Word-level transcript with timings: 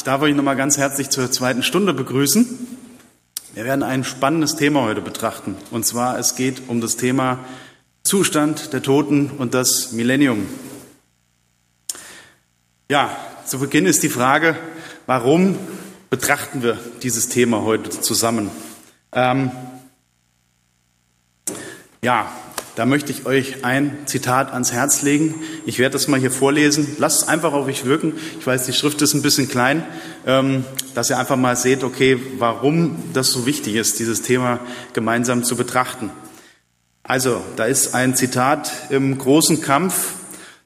ich 0.00 0.04
darf 0.04 0.22
euch 0.22 0.34
nochmal 0.34 0.56
ganz 0.56 0.78
herzlich 0.78 1.10
zur 1.10 1.30
zweiten 1.30 1.62
Stunde 1.62 1.92
begrüßen. 1.92 2.48
Wir 3.52 3.66
werden 3.66 3.82
ein 3.82 4.02
spannendes 4.02 4.56
Thema 4.56 4.80
heute 4.80 5.02
betrachten. 5.02 5.56
Und 5.70 5.84
zwar, 5.84 6.18
es 6.18 6.36
geht 6.36 6.70
um 6.70 6.80
das 6.80 6.96
Thema 6.96 7.40
Zustand 8.02 8.72
der 8.72 8.80
Toten 8.82 9.30
und 9.36 9.52
das 9.52 9.92
Millennium. 9.92 10.46
Ja, 12.90 13.14
zu 13.44 13.58
Beginn 13.58 13.84
ist 13.84 14.02
die 14.02 14.08
Frage, 14.08 14.56
warum 15.04 15.58
betrachten 16.08 16.62
wir 16.62 16.78
dieses 17.02 17.28
Thema 17.28 17.60
heute 17.60 17.90
zusammen? 17.90 18.50
Ähm, 19.12 19.50
ja, 22.02 22.32
da 22.80 22.86
möchte 22.86 23.12
ich 23.12 23.26
euch 23.26 23.62
ein 23.62 23.98
Zitat 24.06 24.54
ans 24.54 24.72
Herz 24.72 25.02
legen. 25.02 25.34
Ich 25.66 25.78
werde 25.78 25.92
das 25.92 26.08
mal 26.08 26.18
hier 26.18 26.30
vorlesen. 26.30 26.96
Lasst 26.96 27.24
es 27.24 27.28
einfach 27.28 27.52
auf 27.52 27.66
euch 27.66 27.84
wirken. 27.84 28.14
Ich 28.40 28.46
weiß, 28.46 28.64
die 28.64 28.72
Schrift 28.72 29.02
ist 29.02 29.12
ein 29.12 29.20
bisschen 29.20 29.50
klein, 29.50 29.84
ähm, 30.26 30.64
dass 30.94 31.10
ihr 31.10 31.18
einfach 31.18 31.36
mal 31.36 31.56
seht, 31.56 31.84
okay, 31.84 32.18
warum 32.38 32.96
das 33.12 33.32
so 33.32 33.44
wichtig 33.44 33.74
ist, 33.74 33.98
dieses 33.98 34.22
Thema 34.22 34.60
gemeinsam 34.94 35.44
zu 35.44 35.56
betrachten. 35.56 36.08
Also, 37.02 37.42
da 37.56 37.66
ist 37.66 37.94
ein 37.94 38.16
Zitat 38.16 38.72
im 38.88 39.18
großen 39.18 39.60
Kampf, 39.60 40.14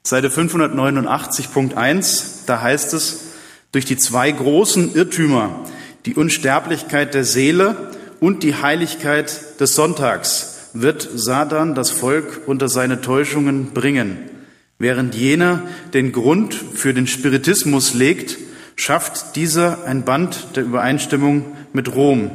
Seite 0.04 0.28
589.1. 0.28 2.46
Da 2.46 2.60
heißt 2.60 2.94
es, 2.94 3.22
durch 3.72 3.86
die 3.86 3.96
zwei 3.96 4.30
großen 4.30 4.94
Irrtümer, 4.94 5.64
die 6.06 6.14
Unsterblichkeit 6.14 7.12
der 7.12 7.24
Seele 7.24 7.90
und 8.20 8.44
die 8.44 8.54
Heiligkeit 8.54 9.58
des 9.58 9.74
Sonntags, 9.74 10.53
wird 10.74 11.08
Satan 11.14 11.74
das 11.74 11.90
Volk 11.90 12.42
unter 12.46 12.68
seine 12.68 13.00
Täuschungen 13.00 13.72
bringen. 13.72 14.18
Während 14.78 15.14
jener 15.14 15.62
den 15.94 16.12
Grund 16.12 16.52
für 16.52 16.92
den 16.92 17.06
Spiritismus 17.06 17.94
legt, 17.94 18.36
schafft 18.76 19.36
dieser 19.36 19.84
ein 19.84 20.04
Band 20.04 20.56
der 20.56 20.64
Übereinstimmung 20.64 21.56
mit 21.72 21.94
Rom. 21.94 22.30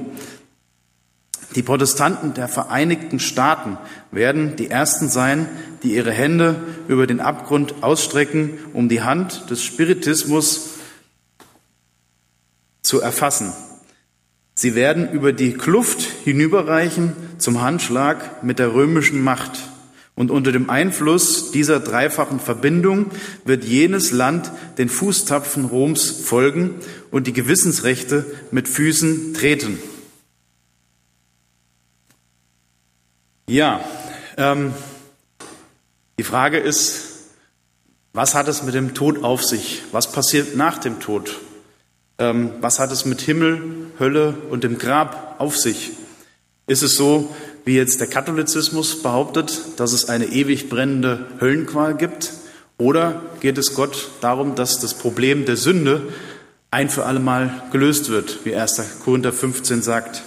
Die 1.55 1.63
Protestanten 1.63 2.33
der 2.33 2.47
Vereinigten 2.47 3.19
Staaten 3.19 3.77
werden 4.11 4.55
die 4.55 4.69
Ersten 4.69 5.09
sein, 5.09 5.47
die 5.83 5.95
ihre 5.95 6.11
Hände 6.11 6.55
über 6.87 7.07
den 7.07 7.19
Abgrund 7.19 7.83
ausstrecken, 7.83 8.57
um 8.73 8.87
die 8.87 9.01
Hand 9.01 9.49
des 9.49 9.63
Spiritismus 9.63 10.69
zu 12.81 13.01
erfassen. 13.01 13.51
Sie 14.59 14.75
werden 14.75 15.09
über 15.13 15.31
die 15.31 15.53
Kluft 15.53 16.01
hinüberreichen 16.25 17.13
zum 17.37 17.61
Handschlag 17.61 18.43
mit 18.43 18.59
der 18.59 18.73
römischen 18.73 19.23
Macht. 19.23 19.57
Und 20.15 20.31
unter 20.31 20.51
dem 20.51 20.69
Einfluss 20.69 21.51
dieser 21.51 21.79
dreifachen 21.79 22.41
Verbindung 22.41 23.09
wird 23.45 23.63
jenes 23.63 24.11
Land 24.11 24.51
den 24.77 24.89
Fußtapfen 24.89 25.63
Roms 25.63 26.11
folgen 26.11 26.71
und 27.09 27.25
die 27.27 27.31
Gewissensrechte 27.31 28.25
mit 28.51 28.67
Füßen 28.67 29.33
treten. 29.33 29.79
Ja, 33.47 33.79
ähm, 34.35 34.73
die 36.17 36.25
Frage 36.25 36.57
ist, 36.57 37.29
was 38.11 38.35
hat 38.35 38.49
es 38.49 38.63
mit 38.63 38.73
dem 38.73 38.93
Tod 38.93 39.23
auf 39.23 39.41
sich? 39.41 39.83
Was 39.93 40.11
passiert 40.11 40.57
nach 40.57 40.79
dem 40.79 40.99
Tod? 40.99 41.39
Ähm, 42.17 42.51
was 42.59 42.79
hat 42.79 42.91
es 42.91 43.05
mit 43.05 43.21
Himmel, 43.21 43.78
Hölle 43.99 44.35
und 44.49 44.63
dem 44.63 44.77
Grab 44.77 45.35
auf 45.39 45.57
sich? 45.57 45.91
Ist 46.67 46.83
es 46.83 46.95
so, 46.95 47.33
wie 47.65 47.75
jetzt 47.75 47.99
der 47.99 48.07
Katholizismus 48.07 49.01
behauptet, 49.01 49.61
dass 49.77 49.93
es 49.93 50.09
eine 50.09 50.25
ewig 50.27 50.69
brennende 50.69 51.27
Höllenqual 51.39 51.95
gibt? 51.95 52.33
Oder 52.77 53.21
geht 53.41 53.57
es 53.57 53.75
Gott 53.75 54.09
darum, 54.21 54.55
dass 54.55 54.79
das 54.79 54.93
Problem 54.93 55.45
der 55.45 55.57
Sünde 55.57 56.13
ein 56.71 56.89
für 56.89 57.05
alle 57.05 57.19
Mal 57.19 57.63
gelöst 57.71 58.09
wird, 58.09 58.45
wie 58.45 58.55
1. 58.55 59.01
Korinther 59.03 59.33
15 59.33 59.81
sagt? 59.81 60.23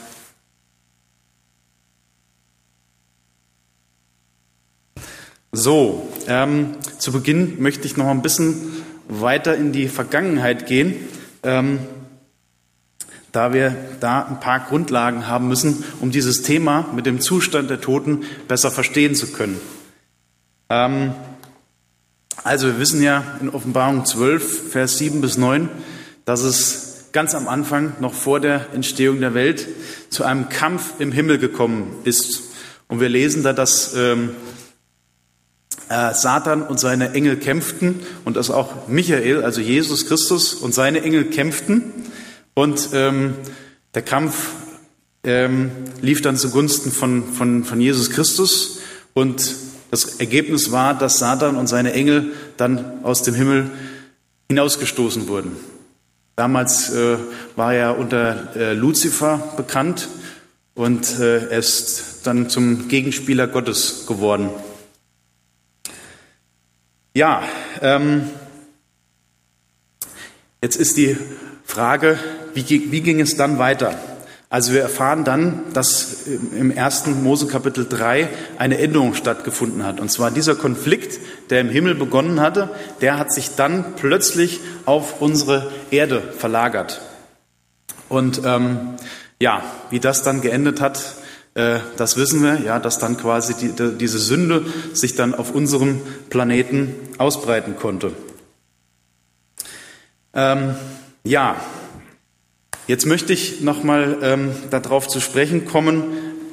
So, 5.53 6.09
ähm, 6.29 6.77
zu 6.99 7.13
Beginn 7.13 7.61
möchte 7.63 7.87
ich 7.87 7.97
noch 7.97 8.07
ein 8.07 8.23
bisschen 8.23 8.83
weiter 9.09 9.55
in 9.55 9.73
die 9.73 9.89
Vergangenheit 9.89 10.67
gehen 10.67 10.97
ähm, 11.43 11.81
da 13.33 13.53
wir 13.53 13.75
da 14.01 14.23
ein 14.23 14.41
paar 14.41 14.61
Grundlagen 14.61 15.27
haben 15.27 15.49
müssen, 15.49 15.85
um 16.01 16.11
dieses 16.11 16.43
Thema 16.43 16.89
mit 16.95 17.07
dem 17.07 17.21
Zustand 17.21 17.71
der 17.71 17.81
Toten 17.81 18.25
besser 18.47 18.71
verstehen 18.71 19.15
zu 19.15 19.29
können. 19.29 19.61
Ähm, 20.69 21.15
also 22.45 22.67
wir 22.67 22.79
wissen 22.79 23.03
ja 23.03 23.25
in 23.41 23.51
Offenbarung 23.51 24.05
12, 24.05 24.71
Vers 24.71 24.99
7 24.99 25.21
bis 25.21 25.37
9, 25.37 25.69
dass 26.25 26.43
es 26.43 27.07
ganz 27.13 27.35
am 27.35 27.49
Anfang, 27.49 27.95
noch 28.01 28.15
vor 28.15 28.41
der 28.41 28.73
Entstehung 28.75 29.21
der 29.21 29.35
Welt, 29.35 29.69
zu 30.09 30.25
einem 30.25 30.49
Kampf 30.49 30.95
im 30.99 31.13
Himmel 31.13 31.39
gekommen 31.39 31.95
ist. 32.05 32.43
Und 32.89 33.01
wir 33.01 33.09
lesen 33.09 33.43
da, 33.43 33.53
dass 33.53 33.95
ähm, 33.95 34.31
äh, 35.89 36.15
Satan 36.15 36.63
und 36.63 36.81
seine 36.81 37.13
Engel 37.13 37.37
kämpften 37.37 38.01
und 38.25 38.37
dass 38.37 38.51
auch 38.51 38.89
Michael, 38.89 39.45
also 39.45 39.61
Jesus 39.61 40.07
Christus 40.07 40.55
und 40.55 40.75
seine 40.75 41.03
Engel 41.03 41.25
kämpften. 41.25 41.83
Und 42.55 42.91
ähm, 42.93 43.35
der 43.95 44.03
Kampf 44.03 44.51
ähm, 45.25 45.71
lief 46.01 46.21
dann 46.21 46.37
zugunsten 46.37 46.91
von, 46.91 47.33
von, 47.33 47.65
von 47.65 47.81
Jesus 47.81 48.11
Christus. 48.11 48.81
Und 49.15 49.55
das 49.91 50.21
Ergebnis 50.21 50.73
war, 50.73 50.95
dass 50.95 51.19
Satan 51.19 51.57
und 51.57 51.67
seine 51.67 51.93
Engel 51.93 52.33
dann 52.57 53.05
aus 53.05 53.23
dem 53.23 53.35
Himmel 53.35 53.71
hinausgestoßen 54.49 55.29
wurden. 55.29 55.57
Damals 56.37 56.91
äh, 56.95 57.19
war 57.57 57.75
er 57.75 57.99
unter 57.99 58.57
äh, 58.57 58.73
Luzifer 58.73 59.53
bekannt 59.57 60.09
und 60.75 61.19
äh, 61.19 61.49
er 61.49 61.59
ist 61.59 62.21
dann 62.25 62.49
zum 62.49 62.89
Gegenspieler 62.89 63.47
Gottes 63.47 64.07
geworden. 64.07 64.49
Ja, 67.15 67.43
ähm, 67.83 68.31
jetzt 70.63 70.77
ist 70.77 70.97
die 70.97 71.19
Frage, 71.65 72.19
wie, 72.55 72.93
wie 72.93 73.01
ging 73.01 73.21
es 73.21 73.37
dann 73.37 73.59
weiter? 73.59 73.99
Also 74.53 74.75
wir 74.75 74.83
erfahren 74.83 75.25
dann, 75.25 75.63
dass 75.73 76.27
im 76.27 76.71
ersten 76.71 77.23
Mose 77.23 77.47
Kapitel 77.47 77.87
3 77.89 78.29
eine 78.59 78.77
Änderung 78.77 79.15
stattgefunden 79.15 79.83
hat. 79.83 79.99
Und 79.99 80.11
zwar 80.11 80.31
dieser 80.31 80.55
Konflikt, 80.57 81.19
der 81.49 81.63
im 81.63 81.71
Himmel 81.71 81.95
begonnen 81.95 82.39
hatte, 82.39 82.69
der 83.01 83.19
hat 83.19 83.33
sich 83.33 83.55
dann 83.55 83.95
plötzlich 83.97 84.61
auf 84.85 85.23
unsere 85.23 85.73
Erde 85.91 86.21
verlagert. 86.37 87.01
Und 88.11 88.43
ähm, 88.45 88.97
ja, 89.41 89.63
wie 89.89 90.01
das 90.01 90.23
dann 90.23 90.43
geendet 90.43 90.83
hat, 90.83 91.01
äh, 91.55 91.79
das 91.97 92.19
wissen 92.19 92.43
wir, 92.43 92.61
ja, 92.61 92.79
dass 92.79 92.99
dann 92.99 93.17
quasi 93.17 93.55
die, 93.55 93.73
die, 93.73 93.97
diese 93.97 94.19
Sünde 94.19 94.67
sich 94.93 95.15
dann 95.15 95.35
auf 95.35 95.55
unserem 95.55 96.03
Planeten 96.29 96.95
ausbreiten 97.17 97.77
konnte. 97.77 98.13
Ähm, 100.35 100.75
ja, 101.25 101.57
jetzt 102.87 103.07
möchte 103.07 103.33
ich 103.33 103.61
nochmal 103.61 104.19
ähm, 104.23 104.51
darauf 104.71 105.07
zu 105.09 105.21
sprechen 105.21 105.67
kommen, 105.67 106.05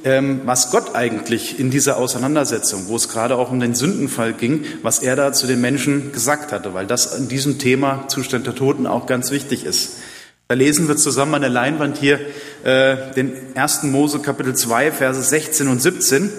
ähm, 0.03 0.41
was 0.45 0.71
Gott 0.71 0.95
eigentlich 0.95 1.59
in 1.59 1.71
dieser 1.71 1.97
Auseinandersetzung, 1.97 2.87
wo 2.87 2.95
es 2.95 3.09
gerade 3.09 3.35
auch 3.35 3.51
um 3.51 3.59
den 3.59 3.75
Sündenfall 3.75 4.33
ging, 4.33 4.63
was 4.81 4.99
er 4.99 5.15
da 5.15 5.33
zu 5.33 5.47
den 5.47 5.59
Menschen 5.59 6.11
gesagt 6.11 6.51
hatte, 6.51 6.73
weil 6.73 6.85
das 6.85 7.17
in 7.17 7.27
diesem 7.27 7.57
Thema 7.57 8.07
Zustand 8.07 8.47
der 8.47 8.55
Toten 8.55 8.87
auch 8.87 9.07
ganz 9.07 9.31
wichtig 9.31 9.65
ist. 9.65 9.97
Da 10.47 10.55
lesen 10.55 10.87
wir 10.87 10.97
zusammen 10.97 11.35
an 11.35 11.41
der 11.41 11.49
Leinwand 11.49 11.97
hier 11.97 12.19
äh, 12.63 13.13
den 13.15 13.33
1. 13.55 13.83
Mose 13.83 14.19
Kapitel 14.19 14.55
2, 14.55 14.91
Verse 14.91 15.21
16 15.21 15.67
und 15.67 15.81
17. 15.81 16.31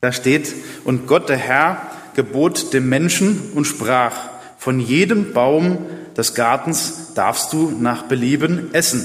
Da 0.00 0.12
steht, 0.12 0.52
und 0.84 1.06
Gott 1.06 1.28
der 1.28 1.36
Herr 1.36 1.82
gebot 2.14 2.72
dem 2.72 2.88
Menschen 2.88 3.52
und 3.54 3.66
sprach, 3.66 4.30
von 4.58 4.80
jedem 4.80 5.32
Baum 5.32 5.86
des 6.16 6.34
Gartens 6.34 7.14
darfst 7.14 7.52
du 7.52 7.70
nach 7.70 8.04
Belieben 8.04 8.74
essen. 8.74 9.04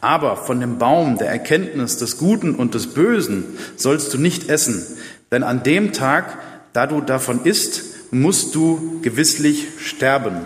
Aber 0.00 0.36
von 0.36 0.60
dem 0.60 0.78
Baum 0.78 1.16
der 1.16 1.28
Erkenntnis 1.28 1.96
des 1.96 2.18
Guten 2.18 2.54
und 2.54 2.74
des 2.74 2.92
Bösen 2.94 3.44
sollst 3.76 4.12
du 4.12 4.18
nicht 4.18 4.48
essen, 4.48 4.84
denn 5.30 5.42
an 5.42 5.62
dem 5.62 5.92
Tag, 5.92 6.38
da 6.72 6.86
du 6.86 7.00
davon 7.00 7.44
isst, 7.44 7.84
musst 8.10 8.54
du 8.54 9.00
gewisslich 9.00 9.68
sterben. 9.78 10.44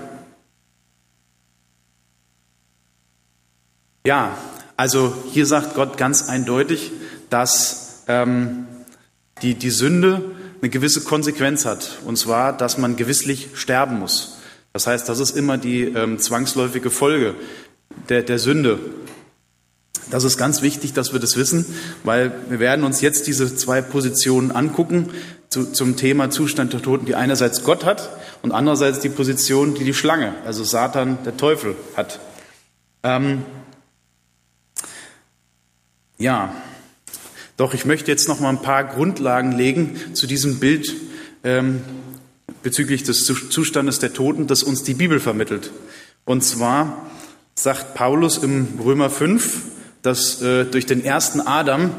Ja, 4.07 4.37
also 4.77 5.13
hier 5.33 5.47
sagt 5.47 5.75
Gott 5.75 5.97
ganz 5.97 6.29
eindeutig, 6.29 6.93
dass 7.29 8.05
ähm, 8.07 8.67
die, 9.43 9.55
die 9.55 9.71
Sünde 9.71 10.23
eine 10.61 10.71
gewisse 10.71 11.03
Konsequenz 11.03 11.65
hat. 11.65 11.99
Und 12.05 12.17
zwar, 12.17 12.57
dass 12.57 12.79
man 12.79 12.97
gewisslich 12.97 13.49
sterben 13.55 13.99
muss. 13.99 14.36
Das 14.77 14.87
heißt, 14.87 15.09
das 15.09 15.21
ist 15.21 15.35
immer 15.35 15.57
die 15.57 15.85
ähm, 15.85 16.19
zwangsläufige 16.19 16.91
Folge 16.91 17.35
der, 18.11 18.23
der 18.23 18.39
Sünde. 18.39 18.79
Das 20.11 20.23
ist 20.23 20.37
ganz 20.37 20.61
wichtig, 20.61 20.93
dass 20.93 21.15
wir 21.15 21.19
das 21.19 21.39
wissen, 21.39 21.65
weil 22.05 22.31
wir 22.51 22.61
werden 22.61 22.85
uns 22.85 23.01
jetzt 23.01 23.27
diese 23.27 23.57
zwei 23.57 23.81
Positionen 23.81 24.51
angucken. 24.51 25.09
zu, 25.49 25.73
zum 25.73 25.97
Thema 25.97 26.29
Zustand 26.29 26.75
der 26.75 26.83
Toten, 26.83 27.07
die 27.07 27.15
einerseits 27.15 27.65
Gott 27.65 27.87
hat 27.87 28.11
und 28.43 28.53
andererseits 28.53 29.01
die 29.01 29.09
Position, 29.09 29.75
die 29.75 29.85
die 29.85 29.95
Schlange, 29.95 30.35
also 30.45 30.63
Satan, 30.63 31.17
der 31.25 31.39
Teufel, 31.39 31.75
hat. 31.97 32.21
Ähm, 33.03 33.45
ja, 36.19 36.55
doch 37.57 37.73
ich 37.73 37.87
möchte 37.87 38.11
jetzt 38.11 38.29
noch 38.29 38.41
mal 38.41 38.51
ein 38.51 38.61
paar 38.61 38.85
Grundlagen 38.85 39.53
legen 39.53 39.99
zu 40.13 40.27
diesem 40.27 40.61
Bild 40.61 40.93
ähm, 41.45 41.81
bezüglich 42.63 43.03
des 43.03 43.27
Zustandes 43.27 43.99
der 43.99 44.13
Toten, 44.13 44.47
das 44.47 44.63
uns 44.63 44.83
die 44.83 44.95
Bibel 44.95 45.21
vermittelt. 45.21 45.71
Und 46.25 46.43
zwar 46.43 47.11
sagt 47.55 47.95
Paulus 47.95 48.39
im 48.39 48.79
Römer 48.83 49.11
5, 49.11 49.63
dass 50.03 50.43
äh, 50.43 50.65
durch 50.65 50.87
den 50.87 51.05
ersten 51.05 51.41
Adam 51.41 51.91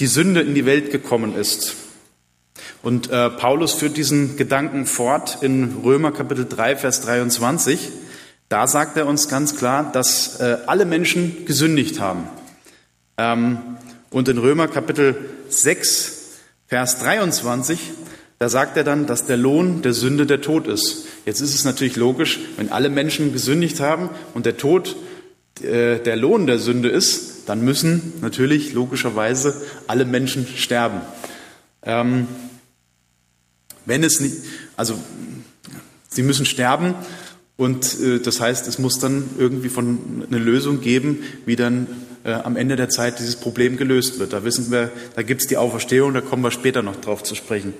die 0.00 0.06
Sünde 0.06 0.40
in 0.40 0.54
die 0.54 0.66
Welt 0.66 0.90
gekommen 0.90 1.36
ist. 1.36 1.74
Und 2.82 3.10
äh, 3.10 3.30
Paulus 3.30 3.74
führt 3.74 3.96
diesen 3.96 4.36
Gedanken 4.36 4.86
fort 4.86 5.38
in 5.42 5.76
Römer 5.84 6.12
Kapitel 6.12 6.46
3, 6.48 6.76
Vers 6.76 7.02
23. 7.02 7.90
Da 8.48 8.66
sagt 8.66 8.96
er 8.96 9.06
uns 9.06 9.28
ganz 9.28 9.56
klar, 9.56 9.92
dass 9.92 10.40
äh, 10.40 10.58
alle 10.66 10.86
Menschen 10.86 11.44
gesündigt 11.44 12.00
haben. 12.00 12.28
Ähm, 13.18 13.58
und 14.10 14.28
in 14.28 14.38
Römer 14.38 14.66
Kapitel 14.66 15.14
6, 15.48 16.38
Vers 16.66 16.98
23, 17.00 17.78
da 18.40 18.48
sagt 18.48 18.78
er 18.78 18.84
dann, 18.84 19.06
dass 19.06 19.26
der 19.26 19.36
Lohn 19.36 19.82
der 19.82 19.92
Sünde 19.92 20.24
der 20.24 20.40
Tod 20.40 20.66
ist. 20.66 21.04
Jetzt 21.26 21.42
ist 21.42 21.54
es 21.54 21.64
natürlich 21.66 21.96
logisch, 21.96 22.40
wenn 22.56 22.72
alle 22.72 22.88
Menschen 22.88 23.34
gesündigt 23.34 23.80
haben 23.80 24.08
und 24.32 24.46
der 24.46 24.56
Tod 24.56 24.96
äh, 25.60 25.98
der 25.98 26.16
Lohn 26.16 26.46
der 26.46 26.58
Sünde 26.58 26.88
ist, 26.88 27.46
dann 27.50 27.62
müssen 27.62 28.14
natürlich 28.22 28.72
logischerweise 28.72 29.60
alle 29.86 30.06
Menschen 30.06 30.46
sterben. 30.56 31.02
Ähm, 31.82 32.28
wenn 33.84 34.02
es 34.02 34.20
nicht, 34.20 34.36
also 34.74 34.94
sie 36.08 36.22
müssen 36.22 36.46
sterben 36.46 36.94
und 37.58 38.00
äh, 38.00 38.20
das 38.20 38.40
heißt, 38.40 38.66
es 38.68 38.78
muss 38.78 38.98
dann 38.98 39.28
irgendwie 39.36 39.68
von 39.68 40.24
eine 40.26 40.38
Lösung 40.38 40.80
geben, 40.80 41.24
wie 41.44 41.56
dann 41.56 41.88
äh, 42.24 42.32
am 42.32 42.56
Ende 42.56 42.76
der 42.76 42.88
Zeit 42.88 43.18
dieses 43.18 43.36
Problem 43.36 43.76
gelöst 43.76 44.18
wird. 44.18 44.32
Da 44.32 44.44
wissen 44.44 44.70
wir, 44.70 44.90
da 45.14 45.20
gibt 45.20 45.42
es 45.42 45.46
die 45.46 45.58
Auferstehung, 45.58 46.14
da 46.14 46.22
kommen 46.22 46.42
wir 46.42 46.50
später 46.50 46.80
noch 46.80 46.96
drauf 46.96 47.22
zu 47.22 47.34
sprechen. 47.34 47.74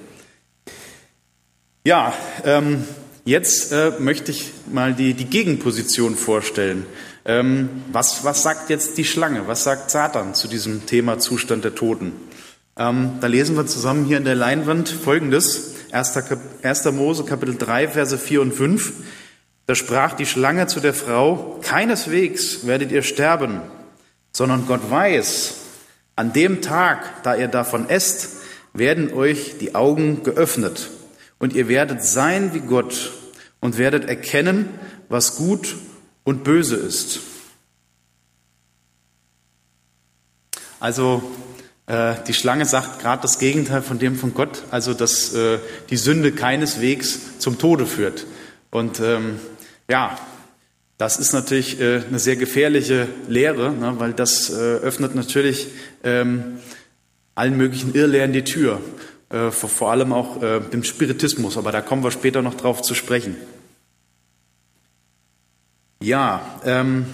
Ja, 1.82 2.12
ähm, 2.44 2.84
jetzt 3.24 3.72
äh, 3.72 3.92
möchte 3.98 4.32
ich 4.32 4.52
mal 4.70 4.92
die, 4.92 5.14
die 5.14 5.24
Gegenposition 5.24 6.14
vorstellen. 6.14 6.84
Ähm, 7.24 7.70
was, 7.90 8.22
was 8.22 8.42
sagt 8.42 8.68
jetzt 8.68 8.98
die 8.98 9.06
Schlange? 9.06 9.48
Was 9.48 9.64
sagt 9.64 9.90
Satan 9.90 10.34
zu 10.34 10.46
diesem 10.46 10.84
Thema 10.84 11.18
Zustand 11.18 11.64
der 11.64 11.74
Toten? 11.74 12.12
Ähm, 12.76 13.12
da 13.22 13.28
lesen 13.28 13.56
wir 13.56 13.66
zusammen 13.66 14.04
hier 14.04 14.18
in 14.18 14.26
der 14.26 14.34
Leinwand 14.34 14.90
Folgendes. 14.90 15.74
1. 15.90 16.18
1. 16.62 16.84
Mose 16.92 17.24
Kapitel 17.24 17.56
3, 17.56 17.88
Verse 17.88 18.18
4 18.18 18.42
und 18.42 18.52
5. 18.52 18.92
Da 19.64 19.74
sprach 19.74 20.12
die 20.12 20.26
Schlange 20.26 20.66
zu 20.66 20.80
der 20.80 20.92
Frau, 20.92 21.60
keineswegs 21.62 22.66
werdet 22.66 22.92
ihr 22.92 23.02
sterben, 23.02 23.62
sondern 24.32 24.66
Gott 24.66 24.90
weiß, 24.90 25.54
an 26.14 26.34
dem 26.34 26.60
Tag, 26.60 27.22
da 27.22 27.36
ihr 27.36 27.48
davon 27.48 27.88
esst, 27.88 28.36
werden 28.74 29.14
euch 29.14 29.56
die 29.58 29.74
Augen 29.74 30.22
geöffnet 30.24 30.90
und 31.40 31.54
ihr 31.54 31.66
werdet 31.66 32.04
sein 32.04 32.54
wie 32.54 32.60
Gott 32.60 33.10
und 33.58 33.78
werdet 33.78 34.08
erkennen, 34.08 34.69
was 35.08 35.34
gut 35.34 35.75
und 36.22 36.44
böse 36.44 36.76
ist. 36.76 37.19
Also 40.78 41.22
äh, 41.87 42.14
die 42.28 42.34
Schlange 42.34 42.66
sagt 42.66 43.00
gerade 43.00 43.22
das 43.22 43.38
Gegenteil 43.38 43.82
von 43.82 43.98
dem 43.98 44.16
von 44.16 44.32
Gott, 44.34 44.62
also 44.70 44.94
dass 44.94 45.34
äh, 45.34 45.58
die 45.90 45.96
Sünde 45.96 46.31
keineswegs 46.31 47.38
zum 47.38 47.58
Tode 47.58 47.87
führt. 47.87 48.26
Und 48.70 49.00
ähm, 49.00 49.40
ja, 49.88 50.19
das 50.98 51.19
ist 51.19 51.32
natürlich 51.32 51.81
äh, 51.81 52.02
eine 52.06 52.19
sehr 52.19 52.37
gefährliche 52.37 53.08
Lehre, 53.26 53.72
ne, 53.72 53.94
weil 53.98 54.12
das 54.12 54.50
äh, 54.50 54.54
öffnet 54.54 55.14
natürlich 55.14 55.69
ähm, 56.04 56.58
allen 57.34 57.56
möglichen 57.56 57.94
Irrlehren 57.94 58.32
die 58.32 58.44
Tür, 58.44 58.81
äh, 59.30 59.50
vor, 59.50 59.90
allem 59.90 60.12
auch 60.12 60.42
äh, 60.42 60.60
dem 60.60 60.84
Spiritismus, 60.84 61.56
aber 61.56 61.72
da 61.72 61.80
kommen 61.80 62.02
wir 62.02 62.10
später 62.10 62.42
noch 62.42 62.54
drauf 62.54 62.82
zu 62.82 62.94
sprechen. 62.94 63.36
Ja, 66.02 66.60
ähm, 66.64 67.06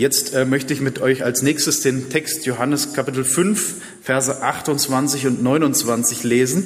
Jetzt 0.00 0.32
äh, 0.32 0.46
möchte 0.46 0.72
ich 0.72 0.80
mit 0.80 1.02
euch 1.02 1.24
als 1.24 1.42
nächstes 1.42 1.82
den 1.82 2.08
Text 2.08 2.46
Johannes 2.46 2.94
Kapitel 2.94 3.22
5, 3.22 3.82
Verse 4.00 4.42
28 4.42 5.26
und 5.26 5.42
29 5.42 6.24
lesen. 6.24 6.64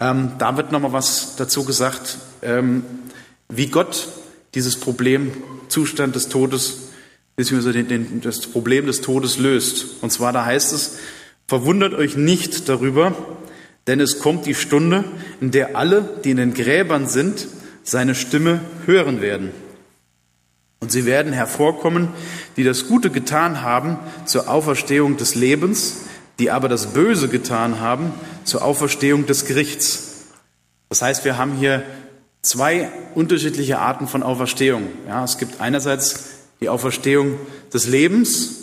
Ähm, 0.00 0.32
da 0.38 0.56
wird 0.56 0.72
nochmal 0.72 0.92
was 0.92 1.36
dazu 1.36 1.64
gesagt, 1.64 2.18
ähm, 2.42 2.82
wie 3.48 3.68
Gott 3.68 4.08
dieses 4.56 4.74
Problem, 4.74 5.30
Zustand 5.68 6.16
des 6.16 6.30
Todes, 6.30 6.87
beziehungsweise 7.38 7.84
den, 7.84 7.86
den, 7.86 8.20
das 8.20 8.40
Problem 8.48 8.86
des 8.86 9.00
Todes 9.00 9.38
löst. 9.38 10.02
Und 10.02 10.10
zwar 10.10 10.32
da 10.32 10.44
heißt 10.44 10.72
es, 10.72 10.98
verwundert 11.46 11.94
euch 11.94 12.16
nicht 12.16 12.68
darüber, 12.68 13.14
denn 13.86 14.00
es 14.00 14.18
kommt 14.18 14.44
die 14.44 14.56
Stunde, 14.56 15.04
in 15.40 15.52
der 15.52 15.76
alle, 15.76 16.18
die 16.24 16.32
in 16.32 16.36
den 16.36 16.52
Gräbern 16.52 17.06
sind, 17.06 17.46
seine 17.84 18.16
Stimme 18.16 18.60
hören 18.86 19.22
werden. 19.22 19.52
Und 20.80 20.90
sie 20.90 21.06
werden 21.06 21.32
hervorkommen, 21.32 22.08
die 22.56 22.64
das 22.64 22.88
Gute 22.88 23.08
getan 23.08 23.62
haben 23.62 23.98
zur 24.26 24.48
Auferstehung 24.50 25.16
des 25.16 25.36
Lebens, 25.36 25.98
die 26.40 26.50
aber 26.50 26.68
das 26.68 26.88
Böse 26.88 27.28
getan 27.28 27.78
haben 27.78 28.12
zur 28.42 28.64
Auferstehung 28.64 29.26
des 29.26 29.46
Gerichts. 29.46 30.24
Das 30.88 31.02
heißt, 31.02 31.24
wir 31.24 31.38
haben 31.38 31.52
hier 31.52 31.84
zwei 32.42 32.90
unterschiedliche 33.14 33.78
Arten 33.78 34.08
von 34.08 34.24
Auferstehung. 34.24 34.88
Ja, 35.06 35.22
es 35.22 35.38
gibt 35.38 35.60
einerseits 35.60 36.37
die 36.60 36.68
Auferstehung 36.68 37.38
des 37.72 37.86
Lebens 37.86 38.58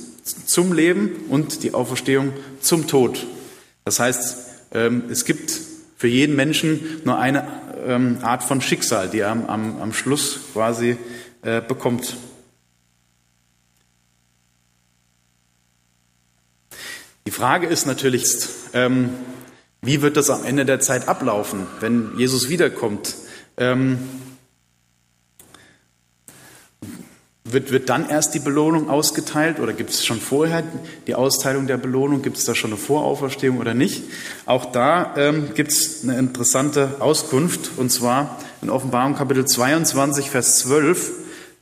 zum 0.45 0.73
Leben 0.73 1.25
und 1.29 1.63
die 1.63 1.73
Auferstehung 1.73 2.33
zum 2.59 2.87
Tod. 2.87 3.25
Das 3.83 3.99
heißt, 3.99 4.37
ähm, 4.73 5.03
es 5.09 5.25
gibt 5.25 5.59
für 5.97 6.07
jeden 6.07 6.35
Menschen 6.35 7.01
nur 7.05 7.17
eine 7.17 7.47
ähm, 7.85 8.19
Art 8.21 8.43
von 8.43 8.61
Schicksal, 8.61 9.09
die 9.09 9.19
er 9.19 9.31
am, 9.31 9.47
am, 9.47 9.93
Schluss 9.93 10.39
quasi 10.53 10.97
äh, 11.43 11.61
bekommt. 11.61 12.17
Die 17.27 17.31
Frage 17.31 17.67
ist 17.67 17.85
natürlich, 17.85 18.35
ähm, 18.73 19.11
wie 19.81 20.01
wird 20.01 20.17
das 20.17 20.29
am 20.29 20.43
Ende 20.43 20.65
der 20.65 20.79
Zeit 20.79 21.07
ablaufen, 21.07 21.67
wenn 21.79 22.17
Jesus 22.17 22.49
wiederkommt? 22.49 23.15
Ähm, 23.57 23.99
wird, 27.45 27.71
wird 27.71 27.89
dann 27.89 28.09
erst 28.09 28.33
die 28.33 28.39
Belohnung 28.39 28.89
ausgeteilt 28.89 29.59
oder 29.59 29.71
gibt 29.71 29.91
es 29.91 30.05
schon 30.05 30.19
vorher 30.19 30.63
die 31.07 31.15
Austeilung 31.15 31.67
der 31.67 31.77
Belohnung? 31.77 32.21
Gibt 32.21 32.37
es 32.37 32.45
da 32.45 32.55
schon 32.55 32.71
eine 32.71 32.79
Vorauferstehung 32.79 33.59
oder 33.59 33.73
nicht? 33.73 34.03
Auch 34.45 34.65
da 34.65 35.15
ähm, 35.15 35.53
gibt 35.53 35.71
es 35.71 36.03
eine 36.03 36.17
interessante 36.17 36.97
Auskunft 36.99 37.71
und 37.77 37.91
zwar 37.91 38.39
in 38.61 38.69
Offenbarung 38.69 39.15
Kapitel 39.15 39.45
22, 39.45 40.29
Vers 40.29 40.59
12. 40.59 41.11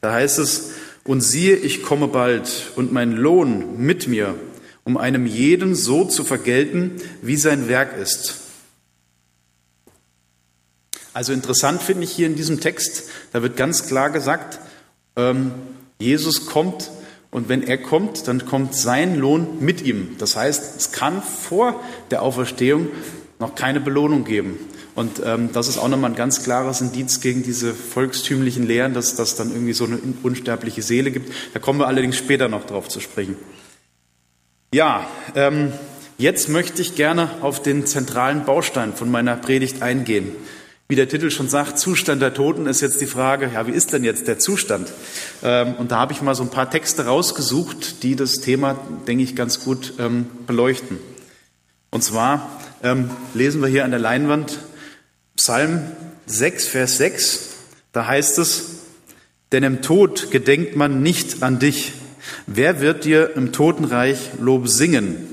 Da 0.01 0.13
heißt 0.13 0.39
es, 0.39 0.71
und 1.03 1.21
siehe, 1.21 1.55
ich 1.55 1.83
komme 1.83 2.07
bald 2.07 2.71
und 2.77 2.93
mein 2.93 3.11
Lohn 3.11 3.77
mit 3.77 4.07
mir 4.07 4.35
um 4.83 4.97
einem 4.97 5.25
jeden 5.25 5.75
so 5.75 6.05
zu 6.05 6.23
vergelten, 6.23 7.01
wie 7.21 7.37
sein 7.37 7.67
Werk 7.67 7.97
ist. 7.97 8.39
Also 11.13 11.31
interessant 11.31 11.81
finde 11.81 12.03
ich 12.03 12.11
hier 12.11 12.27
in 12.27 12.35
diesem 12.35 12.59
Text, 12.59 13.03
da 13.31 13.41
wird 13.41 13.55
ganz 13.55 13.87
klar 13.87 14.09
gesagt, 14.09 14.59
ähm, 15.15 15.51
Jesus 15.99 16.45
kommt 16.45 16.89
und 17.31 17.49
wenn 17.49 17.63
er 17.63 17.77
kommt, 17.77 18.27
dann 18.27 18.45
kommt 18.45 18.75
sein 18.75 19.17
Lohn 19.17 19.59
mit 19.59 19.81
ihm. 19.81 20.15
Das 20.19 20.35
heißt, 20.35 20.77
es 20.77 20.91
kann 20.91 21.23
vor 21.23 21.79
der 22.11 22.21
Auferstehung 22.21 22.87
noch 23.39 23.55
keine 23.55 23.79
Belohnung 23.79 24.23
geben. 24.23 24.59
Und 24.95 25.21
ähm, 25.25 25.49
das 25.51 25.67
ist 25.67 25.79
auch 25.79 25.87
nochmal 25.87 26.11
ein 26.11 26.15
ganz 26.15 26.43
klares 26.43 26.81
Indiz 26.81 27.19
gegen 27.19 27.41
diese 27.41 27.73
volkstümlichen 27.73 28.67
Lehren, 28.67 28.93
dass 28.93 29.15
das 29.15 29.35
dann 29.35 29.51
irgendwie 29.51 29.73
so 29.73 29.85
eine 29.85 29.97
unsterbliche 30.21 30.83
Seele 30.83 31.09
gibt. 31.09 31.33
Da 31.53 31.59
kommen 31.59 31.79
wir 31.79 31.87
allerdings 31.87 32.17
später 32.17 32.47
noch 32.47 32.65
drauf 32.65 32.87
zu 32.87 32.99
sprechen. 32.99 33.35
Ja, 34.73 35.07
ähm, 35.35 35.73
jetzt 36.19 36.49
möchte 36.49 36.81
ich 36.83 36.95
gerne 36.95 37.29
auf 37.41 37.61
den 37.61 37.87
zentralen 37.87 38.45
Baustein 38.45 38.93
von 38.93 39.09
meiner 39.09 39.35
Predigt 39.35 39.81
eingehen. 39.81 40.35
Wie 40.89 40.95
der 40.95 41.07
Titel 41.07 41.31
schon 41.31 41.47
sagt, 41.47 41.79
Zustand 41.79 42.21
der 42.21 42.33
Toten 42.33 42.65
ist 42.65 42.81
jetzt 42.81 42.99
die 42.99 43.07
Frage, 43.07 43.49
ja, 43.53 43.65
wie 43.67 43.71
ist 43.71 43.93
denn 43.93 44.03
jetzt 44.03 44.27
der 44.27 44.37
Zustand? 44.37 44.91
Ähm, 45.41 45.75
und 45.75 45.91
da 45.91 45.97
habe 45.97 46.11
ich 46.11 46.21
mal 46.21 46.35
so 46.35 46.43
ein 46.43 46.49
paar 46.49 46.69
Texte 46.69 47.05
rausgesucht, 47.05 48.03
die 48.03 48.15
das 48.15 48.41
Thema, 48.41 48.77
denke 49.07 49.23
ich, 49.23 49.35
ganz 49.35 49.63
gut 49.63 49.93
ähm, 49.97 50.27
beleuchten. 50.45 50.99
Und 51.89 52.03
zwar 52.03 52.59
ähm, 52.83 53.09
lesen 53.33 53.61
wir 53.61 53.69
hier 53.69 53.85
an 53.85 53.91
der 53.91 53.99
Leinwand 53.99 54.59
Psalm 55.37 55.91
6, 56.25 56.67
Vers 56.67 56.97
6. 56.97 57.49
Da 57.93 58.05
heißt 58.05 58.39
es, 58.39 58.63
denn 59.53 59.63
im 59.63 59.81
Tod 59.81 60.31
gedenkt 60.31 60.75
man 60.75 61.01
nicht 61.01 61.43
an 61.43 61.59
dich, 61.59 61.93
wer 62.45 62.81
wird 62.81 63.05
dir 63.05 63.35
im 63.35 63.51
Totenreich 63.51 64.31
Lob 64.39 64.67
singen? 64.67 65.32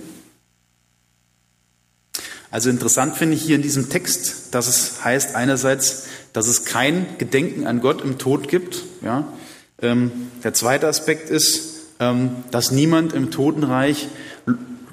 Also 2.50 2.68
interessant 2.68 3.16
finde 3.16 3.36
ich 3.36 3.42
hier 3.42 3.56
in 3.56 3.62
diesem 3.62 3.90
Text, 3.90 4.54
dass 4.54 4.66
es 4.66 5.04
heißt 5.04 5.36
einerseits, 5.36 6.06
dass 6.32 6.48
es 6.48 6.64
kein 6.64 7.06
Gedenken 7.18 7.66
an 7.66 7.80
Gott 7.80 8.02
im 8.02 8.18
Tod 8.18 8.48
gibt. 8.48 8.82
Ja. 9.02 9.32
Ähm, 9.80 10.10
der 10.42 10.52
zweite 10.52 10.88
Aspekt 10.88 11.30
ist, 11.30 11.84
ähm, 12.00 12.44
dass 12.50 12.72
niemand 12.72 13.12
im 13.12 13.30
Totenreich 13.30 14.08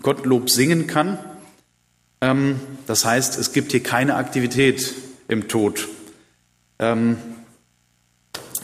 Gottlob 0.04 0.52
singen 0.52 0.86
kann. 0.86 1.18
Ähm, 2.22 2.60
das 2.86 3.06
heißt, 3.06 3.40
es 3.40 3.54
gibt 3.54 3.72
hier 3.72 3.82
keine 3.82 4.16
Aktivität 4.16 4.94
im 5.28 5.48
Tod. 5.48 5.90
Und 6.80 7.18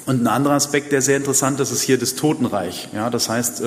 ein 0.05 0.27
anderer 0.27 0.53
Aspekt, 0.53 0.91
der 0.91 1.01
sehr 1.01 1.17
interessant 1.17 1.59
ist, 1.59 1.71
ist 1.71 1.81
hier 1.81 1.97
das 1.97 2.13
Totenreich. 2.13 2.89
Ja, 2.93 3.09
das 3.09 3.27
heißt, 3.27 3.63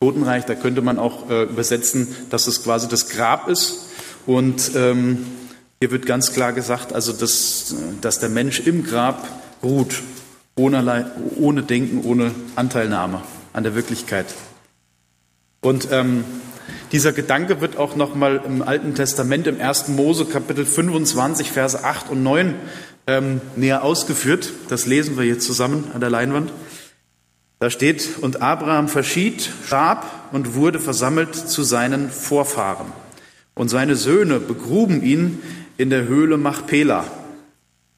Totenreich, 0.00 0.44
da 0.44 0.56
könnte 0.56 0.82
man 0.82 0.98
auch 0.98 1.30
äh, 1.30 1.44
übersetzen, 1.44 2.08
dass 2.28 2.48
es 2.48 2.64
quasi 2.64 2.88
das 2.88 3.08
Grab 3.08 3.48
ist 3.48 3.91
und 4.26 4.72
ähm, 4.74 5.26
hier 5.80 5.90
wird 5.90 6.06
ganz 6.06 6.32
klar 6.32 6.52
gesagt, 6.52 6.92
also 6.92 7.12
dass, 7.12 7.74
dass 8.00 8.20
der 8.20 8.28
Mensch 8.28 8.60
im 8.60 8.84
Grab 8.84 9.26
ruht, 9.62 10.02
ohne, 10.54 11.10
ohne 11.36 11.62
Denken, 11.62 12.04
ohne 12.04 12.32
Anteilnahme 12.54 13.22
an 13.52 13.64
der 13.64 13.74
Wirklichkeit. 13.74 14.26
Und 15.60 15.88
ähm, 15.90 16.24
dieser 16.92 17.12
Gedanke 17.12 17.60
wird 17.60 17.76
auch 17.78 17.96
nochmal 17.96 18.42
im 18.44 18.62
Alten 18.62 18.94
Testament, 18.94 19.46
im 19.46 19.60
1. 19.60 19.88
Mose 19.88 20.26
Kapitel 20.26 20.66
25, 20.66 21.50
Verse 21.50 21.82
8 21.82 22.10
und 22.10 22.22
9 22.22 22.54
ähm, 23.06 23.40
näher 23.56 23.82
ausgeführt. 23.82 24.52
Das 24.68 24.86
lesen 24.86 25.16
wir 25.16 25.24
jetzt 25.24 25.46
zusammen 25.46 25.90
an 25.94 26.00
der 26.00 26.10
Leinwand. 26.10 26.52
Da 27.58 27.70
steht, 27.70 28.18
und 28.20 28.42
Abraham 28.42 28.88
verschied, 28.88 29.48
starb 29.66 30.04
und 30.32 30.54
wurde 30.54 30.80
versammelt 30.80 31.34
zu 31.34 31.62
seinen 31.62 32.10
Vorfahren. 32.10 32.92
Und 33.54 33.68
seine 33.68 33.96
Söhne 33.96 34.40
begruben 34.40 35.02
ihn 35.02 35.42
in 35.76 35.90
der 35.90 36.06
Höhle 36.06 36.36
Machpela. 36.36 37.04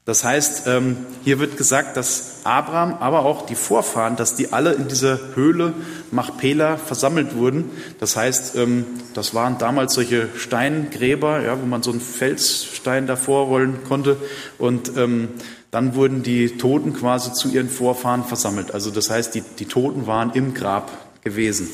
Das 0.05 0.23
heißt, 0.23 0.67
ähm, 0.67 0.97
hier 1.23 1.39
wird 1.39 1.57
gesagt, 1.57 1.97
dass 1.97 2.41
Abraham, 2.43 2.93
aber 2.99 3.25
auch 3.25 3.47
die 3.47 3.55
Vorfahren, 3.55 4.15
dass 4.15 4.35
die 4.35 4.53
alle 4.53 4.73
in 4.73 4.87
dieser 4.87 5.19
Höhle 5.33 5.73
Machpela 6.11 6.77
versammelt 6.77 7.35
wurden. 7.35 7.71
Das 7.99 8.15
heißt, 8.15 8.55
ähm, 8.55 8.85
das 9.15 9.33
waren 9.33 9.57
damals 9.57 9.95
solche 9.95 10.29
Steingräber, 10.37 11.41
ja, 11.41 11.59
wo 11.59 11.65
man 11.65 11.81
so 11.81 11.89
einen 11.89 12.01
Felsstein 12.01 13.07
davor 13.07 13.47
rollen 13.47 13.83
konnte. 13.87 14.17
Und 14.59 14.95
ähm, 14.95 15.29
dann 15.71 15.95
wurden 15.95 16.21
die 16.21 16.49
Toten 16.57 16.93
quasi 16.93 17.33
zu 17.33 17.49
ihren 17.49 17.69
Vorfahren 17.69 18.25
versammelt. 18.25 18.75
Also 18.75 18.91
das 18.91 19.09
heißt, 19.09 19.33
die, 19.33 19.41
die 19.57 19.65
Toten 19.65 20.05
waren 20.05 20.33
im 20.33 20.53
Grab 20.53 20.91
gewesen. 21.23 21.67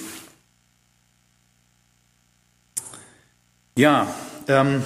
Ja, 3.77 4.13
ähm, 4.49 4.83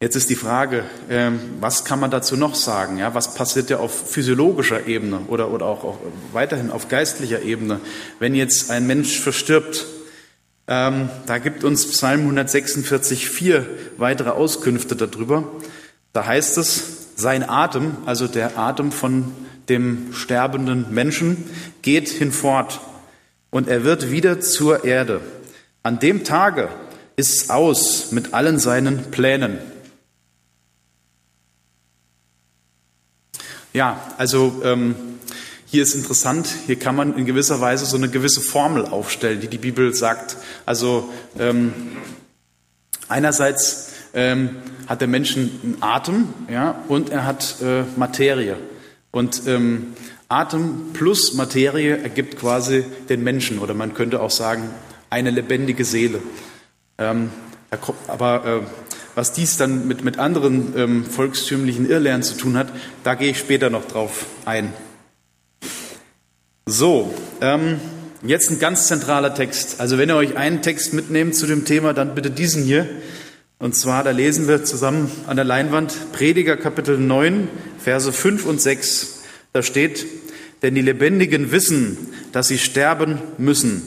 jetzt 0.00 0.16
ist 0.16 0.28
die 0.28 0.34
Frage, 0.34 0.84
ähm, 1.08 1.38
was 1.60 1.84
kann 1.84 2.00
man 2.00 2.10
dazu 2.10 2.36
noch 2.36 2.56
sagen? 2.56 2.98
Ja, 2.98 3.14
was 3.14 3.34
passiert 3.34 3.70
ja 3.70 3.78
auf 3.78 4.10
physiologischer 4.10 4.88
Ebene 4.88 5.20
oder, 5.28 5.52
oder 5.52 5.66
auch, 5.66 5.84
auch 5.84 5.98
weiterhin 6.32 6.72
auf 6.72 6.88
geistlicher 6.88 7.42
Ebene, 7.42 7.80
wenn 8.18 8.34
jetzt 8.34 8.72
ein 8.72 8.88
Mensch 8.88 9.20
verstirbt? 9.20 9.86
Ähm, 10.66 11.10
da 11.26 11.38
gibt 11.38 11.62
uns 11.62 11.86
Psalm 11.86 12.22
146 12.22 13.28
vier 13.28 13.64
weitere 13.98 14.30
Auskünfte 14.30 14.96
darüber. 14.96 15.44
Da 16.12 16.26
heißt 16.26 16.58
es, 16.58 17.12
sein 17.14 17.48
Atem, 17.48 17.98
also 18.04 18.26
der 18.26 18.58
Atem 18.58 18.90
von 18.90 19.32
dem 19.68 20.12
sterbenden 20.12 20.92
Menschen, 20.92 21.48
geht 21.82 22.08
hinfort 22.08 22.80
und 23.50 23.68
er 23.68 23.84
wird 23.84 24.10
wieder 24.10 24.40
zur 24.40 24.84
Erde. 24.84 25.20
An 25.84 26.00
dem 26.00 26.24
Tage, 26.24 26.68
ist 27.16 27.50
aus 27.50 28.12
mit 28.12 28.34
allen 28.34 28.58
seinen 28.58 29.10
Plänen. 29.10 29.58
Ja, 33.72 34.00
also 34.16 34.62
ähm, 34.64 34.94
hier 35.66 35.82
ist 35.82 35.94
interessant, 35.94 36.48
hier 36.66 36.78
kann 36.78 36.94
man 36.94 37.16
in 37.18 37.26
gewisser 37.26 37.60
Weise 37.60 37.84
so 37.84 37.96
eine 37.96 38.08
gewisse 38.08 38.40
Formel 38.40 38.86
aufstellen, 38.86 39.40
die 39.40 39.48
die 39.48 39.58
Bibel 39.58 39.92
sagt. 39.94 40.36
Also 40.64 41.10
ähm, 41.38 41.72
einerseits 43.08 43.92
ähm, 44.14 44.56
hat 44.86 45.00
der 45.00 45.08
Mensch 45.08 45.36
einen 45.36 45.76
Atem 45.80 46.28
ja, 46.50 46.82
und 46.88 47.10
er 47.10 47.26
hat 47.26 47.56
äh, 47.60 47.82
Materie. 47.96 48.56
Und 49.10 49.42
ähm, 49.46 49.94
Atem 50.28 50.92
plus 50.92 51.34
Materie 51.34 51.98
ergibt 51.98 52.38
quasi 52.38 52.84
den 53.08 53.22
Menschen 53.22 53.58
oder 53.58 53.74
man 53.74 53.94
könnte 53.94 54.20
auch 54.20 54.30
sagen 54.30 54.70
eine 55.10 55.30
lebendige 55.30 55.84
Seele. 55.84 56.20
Ähm, 56.98 57.30
aber 58.08 58.44
äh, 58.44 58.60
was 59.14 59.32
dies 59.32 59.56
dann 59.56 59.88
mit, 59.88 60.04
mit 60.04 60.18
anderen 60.18 60.74
ähm, 60.76 61.04
volkstümlichen 61.04 61.88
Irrlehren 61.88 62.22
zu 62.22 62.36
tun 62.36 62.56
hat, 62.56 62.68
da 63.02 63.14
gehe 63.14 63.30
ich 63.30 63.38
später 63.38 63.70
noch 63.70 63.86
drauf 63.86 64.26
ein. 64.44 64.72
So, 66.66 67.14
ähm, 67.40 67.80
jetzt 68.22 68.50
ein 68.50 68.58
ganz 68.58 68.88
zentraler 68.88 69.34
Text. 69.34 69.80
Also 69.80 69.98
wenn 69.98 70.10
ihr 70.10 70.16
euch 70.16 70.36
einen 70.36 70.62
Text 70.62 70.92
mitnehmt 70.92 71.34
zu 71.34 71.46
dem 71.46 71.64
Thema, 71.64 71.94
dann 71.94 72.14
bitte 72.14 72.30
diesen 72.30 72.62
hier. 72.62 72.86
Und 73.58 73.74
zwar, 73.74 74.04
da 74.04 74.10
lesen 74.10 74.48
wir 74.48 74.64
zusammen 74.64 75.10
an 75.26 75.36
der 75.36 75.46
Leinwand 75.46 76.12
Prediger 76.12 76.56
Kapitel 76.56 76.98
9, 76.98 77.48
Verse 77.78 78.12
5 78.12 78.44
und 78.44 78.60
6. 78.60 79.22
Da 79.54 79.62
steht, 79.62 80.06
denn 80.62 80.74
die 80.74 80.82
Lebendigen 80.82 81.52
wissen, 81.52 81.96
dass 82.32 82.48
sie 82.48 82.58
sterben 82.58 83.18
müssen, 83.38 83.82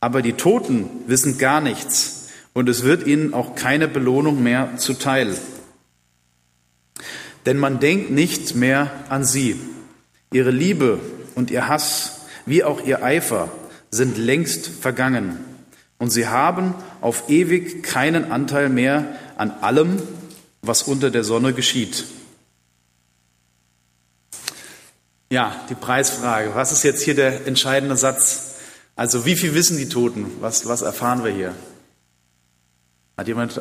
aber 0.00 0.20
die 0.20 0.34
Toten 0.34 0.90
wissen 1.06 1.38
gar 1.38 1.62
nichts 1.62 2.17
und 2.58 2.68
es 2.68 2.82
wird 2.82 3.06
ihnen 3.06 3.34
auch 3.34 3.54
keine 3.54 3.86
Belohnung 3.86 4.42
mehr 4.42 4.78
zuteil. 4.78 5.36
Denn 7.46 7.56
man 7.56 7.78
denkt 7.78 8.10
nicht 8.10 8.56
mehr 8.56 8.90
an 9.10 9.24
sie. 9.24 9.60
Ihre 10.32 10.50
Liebe 10.50 10.98
und 11.36 11.52
ihr 11.52 11.68
Hass, 11.68 12.22
wie 12.46 12.64
auch 12.64 12.84
ihr 12.84 13.04
Eifer, 13.04 13.48
sind 13.92 14.18
längst 14.18 14.66
vergangen. 14.66 15.38
Und 15.98 16.10
sie 16.10 16.26
haben 16.26 16.74
auf 17.00 17.30
ewig 17.30 17.84
keinen 17.84 18.32
Anteil 18.32 18.70
mehr 18.70 19.04
an 19.36 19.52
allem, 19.52 20.02
was 20.60 20.82
unter 20.82 21.12
der 21.12 21.22
Sonne 21.22 21.52
geschieht. 21.52 22.06
Ja, 25.30 25.64
die 25.70 25.76
Preisfrage. 25.76 26.56
Was 26.56 26.72
ist 26.72 26.82
jetzt 26.82 27.02
hier 27.02 27.14
der 27.14 27.46
entscheidende 27.46 27.96
Satz? 27.96 28.56
Also 28.96 29.24
wie 29.24 29.36
viel 29.36 29.54
wissen 29.54 29.76
die 29.76 29.88
Toten? 29.88 30.26
Was, 30.40 30.66
was 30.66 30.82
erfahren 30.82 31.22
wir 31.22 31.30
hier? 31.30 31.54
Hat 33.18 33.26
jemand 33.26 33.60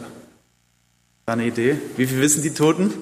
eine 1.25 1.47
Idee? 1.47 1.81
Wie 1.95 2.05
viel 2.05 2.21
wissen 2.21 2.43
die 2.43 2.53
Toten? 2.53 2.93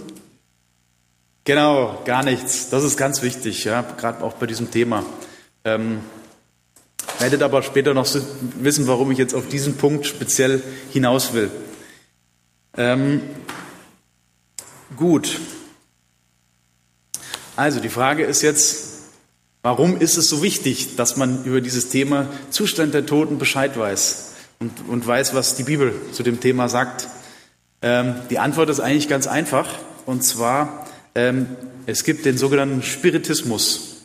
Genau, 1.44 2.02
gar 2.06 2.24
nichts. 2.24 2.70
Das 2.70 2.86
ist 2.86 2.96
ganz 2.96 3.22
wichtig, 3.22 3.66
ja, 3.66 3.82
gerade 3.82 4.24
auch 4.24 4.36
bei 4.36 4.46
diesem 4.46 4.72
Thema. 4.72 5.04
Ähm, 5.66 6.00
werdet 7.20 7.44
aber 7.44 7.62
später 7.62 7.94
noch 7.94 8.08
wissen, 8.58 8.88
warum 8.88 9.12
ich 9.12 9.18
jetzt 9.18 9.36
auf 9.36 9.50
diesen 9.50 9.76
Punkt 9.76 10.06
speziell 10.06 10.64
hinaus 10.92 11.34
will. 11.34 11.52
Ähm, 12.78 13.22
gut. 14.96 15.38
Also 17.58 17.82
die 17.82 17.90
Frage 17.90 18.24
ist 18.24 18.42
jetzt, 18.44 19.10
warum 19.62 20.00
ist 20.00 20.18
es 20.18 20.30
so 20.30 20.42
wichtig, 20.42 20.96
dass 20.96 21.18
man 21.18 21.44
über 21.44 21.60
dieses 21.60 21.90
Thema 21.90 22.30
Zustand 22.50 22.94
der 22.94 23.06
Toten 23.06 23.40
Bescheid 23.40 23.78
weiß? 23.78 24.35
Und, 24.60 24.72
und 24.88 25.06
weiß, 25.06 25.34
was 25.34 25.56
die 25.56 25.64
Bibel 25.64 25.94
zu 26.12 26.24
dem 26.24 26.40
Thema 26.40 26.70
sagt? 26.70 27.08
Ähm, 27.82 28.16
die 28.30 28.40
Antwort 28.40 28.70
ist 28.70 28.80
eigentlich 28.80 29.10
ganz 29.10 29.28
einfach. 29.28 29.68
Und 30.06 30.24
zwar, 30.24 30.86
ähm, 31.14 31.48
es 31.86 32.04
gibt 32.04 32.26
den 32.26 32.38
sogenannten 32.38 32.84
Spiritismus. 32.84 33.98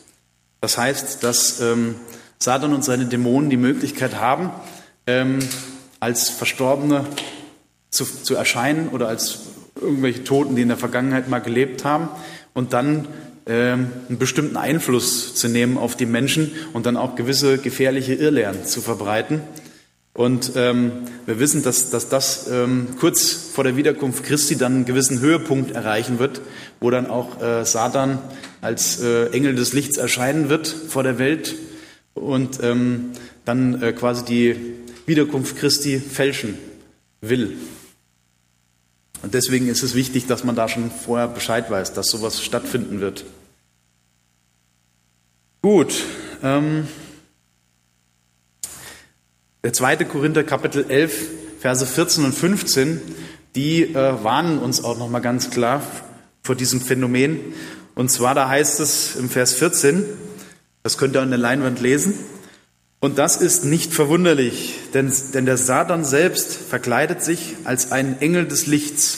Das 0.61 0.77
heißt, 0.77 1.23
dass 1.23 1.59
ähm, 1.61 1.95
Satan 2.39 2.73
und 2.73 2.83
seine 2.83 3.05
Dämonen 3.05 3.49
die 3.49 3.57
Möglichkeit 3.57 4.15
haben, 4.15 4.51
ähm, 5.07 5.39
als 5.99 6.29
Verstorbene 6.29 7.05
zu, 7.89 8.05
zu 8.05 8.35
erscheinen 8.35 8.89
oder 8.89 9.07
als 9.07 9.39
irgendwelche 9.79 10.23
Toten, 10.23 10.55
die 10.55 10.61
in 10.61 10.67
der 10.67 10.77
Vergangenheit 10.77 11.29
mal 11.29 11.39
gelebt 11.39 11.85
haben 11.85 12.09
und 12.53 12.73
dann 12.73 13.07
ähm, 13.47 13.91
einen 14.07 14.17
bestimmten 14.17 14.57
Einfluss 14.57 15.33
zu 15.35 15.47
nehmen 15.47 15.77
auf 15.77 15.95
die 15.95 16.05
Menschen 16.05 16.51
und 16.73 16.85
dann 16.85 16.97
auch 16.97 17.15
gewisse 17.15 17.57
gefährliche 17.57 18.13
Irrlehren 18.13 18.65
zu 18.65 18.81
verbreiten. 18.81 19.41
Und 20.13 20.53
ähm, 20.55 20.91
wir 21.25 21.39
wissen, 21.39 21.63
dass, 21.63 21.89
dass 21.89 22.09
das 22.09 22.47
ähm, 22.49 22.95
kurz 22.99 23.31
vor 23.31 23.63
der 23.63 23.77
Wiederkunft 23.77 24.23
Christi 24.25 24.57
dann 24.57 24.75
einen 24.75 24.85
gewissen 24.85 25.21
Höhepunkt 25.21 25.71
erreichen 25.71 26.19
wird, 26.19 26.41
wo 26.81 26.89
dann 26.89 27.07
auch 27.07 27.41
äh, 27.41 27.63
Satan 27.63 28.19
als 28.59 29.01
äh, 29.01 29.27
Engel 29.29 29.55
des 29.55 29.71
Lichts 29.71 29.97
erscheinen 29.97 30.49
wird 30.49 30.67
vor 30.67 31.03
der 31.03 31.17
Welt 31.17 31.55
und 32.13 32.59
ähm, 32.61 33.11
dann 33.45 33.81
äh, 33.81 33.93
quasi 33.93 34.25
die 34.25 34.55
Wiederkunft 35.05 35.57
Christi 35.57 35.99
fälschen 35.99 36.57
will. 37.21 37.57
Und 39.21 39.33
deswegen 39.33 39.67
ist 39.69 39.83
es 39.83 39.95
wichtig, 39.95 40.27
dass 40.27 40.43
man 40.43 40.55
da 40.55 40.67
schon 40.67 40.91
vorher 40.91 41.27
Bescheid 41.27 41.69
weiß, 41.69 41.93
dass 41.93 42.07
sowas 42.07 42.43
stattfinden 42.43 42.99
wird. 42.99 43.23
Gut. 45.61 46.03
Ähm, 46.43 46.87
Der 49.63 49.73
zweite 49.73 50.05
Korinther 50.05 50.43
Kapitel 50.43 50.85
11, 50.89 51.27
Verse 51.59 51.85
14 51.85 52.25
und 52.25 52.33
15, 52.33 52.99
die 53.53 53.83
äh, 53.83 54.23
warnen 54.23 54.57
uns 54.57 54.83
auch 54.83 54.97
nochmal 54.97 55.21
ganz 55.21 55.51
klar 55.51 55.83
vor 56.41 56.55
diesem 56.55 56.81
Phänomen. 56.81 57.39
Und 57.93 58.09
zwar, 58.09 58.33
da 58.33 58.49
heißt 58.49 58.79
es 58.79 59.15
im 59.17 59.29
Vers 59.29 59.53
14, 59.53 60.03
das 60.81 60.97
könnt 60.97 61.15
ihr 61.15 61.21
an 61.21 61.29
der 61.29 61.37
Leinwand 61.37 61.79
lesen, 61.79 62.15
und 62.99 63.19
das 63.19 63.37
ist 63.37 63.63
nicht 63.63 63.93
verwunderlich, 63.93 64.75
denn, 64.95 65.11
denn 65.33 65.45
der 65.45 65.57
Satan 65.57 66.05
selbst 66.05 66.53
verkleidet 66.53 67.23
sich 67.23 67.55
als 67.63 67.91
ein 67.91 68.19
Engel 68.19 68.47
des 68.47 68.65
Lichts. 68.65 69.17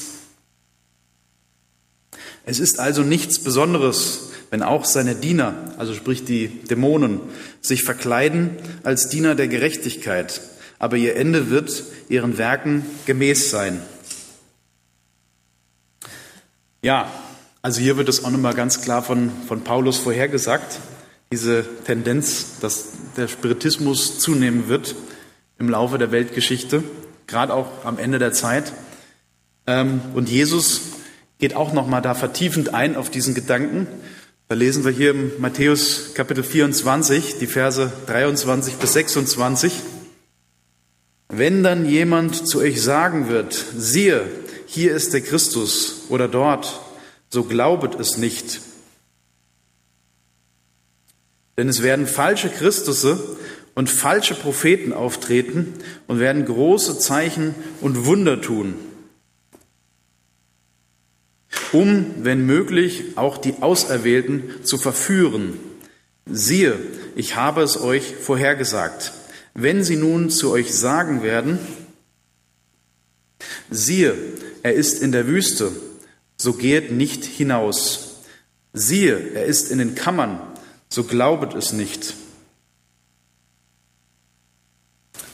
Es 2.46 2.60
ist 2.60 2.80
also 2.80 3.02
nichts 3.02 3.40
Besonderes, 3.40 4.32
wenn 4.54 4.62
auch 4.62 4.86
seine 4.86 5.16
Diener, 5.16 5.56
also 5.80 5.96
sprich 5.96 6.26
die 6.26 6.48
Dämonen, 6.48 7.20
sich 7.60 7.82
verkleiden 7.82 8.52
als 8.84 9.10
Diener 9.10 9.34
der 9.34 9.48
Gerechtigkeit, 9.48 10.42
aber 10.78 10.96
ihr 10.96 11.16
Ende 11.16 11.50
wird 11.50 11.84
ihren 12.08 12.38
Werken 12.38 12.86
gemäß 13.08 13.50
sein. 13.50 13.82
Ja, 16.84 17.12
also 17.64 17.82
hier 17.82 17.98
wird 17.98 18.10
es 18.10 18.24
auch 18.24 18.30
nochmal 18.30 18.54
ganz 18.54 18.80
klar 18.82 19.02
von, 19.02 19.32
von 19.48 19.64
Paulus 19.64 19.98
vorhergesagt, 19.98 20.78
diese 21.32 21.66
Tendenz, 21.88 22.60
dass 22.62 22.90
der 23.18 23.28
Spiritismus 23.28 24.20
zunehmen 24.20 24.68
wird 24.68 24.94
im 25.58 25.68
Laufe 25.68 25.98
der 25.98 26.12
Weltgeschichte, 26.12 26.84
gerade 27.26 27.56
auch 27.56 27.86
am 27.86 27.98
Ende 27.98 28.20
der 28.20 28.34
Zeit. 28.34 28.72
Ähm, 29.66 30.00
und 30.14 30.30
Jesus 30.30 30.82
geht 31.40 31.56
auch 31.56 31.74
nochmal 31.74 32.04
da 32.04 32.14
vertiefend 32.14 32.76
ein 32.76 32.96
auf 32.96 33.10
diesen 33.10 33.34
Gedanken 33.34 33.88
da 34.54 34.58
lesen 34.60 34.86
wir 34.86 34.92
hier 34.92 35.10
im 35.10 35.32
Matthäus 35.42 36.14
Kapitel 36.14 36.44
24, 36.44 37.40
die 37.40 37.48
Verse 37.48 37.92
23 38.06 38.76
bis 38.76 38.94
26. 38.94 39.74
Wenn 41.30 41.64
dann 41.64 41.90
jemand 41.90 42.48
zu 42.48 42.60
euch 42.60 42.80
sagen 42.80 43.30
wird, 43.30 43.56
siehe, 43.76 44.30
hier 44.68 44.96
ist 44.96 45.12
der 45.12 45.22
Christus 45.22 46.04
oder 46.10 46.28
dort, 46.28 46.82
so 47.30 47.46
glaubet 47.46 48.00
es 48.00 48.18
nicht. 48.18 48.62
Denn 51.58 51.68
es 51.68 51.82
werden 51.82 52.06
falsche 52.06 52.50
Christusse 52.50 53.38
und 53.74 53.90
falsche 53.90 54.36
Propheten 54.36 54.94
auftreten 54.94 55.74
und 56.06 56.20
werden 56.20 56.46
große 56.46 57.00
Zeichen 57.00 57.56
und 57.82 58.06
Wunder 58.06 58.40
tun 58.40 58.76
um, 61.74 62.06
wenn 62.20 62.46
möglich, 62.46 63.18
auch 63.18 63.38
die 63.38 63.62
Auserwählten 63.62 64.44
zu 64.64 64.78
verführen. 64.78 65.60
Siehe, 66.26 66.78
ich 67.16 67.36
habe 67.36 67.62
es 67.62 67.82
euch 67.82 68.16
vorhergesagt. 68.16 69.12
Wenn 69.54 69.84
sie 69.84 69.98
nun 69.98 70.30
zu 70.30 70.52
euch 70.52 70.74
sagen 70.74 71.22
werden, 71.22 71.60
siehe, 73.70 74.16
er 74.64 74.74
ist 74.74 75.02
in 75.02 75.12
der 75.12 75.28
Wüste, 75.28 75.72
so 76.38 76.54
geht 76.54 76.92
nicht 76.92 77.26
hinaus. 77.26 78.22
Siehe, 78.74 79.32
er 79.34 79.46
ist 79.46 79.70
in 79.70 79.78
den 79.78 79.96
Kammern, 79.96 80.40
so 80.90 81.04
glaubet 81.04 81.54
es 81.54 81.74
nicht. 81.74 82.16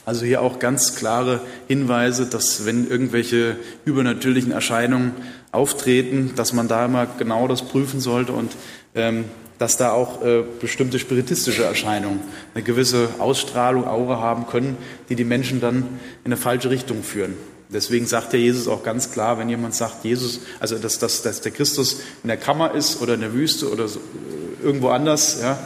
Also 0.04 0.24
hier 0.24 0.42
auch 0.42 0.58
ganz 0.58 0.96
klare 0.96 1.40
Hinweise, 1.68 2.26
dass 2.26 2.64
wenn 2.66 2.90
irgendwelche 2.90 3.56
übernatürlichen 3.84 4.50
Erscheinungen 4.50 5.12
auftreten, 5.52 6.32
dass 6.36 6.52
man 6.52 6.68
da 6.68 6.84
immer 6.84 7.06
genau 7.06 7.48
das 7.48 7.62
prüfen 7.62 8.00
sollte 8.00 8.32
und 8.32 8.52
ähm, 8.94 9.24
dass 9.58 9.76
da 9.76 9.92
auch 9.92 10.22
äh, 10.24 10.42
bestimmte 10.58 10.98
spiritistische 10.98 11.64
Erscheinungen 11.64 12.20
eine 12.54 12.64
gewisse 12.64 13.08
Ausstrahlung, 13.18 13.86
Aura 13.86 14.18
haben 14.18 14.46
können, 14.46 14.78
die 15.10 15.16
die 15.16 15.24
Menschen 15.24 15.60
dann 15.60 15.76
in 16.24 16.32
eine 16.32 16.38
falsche 16.38 16.70
Richtung 16.70 17.02
führen. 17.02 17.34
Deswegen 17.68 18.06
sagt 18.06 18.32
ja 18.32 18.38
Jesus 18.38 18.66
auch 18.66 18.82
ganz 18.82 19.12
klar, 19.12 19.38
wenn 19.38 19.48
jemand 19.48 19.74
sagt, 19.74 20.04
Jesus, 20.04 20.40
also 20.58 20.78
dass, 20.78 20.98
dass, 20.98 21.22
dass 21.22 21.40
der 21.40 21.52
Christus 21.52 22.00
in 22.22 22.28
der 22.28 22.36
Kammer 22.36 22.74
ist 22.74 23.00
oder 23.00 23.14
in 23.14 23.20
der 23.20 23.32
Wüste 23.32 23.70
oder 23.70 23.86
so, 23.86 24.00
äh, 24.00 24.64
irgendwo 24.64 24.88
anders, 24.88 25.40
ja, 25.42 25.58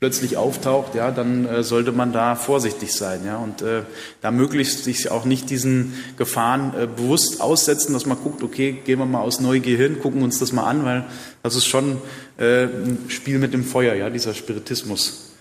plötzlich 0.00 0.36
auftaucht, 0.36 0.94
ja, 0.94 1.10
dann 1.10 1.46
äh, 1.46 1.62
sollte 1.64 1.90
man 1.90 2.12
da 2.12 2.36
vorsichtig 2.36 2.92
sein, 2.92 3.22
ja, 3.26 3.36
und 3.38 3.62
äh, 3.62 3.82
da 4.20 4.30
möglichst 4.30 4.84
sich 4.84 5.10
auch 5.10 5.24
nicht 5.24 5.50
diesen 5.50 5.94
Gefahren 6.16 6.72
äh, 6.78 6.86
bewusst 6.86 7.40
aussetzen, 7.40 7.94
dass 7.94 8.06
man 8.06 8.18
guckt, 8.18 8.42
okay, 8.42 8.80
gehen 8.84 9.00
wir 9.00 9.06
mal 9.06 9.22
aus 9.22 9.40
Neugier 9.40 9.76
hin, 9.76 9.98
gucken 10.00 10.22
uns 10.22 10.38
das 10.38 10.52
mal 10.52 10.64
an, 10.64 10.84
weil 10.84 11.04
das 11.42 11.56
ist 11.56 11.66
schon 11.66 11.98
äh, 12.38 12.64
ein 12.64 13.06
Spiel 13.08 13.38
mit 13.38 13.52
dem 13.52 13.64
Feuer, 13.64 13.94
ja, 13.94 14.08
dieser 14.08 14.34
Spiritismus. 14.34 15.32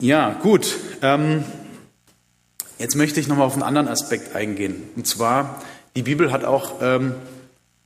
Ja, 0.00 0.34
gut. 0.42 0.76
Ähm, 1.00 1.44
jetzt 2.78 2.96
möchte 2.96 3.20
ich 3.20 3.28
nochmal 3.28 3.46
auf 3.46 3.54
einen 3.54 3.62
anderen 3.62 3.88
Aspekt 3.88 4.36
eingehen, 4.36 4.82
und 4.96 5.06
zwar 5.06 5.62
die 5.96 6.02
Bibel 6.02 6.30
hat 6.30 6.44
auch 6.44 6.74
ähm, 6.82 7.14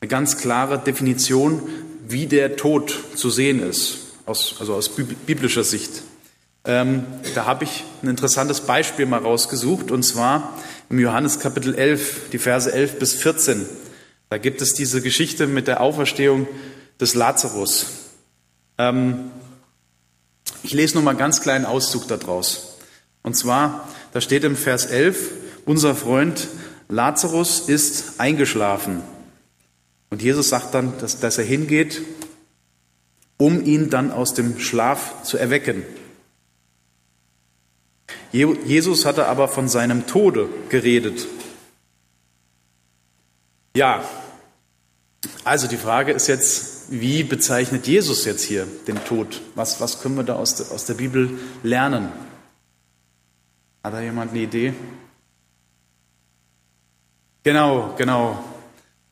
eine 0.00 0.08
ganz 0.08 0.36
klare 0.36 0.78
Definition, 0.78 1.62
wie 2.08 2.26
der 2.26 2.56
Tod 2.56 2.96
zu 3.14 3.30
sehen 3.30 3.60
ist 3.60 4.05
aus, 4.26 4.56
also 4.58 4.74
aus 4.74 4.90
biblischer 4.90 5.64
Sicht. 5.64 6.02
Ähm, 6.64 7.04
da 7.34 7.46
habe 7.46 7.64
ich 7.64 7.84
ein 8.02 8.08
interessantes 8.08 8.62
Beispiel 8.62 9.06
mal 9.06 9.20
rausgesucht, 9.20 9.90
und 9.90 10.02
zwar 10.02 10.58
im 10.90 10.98
Johannes 10.98 11.38
Kapitel 11.38 11.74
11, 11.74 12.30
die 12.32 12.38
Verse 12.38 12.70
11 12.70 12.98
bis 12.98 13.14
14. 13.14 13.66
Da 14.28 14.38
gibt 14.38 14.60
es 14.60 14.74
diese 14.74 15.00
Geschichte 15.00 15.46
mit 15.46 15.68
der 15.68 15.80
Auferstehung 15.80 16.48
des 17.00 17.14
Lazarus. 17.14 17.86
Ähm, 18.78 19.30
ich 20.64 20.72
lese 20.72 20.94
nur 20.94 21.04
mal 21.04 21.10
einen 21.10 21.18
ganz 21.18 21.40
kleinen 21.40 21.64
Auszug 21.64 22.08
daraus. 22.08 22.76
Und 23.22 23.36
zwar, 23.36 23.88
da 24.12 24.20
steht 24.20 24.42
im 24.42 24.56
Vers 24.56 24.86
11, 24.86 25.30
unser 25.64 25.94
Freund 25.94 26.48
Lazarus 26.88 27.68
ist 27.68 28.18
eingeschlafen. 28.18 29.02
Und 30.10 30.22
Jesus 30.22 30.48
sagt 30.48 30.74
dann, 30.74 30.94
dass, 31.00 31.20
dass 31.20 31.38
er 31.38 31.44
hingeht 31.44 32.02
um 33.38 33.64
ihn 33.64 33.90
dann 33.90 34.10
aus 34.10 34.34
dem 34.34 34.58
Schlaf 34.58 35.22
zu 35.22 35.38
erwecken. 35.38 35.82
Jesus 38.32 39.06
hatte 39.06 39.26
aber 39.26 39.48
von 39.48 39.68
seinem 39.68 40.06
Tode 40.06 40.48
geredet. 40.68 41.26
Ja, 43.76 44.04
also 45.44 45.68
die 45.68 45.76
Frage 45.76 46.12
ist 46.12 46.26
jetzt, 46.26 46.90
wie 46.90 47.22
bezeichnet 47.22 47.86
Jesus 47.86 48.24
jetzt 48.24 48.42
hier 48.42 48.66
den 48.86 49.02
Tod? 49.04 49.40
Was, 49.54 49.80
was 49.80 50.00
können 50.00 50.16
wir 50.16 50.24
da 50.24 50.34
aus 50.34 50.56
der, 50.56 50.70
aus 50.72 50.86
der 50.86 50.94
Bibel 50.94 51.38
lernen? 51.62 52.08
Hat 53.82 53.92
da 53.92 54.00
jemand 54.00 54.32
eine 54.32 54.40
Idee? 54.40 54.74
Genau, 57.42 57.94
genau. 57.96 58.42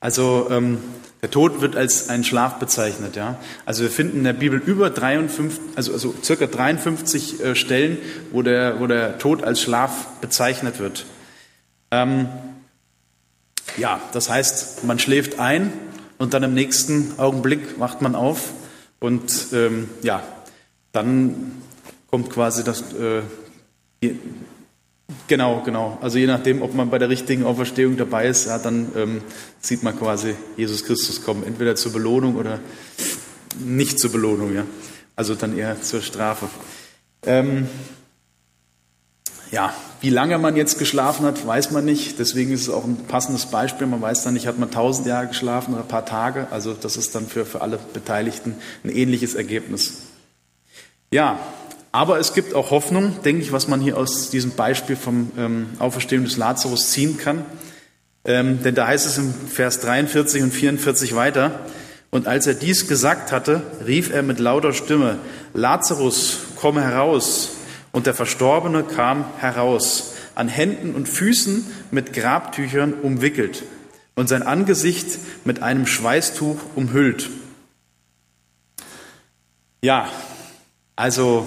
Also 0.01 0.49
ähm, 0.51 0.83
der 1.25 1.31
Tod 1.31 1.63
wird 1.63 1.75
als 1.75 2.11
ein 2.11 2.23
Schlaf 2.23 2.59
bezeichnet. 2.59 3.17
Ja? 3.17 3.39
Also 3.65 3.83
wir 3.83 3.91
finden 3.91 4.19
in 4.19 4.25
der 4.25 4.35
Bibel 4.35 4.61
über 4.61 4.91
53, 4.91 5.59
also, 5.75 5.95
also 5.95 6.15
circa 6.23 6.47
53 6.47 7.41
äh, 7.43 7.55
Stellen, 7.55 7.97
wo 8.31 8.43
der, 8.43 8.79
wo 8.79 8.87
der 8.87 9.17
Tod 9.17 9.43
als 9.43 9.63
Schlaf 9.63 10.07
bezeichnet 10.21 10.81
wird. 10.81 11.07
Ähm, 11.91 12.29
ja, 13.79 14.03
das 14.13 14.29
heißt, 14.29 14.85
man 14.85 14.99
schläft 14.99 15.39
ein 15.39 15.73
und 16.19 16.35
dann 16.35 16.43
im 16.43 16.53
nächsten 16.53 17.19
Augenblick 17.19 17.81
wacht 17.81 18.03
man 18.03 18.15
auf 18.15 18.53
und 19.01 19.47
ähm, 19.55 19.89
ja, 20.03 20.23
dann 20.93 21.53
kommt 22.11 22.29
quasi 22.29 22.65
das, 22.65 22.83
äh, 22.93 23.23
Genau, 25.29 25.63
genau. 25.63 25.99
Also 26.01 26.19
je 26.19 26.27
nachdem, 26.27 26.63
ob 26.63 26.75
man 26.75 26.89
bei 26.89 26.99
der 26.99 27.11
richtigen 27.11 27.45
Auferstehung 27.45 27.97
dabei 27.97 28.27
ist, 28.27 28.47
ja, 28.47 28.59
dann 28.59 28.91
ähm, 28.97 29.23
sieht 29.61 29.83
man 29.83 29.99
quasi 29.99 30.35
Jesus 30.57 30.85
Christus 30.85 31.23
kommen, 31.25 31.45
entweder 31.45 31.77
zur 31.77 31.93
Belohnung 31.93 32.37
oder 32.37 32.61
nicht 33.59 33.99
zur 33.99 34.13
Belohnung, 34.13 34.55
ja. 34.55 34.65
Also 35.15 35.35
dann 35.35 35.57
eher 35.57 35.81
zur 35.83 36.01
Strafe. 36.01 36.49
Ähm, 37.25 37.69
ja, 39.51 39.73
wie 40.01 40.11
lange 40.11 40.39
man 40.39 40.57
jetzt 40.57 40.79
geschlafen 40.79 41.25
hat, 41.27 41.47
weiß 41.47 41.71
man 41.71 41.85
nicht. 41.85 42.19
Deswegen 42.19 42.51
ist 42.51 42.63
es 42.63 42.71
auch 42.71 42.85
ein 42.85 42.97
passendes 43.07 43.47
Beispiel. 43.47 43.87
Man 43.87 44.03
weiß 44.03 44.25
dann 44.25 44.35
nicht, 44.35 44.47
hat 44.47 44.59
man 44.59 44.71
tausend 44.71 45.07
Jahre 45.07 45.29
geschlafen 45.29 45.75
oder 45.75 45.83
ein 45.83 45.89
paar 45.89 46.07
Tage. 46.07 46.49
Also 46.51 46.75
das 46.75 46.97
ist 46.97 47.15
dann 47.15 47.27
für, 47.27 47.47
für 47.47 47.61
alle 47.61 47.79
Beteiligten 47.93 48.57
ein 48.83 48.91
ähnliches 48.91 49.35
Ergebnis. 49.35 50.03
Ja, 51.13 51.39
aber 51.95 52.19
es 52.19 52.35
gibt 52.35 52.55
auch 52.55 52.73
Hoffnung, 52.73 53.23
denke 53.23 53.41
ich, 53.41 53.53
was 53.53 53.69
man 53.69 53.81
hier 53.81 53.97
aus 53.97 54.29
diesem 54.29 54.51
Beispiel 54.51 54.97
vom 54.97 55.31
ähm, 55.39 55.67
Auferstehung 55.79 56.25
des 56.25 56.37
Lazarus 56.37 56.91
ziehen 56.91 57.19
kann. 57.19 57.45
Ähm, 58.25 58.65
denn 58.65 58.75
da 58.75 58.89
heißt 58.89 59.07
es 59.07 59.17
im 59.17 59.33
Vers 59.33 59.79
43 59.79 60.43
und 60.43 60.51
44 60.53 61.15
weiter, 61.15 61.61
und 62.11 62.27
als 62.27 62.49
er 62.49 62.55
dies 62.55 62.89
gesagt 62.89 63.31
hatte, 63.31 63.63
rief 63.87 64.13
er 64.13 64.25
mit 64.25 64.41
lauter 64.41 64.73
Stimme, 64.73 65.19
Lazarus, 65.53 66.39
komme 66.57 66.83
heraus. 66.83 67.51
Und 67.93 68.07
der 68.07 68.15
Verstorbene 68.15 68.83
kam 68.83 69.25
heraus, 69.39 70.15
an 70.35 70.49
Händen 70.49 70.97
und 70.97 71.09
Füßen 71.09 71.65
mit 71.93 72.13
Grabtüchern 72.13 72.93
umwickelt 72.93 73.63
und 74.17 74.29
sein 74.29 74.43
Angesicht 74.43 75.07
mit 75.45 75.63
einem 75.63 75.87
Schweißtuch 75.87 76.57
umhüllt. 76.75 77.31
Ja, 79.81 80.09
also 80.97 81.47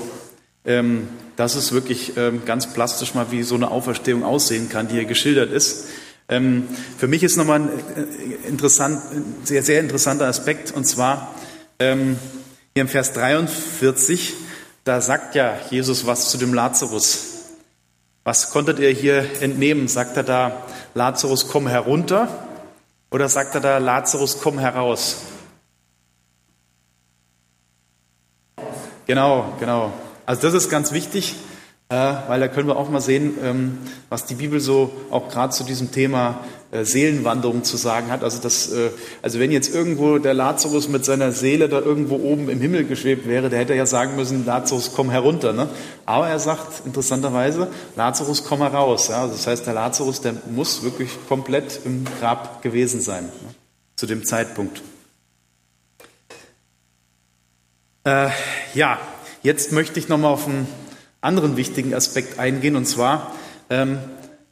ähm, 0.68 1.08
das 1.38 1.56
ist 1.56 1.72
wirklich 1.72 2.18
ähm, 2.18 2.44
ganz 2.46 2.68
plastisch 2.68 3.16
mal, 3.16 3.32
wie 3.32 3.44
so 3.44 3.56
eine 3.56 3.72
Auferstehung 3.72 4.24
aussehen 4.24 4.70
kann, 4.70 4.88
die 4.88 4.96
hier 4.96 5.06
geschildert 5.06 5.52
ist. 5.52 5.88
Ähm, 6.30 6.68
für 6.98 7.08
mich 7.08 7.24
ist 7.24 7.38
nochmal 7.38 7.62
ein 7.62 7.70
äh, 7.96 8.48
interessant, 8.48 9.02
sehr, 9.46 9.64
sehr 9.64 9.80
interessanter 9.80 10.26
Aspekt, 10.28 10.72
und 10.72 10.86
zwar 10.86 11.34
ähm, 11.80 12.18
hier 12.76 12.82
im 12.82 12.90
Vers 12.90 13.14
43, 13.14 14.34
da 14.84 15.00
sagt 15.00 15.36
ja 15.36 15.58
Jesus 15.70 16.06
was 16.06 16.30
zu 16.30 16.38
dem 16.38 16.54
Lazarus. 16.54 17.36
Was 18.26 18.50
konntet 18.50 18.80
ihr 18.80 18.90
hier 18.90 19.26
entnehmen? 19.42 19.88
Sagt 19.88 20.18
er 20.18 20.24
da, 20.24 20.66
Lazarus, 20.94 21.48
komm 21.48 21.68
herunter? 21.68 22.28
Oder 23.10 23.30
sagt 23.30 23.56
er 23.56 23.62
da, 23.62 23.78
Lazarus, 23.78 24.40
komm 24.42 24.60
heraus? 24.60 25.22
Genau, 29.06 29.54
genau. 29.62 29.94
Also 30.28 30.42
das 30.42 30.54
ist 30.54 30.70
ganz 30.70 30.92
wichtig, 30.92 31.36
äh, 31.88 31.96
weil 31.96 32.42
da 32.42 32.50
können 32.50 32.68
wir 32.68 32.76
auch 32.76 32.90
mal 32.90 33.00
sehen, 33.00 33.38
ähm, 33.42 33.78
was 34.10 34.26
die 34.26 34.36
Bibel 34.36 34.60
so 34.60 34.92
auch 35.10 35.30
gerade 35.30 35.54
zu 35.54 35.64
diesem 35.64 35.90
Thema 35.94 36.44
äh, 36.70 36.84
Seelenwanderung 36.84 37.64
zu 37.64 37.78
sagen 37.78 38.12
hat. 38.12 38.26
Also, 38.26 38.42
das, 38.42 38.70
äh, 38.74 38.90
also 39.22 39.40
wenn 39.40 39.54
jetzt 39.54 39.74
irgendwo 39.74 40.18
der 40.18 40.34
Lazarus 40.34 40.90
mit 40.90 41.06
seiner 41.06 41.32
Seele 41.32 41.70
da 41.70 41.80
irgendwo 41.80 42.16
oben 42.18 42.50
im 42.50 42.60
Himmel 42.60 42.84
geschwebt 42.84 43.26
wäre, 43.26 43.50
der 43.50 43.60
hätte 43.60 43.74
ja 43.74 43.86
sagen 43.86 44.18
müssen, 44.18 44.46
Lazarus, 44.46 44.92
komm 44.94 45.10
herunter. 45.12 45.54
Ne? 45.54 45.70
Aber 46.06 46.28
er 46.28 46.40
sagt 46.40 46.86
interessanterweise, 46.86 47.70
Lazarus, 47.96 48.44
komm 48.44 48.60
heraus. 48.60 49.08
Ja? 49.08 49.22
Also 49.22 49.36
das 49.36 49.48
heißt, 49.48 49.66
der 49.66 49.76
Lazarus, 49.76 50.20
der 50.20 50.34
muss 50.52 50.84
wirklich 50.84 51.12
komplett 51.30 51.80
im 51.86 52.04
Grab 52.20 52.62
gewesen 52.62 53.00
sein 53.00 53.24
ne? 53.24 53.56
zu 53.96 54.06
dem 54.06 54.26
Zeitpunkt. 54.26 54.82
Äh, 58.04 58.28
ja, 58.74 59.00
jetzt 59.48 59.72
möchte 59.72 59.98
ich 59.98 60.10
nochmal 60.10 60.34
auf 60.34 60.46
einen 60.46 60.68
anderen 61.22 61.56
wichtigen 61.56 61.94
Aspekt 61.94 62.38
eingehen, 62.38 62.76
und 62.76 62.86
zwar, 62.86 63.34
ähm, 63.70 63.98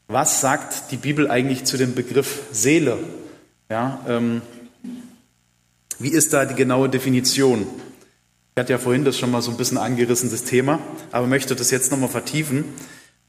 was 0.07 0.39
sagt 0.39 0.89
die 0.91 0.95
Bibel 0.95 1.29
eigentlich 1.29 1.65
zu 1.65 1.75
dem 1.75 1.95
Begriff 1.95 2.43
Seele? 2.53 2.97
Ja, 3.69 3.99
ähm, 4.07 4.41
wie 5.99 6.07
ist 6.07 6.31
da 6.31 6.45
die 6.45 6.55
genaue 6.55 6.87
Definition? 6.87 7.67
Ich 8.53 8.59
hatte 8.61 8.71
ja 8.71 8.79
vorhin 8.79 9.03
das 9.03 9.19
schon 9.19 9.31
mal 9.31 9.41
so 9.41 9.51
ein 9.51 9.57
bisschen 9.57 9.77
angerissen, 9.77 10.31
das 10.31 10.45
Thema, 10.45 10.79
aber 11.11 11.27
möchte 11.27 11.57
das 11.57 11.71
jetzt 11.71 11.91
nochmal 11.91 12.07
vertiefen. 12.07 12.63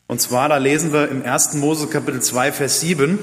Und 0.07 0.21
zwar, 0.21 0.49
da 0.49 0.59
lesen 0.59 0.93
wir 0.93 1.09
im 1.09 1.25
1. 1.25 1.55
Mose 1.55 1.89
Kapitel 1.89 2.23
2, 2.23 2.53
Vers 2.53 2.79
7, 2.79 3.19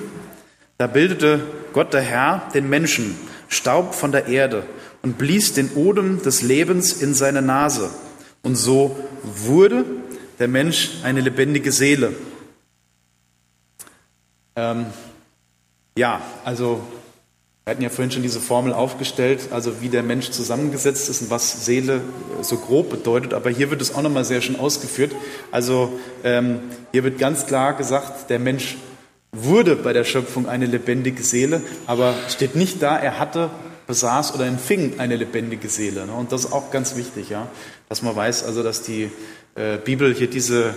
da 0.78 0.88
bildete 0.88 1.40
Gott 1.72 1.94
der 1.94 2.02
Herr 2.02 2.50
den 2.54 2.68
Menschen, 2.68 3.16
Staub 3.48 3.96
von 3.96 4.12
der 4.12 4.28
Erde 4.28 4.66
und 5.02 5.18
blies 5.18 5.54
den 5.54 5.72
Odem 5.76 6.22
des 6.22 6.42
Lebens 6.42 6.92
in 6.92 7.14
seine 7.14 7.42
Nase. 7.42 7.90
Und 8.44 8.56
so 8.56 8.96
wurde 9.24 9.86
der 10.38 10.50
Mensch 10.50 10.92
eine 11.04 11.22
lebendige 11.22 11.72
Seele. 11.72 12.14
Ähm, 14.56 14.86
ja, 15.98 16.22
also 16.44 16.82
wir 17.64 17.72
hatten 17.72 17.82
ja 17.82 17.90
vorhin 17.90 18.12
schon 18.12 18.22
diese 18.24 18.42
Formel 18.42 18.74
aufgestellt, 18.74 19.48
also 19.52 19.80
wie 19.82 19.88
der 19.88 20.04
Mensch 20.04 20.32
zusammengesetzt 20.32 21.08
ist 21.08 21.22
und 21.22 21.30
was 21.30 21.66
Seele 21.66 22.02
so 22.42 22.58
grob 22.58 22.90
bedeutet. 22.90 23.34
Aber 23.34 23.50
hier 23.50 23.72
wird 23.72 23.82
es 23.82 23.96
auch 23.96 24.02
nochmal 24.02 24.26
sehr 24.26 24.42
schön 24.42 24.60
ausgeführt. 24.60 25.14
Also 25.50 25.98
ähm, 26.26 26.60
hier 26.92 27.06
wird 27.06 27.20
ganz 27.20 27.46
klar 27.46 27.74
gesagt, 27.76 28.30
der 28.30 28.40
Mensch 28.40 28.76
wurde 29.32 29.78
bei 29.78 29.94
der 29.94 30.04
Schöpfung 30.04 30.50
eine 30.50 30.66
lebendige 30.66 31.24
Seele, 31.24 31.62
aber 31.88 32.14
steht 32.28 32.56
nicht 32.56 32.82
da, 32.84 32.98
er 32.98 33.20
hatte, 33.20 33.50
besaß 33.88 34.36
oder 34.36 34.46
empfing 34.46 35.00
eine 35.00 35.16
lebendige 35.16 35.70
Seele. 35.70 36.06
Ne? 36.06 36.14
Und 36.14 36.32
das 36.32 36.46
ist 36.46 36.52
auch 36.52 36.72
ganz 36.72 36.96
wichtig, 36.96 37.30
ja, 37.30 37.48
dass 37.90 38.02
man 38.02 38.16
weiß, 38.16 38.44
also 38.44 38.64
dass 38.64 38.82
die 38.82 39.10
äh, 39.56 39.78
Bibel 39.78 40.14
hier 40.14 40.30
diese 40.30 40.74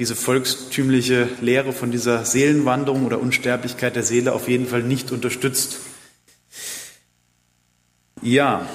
diese 0.00 0.14
volkstümliche 0.14 1.28
Lehre 1.40 1.72
von 1.72 1.90
dieser 1.90 2.24
Seelenwanderung 2.24 3.04
oder 3.04 3.20
Unsterblichkeit 3.20 3.96
der 3.96 4.04
Seele 4.04 4.32
auf 4.32 4.48
jeden 4.48 4.68
Fall 4.68 4.84
nicht 4.84 5.10
unterstützt. 5.10 5.78
Ja, 8.22 8.68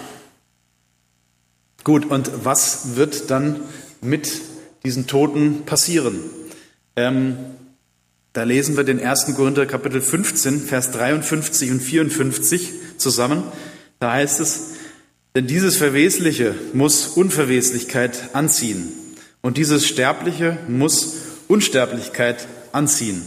gut, 1.85 2.05
und 2.05 2.29
was 2.43 2.97
wird 2.97 3.31
dann 3.31 3.61
mit 4.01 4.41
diesen 4.83 5.07
Toten 5.07 5.63
passieren? 5.65 6.19
Ähm, 6.97 7.37
da 8.33 8.43
lesen 8.43 8.75
wir 8.75 8.83
den 8.83 8.99
1. 8.99 9.33
Korinther 9.33 9.65
Kapitel 9.65 10.01
15, 10.01 10.59
Vers 10.59 10.91
53 10.91 11.71
und 11.71 11.79
54 11.79 12.97
zusammen. 12.97 13.43
Da 13.99 14.11
heißt 14.11 14.41
es, 14.41 14.72
denn 15.35 15.47
dieses 15.47 15.77
Verwesliche 15.77 16.55
muss 16.73 17.07
Unverweslichkeit 17.07 18.35
anziehen 18.35 18.91
und 19.41 19.57
dieses 19.57 19.87
Sterbliche 19.87 20.57
muss 20.67 21.15
Unsterblichkeit 21.47 22.47
anziehen. 22.71 23.21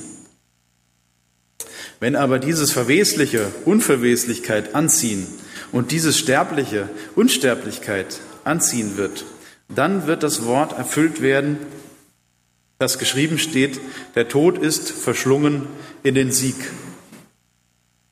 Wenn 1.99 2.15
aber 2.15 2.39
dieses 2.39 2.73
Verwesliche 2.73 3.51
Unverweslichkeit 3.65 4.75
anziehen 4.75 5.27
und 5.73 5.91
dieses 5.91 6.19
Sterbliche 6.19 6.89
Unsterblichkeit 7.15 8.21
anziehen 8.45 8.97
wird, 8.97 9.25
dann 9.69 10.07
wird 10.07 10.23
das 10.23 10.45
Wort 10.45 10.73
erfüllt 10.79 11.23
werden, 11.23 11.59
das 12.79 12.99
geschrieben 12.99 13.39
steht, 13.39 13.81
der 14.15 14.29
Tod 14.29 14.59
ist 14.59 14.91
verschlungen 14.91 15.67
in 16.03 16.15
den 16.15 16.31
Sieg. 16.31 16.57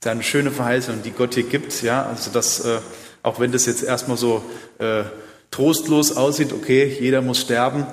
Das 0.01 0.11
ist 0.11 0.13
eine 0.13 0.23
schöne 0.23 0.51
Verheißung, 0.51 1.03
die 1.03 1.11
Gott 1.11 1.35
hier 1.35 1.45
gibt, 1.45 1.83
ja, 1.83 2.07
also 2.07 2.31
das, 2.31 2.61
äh, 2.61 2.79
auch 3.25 3.41
wenn 3.41 3.51
das 3.51 3.67
jetzt 3.67 3.83
erstmal 3.83 4.19
so 4.19 4.45
äh, 4.79 5.03
trostlos 5.51 6.17
aussieht, 6.17 6.53
okay, 6.53 6.97
jeder 7.01 7.23
muss 7.23 7.41
sterben. 7.41 7.87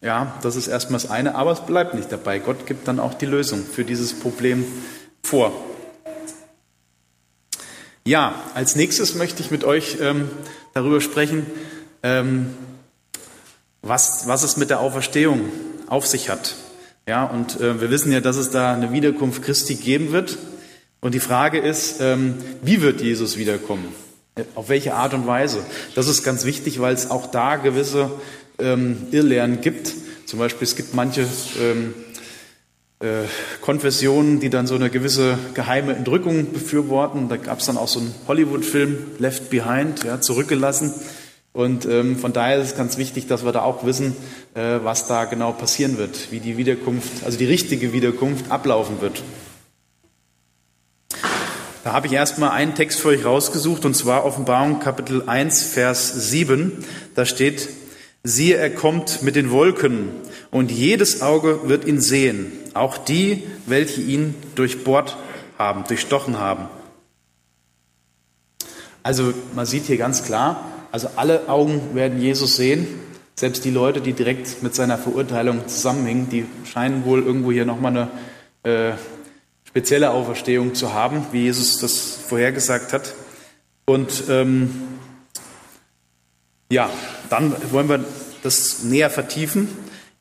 Ja, 0.00 0.38
das 0.42 0.56
ist 0.56 0.66
erstmal 0.66 0.98
das 1.00 1.10
eine, 1.10 1.34
aber 1.36 1.52
es 1.52 1.60
bleibt 1.60 1.94
nicht 1.94 2.10
dabei. 2.10 2.38
Gott 2.38 2.66
gibt 2.66 2.88
dann 2.88 2.98
auch 2.98 3.14
die 3.14 3.26
Lösung 3.26 3.64
für 3.64 3.84
dieses 3.84 4.18
Problem 4.18 4.64
vor. 5.22 5.52
Ja, 8.04 8.34
als 8.54 8.74
nächstes 8.74 9.14
möchte 9.14 9.42
ich 9.42 9.50
mit 9.50 9.62
euch 9.62 9.98
ähm, 10.00 10.30
darüber 10.72 11.00
sprechen, 11.02 11.46
ähm, 12.02 12.54
was, 13.82 14.26
was 14.26 14.42
es 14.42 14.56
mit 14.56 14.70
der 14.70 14.80
Auferstehung 14.80 15.42
auf 15.86 16.06
sich 16.06 16.30
hat. 16.30 16.54
Ja, 17.06 17.24
und 17.24 17.60
äh, 17.60 17.80
wir 17.80 17.90
wissen 17.90 18.10
ja, 18.10 18.20
dass 18.20 18.36
es 18.36 18.50
da 18.50 18.72
eine 18.72 18.90
Wiederkunft 18.90 19.42
Christi 19.42 19.74
geben 19.74 20.12
wird. 20.12 20.38
Und 21.00 21.12
die 21.14 21.20
Frage 21.20 21.58
ist, 21.58 22.00
ähm, 22.00 22.38
wie 22.62 22.80
wird 22.80 23.02
Jesus 23.02 23.36
wiederkommen? 23.36 23.94
Auf 24.54 24.70
welche 24.70 24.94
Art 24.94 25.12
und 25.12 25.26
Weise? 25.26 25.62
Das 25.94 26.08
ist 26.08 26.22
ganz 26.22 26.46
wichtig, 26.46 26.80
weil 26.80 26.94
es 26.94 27.10
auch 27.10 27.26
da 27.26 27.56
gewisse 27.56 28.10
ähm, 28.58 29.08
Irrlehren 29.10 29.60
gibt. 29.60 29.92
Zum 30.24 30.38
Beispiel, 30.38 30.66
es 30.66 30.74
gibt 30.74 30.94
manche 30.94 31.26
ähm, 31.60 31.92
äh, 33.00 33.24
Konfessionen, 33.60 34.40
die 34.40 34.48
dann 34.48 34.66
so 34.66 34.74
eine 34.74 34.88
gewisse 34.88 35.38
geheime 35.52 35.94
Entrückung 35.94 36.50
befürworten. 36.52 37.28
Da 37.28 37.36
gab 37.36 37.58
es 37.58 37.66
dann 37.66 37.76
auch 37.76 37.88
so 37.88 38.00
einen 38.00 38.14
Hollywood-Film, 38.26 38.96
Left 39.18 39.50
Behind, 39.50 40.02
ja, 40.04 40.20
zurückgelassen. 40.20 40.94
Und 41.52 41.84
ähm, 41.84 42.16
von 42.16 42.32
daher 42.32 42.58
ist 42.58 42.68
es 42.68 42.76
ganz 42.76 42.96
wichtig, 42.96 43.26
dass 43.26 43.44
wir 43.44 43.52
da 43.52 43.60
auch 43.60 43.84
wissen, 43.84 44.16
äh, 44.54 44.78
was 44.82 45.06
da 45.08 45.26
genau 45.26 45.52
passieren 45.52 45.98
wird, 45.98 46.32
wie 46.32 46.40
die 46.40 46.56
Wiederkunft, 46.56 47.24
also 47.24 47.36
die 47.36 47.44
richtige 47.44 47.92
Wiederkunft 47.92 48.50
ablaufen 48.50 49.02
wird. 49.02 49.22
Da 51.84 51.92
habe 51.92 52.06
ich 52.06 52.12
erstmal 52.12 52.50
einen 52.50 52.76
Text 52.76 53.00
für 53.00 53.08
euch 53.08 53.24
rausgesucht, 53.24 53.84
und 53.84 53.96
zwar 53.96 54.24
Offenbarung 54.24 54.78
Kapitel 54.78 55.24
1, 55.26 55.64
Vers 55.64 56.30
7. 56.30 56.84
Da 57.16 57.26
steht, 57.26 57.68
siehe, 58.22 58.56
er 58.56 58.70
kommt 58.70 59.22
mit 59.22 59.34
den 59.34 59.50
Wolken, 59.50 60.10
und 60.52 60.70
jedes 60.70 61.22
Auge 61.22 61.68
wird 61.68 61.84
ihn 61.84 62.00
sehen, 62.00 62.52
auch 62.74 62.98
die, 62.98 63.42
welche 63.66 64.00
ihn 64.00 64.34
durchbohrt 64.54 65.16
haben, 65.58 65.82
durchstochen 65.88 66.38
haben. 66.38 66.68
Also 69.02 69.34
man 69.56 69.66
sieht 69.66 69.86
hier 69.86 69.96
ganz 69.96 70.22
klar, 70.22 70.64
also 70.92 71.08
alle 71.16 71.48
Augen 71.48 71.94
werden 71.94 72.20
Jesus 72.20 72.54
sehen, 72.54 72.86
selbst 73.34 73.64
die 73.64 73.70
Leute, 73.70 74.00
die 74.00 74.12
direkt 74.12 74.62
mit 74.62 74.76
seiner 74.76 74.98
Verurteilung 74.98 75.66
zusammenhängen, 75.66 76.28
die 76.30 76.44
scheinen 76.64 77.04
wohl 77.04 77.24
irgendwo 77.24 77.50
hier 77.50 77.64
nochmal 77.64 78.08
eine 78.62 78.90
äh, 78.90 78.92
spezielle 79.72 80.10
Auferstehung 80.10 80.74
zu 80.74 80.92
haben, 80.92 81.24
wie 81.32 81.44
Jesus 81.44 81.78
das 81.78 82.18
vorhergesagt 82.28 82.92
hat. 82.92 83.14
Und 83.86 84.24
ähm, 84.28 84.70
ja, 86.70 86.90
dann 87.30 87.56
wollen 87.70 87.88
wir 87.88 88.04
das 88.42 88.82
näher 88.82 89.08
vertiefen. 89.08 89.68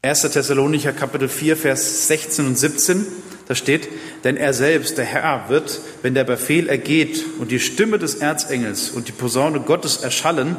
1. 0.03 0.21
Thessalonicher 0.21 0.93
Kapitel 0.93 1.27
4, 1.27 1.57
Vers 1.57 2.07
16 2.07 2.47
und 2.47 2.57
17, 2.57 3.05
da 3.49 3.53
steht, 3.53 3.89
denn 4.23 4.37
er 4.37 4.53
selbst, 4.53 4.97
der 4.97 5.03
Herr, 5.03 5.49
wird, 5.49 5.81
wenn 6.01 6.13
der 6.13 6.23
Befehl 6.23 6.69
ergeht 6.69 7.25
und 7.37 7.51
die 7.51 7.59
Stimme 7.59 7.99
des 7.99 8.15
Erzengels 8.15 8.89
und 8.89 9.09
die 9.09 9.11
Posaune 9.11 9.59
Gottes 9.59 9.97
erschallen, 9.97 10.55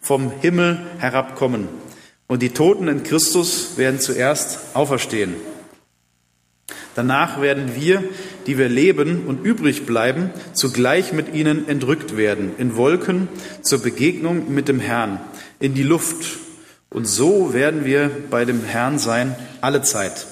vom 0.00 0.30
Himmel 0.40 0.86
herabkommen. 0.98 1.66
Und 2.28 2.42
die 2.42 2.50
Toten 2.50 2.86
in 2.86 3.02
Christus 3.02 3.76
werden 3.76 3.98
zuerst 3.98 4.60
auferstehen. 4.74 5.34
Danach 6.96 7.42
werden 7.42 7.76
wir, 7.76 8.02
die 8.46 8.56
wir 8.56 8.70
leben 8.70 9.26
und 9.26 9.44
übrig 9.44 9.84
bleiben, 9.84 10.30
zugleich 10.54 11.12
mit 11.12 11.34
ihnen 11.34 11.68
entrückt 11.68 12.16
werden, 12.16 12.52
in 12.56 12.74
Wolken 12.74 13.28
zur 13.60 13.82
Begegnung 13.82 14.54
mit 14.54 14.66
dem 14.66 14.80
Herrn, 14.80 15.20
in 15.60 15.74
die 15.74 15.82
Luft. 15.82 16.38
Und 16.88 17.06
so 17.06 17.52
werden 17.52 17.84
wir 17.84 18.10
bei 18.30 18.46
dem 18.46 18.64
Herrn 18.64 18.98
sein 18.98 19.36
alle 19.60 19.82
Zeit. 19.82 20.26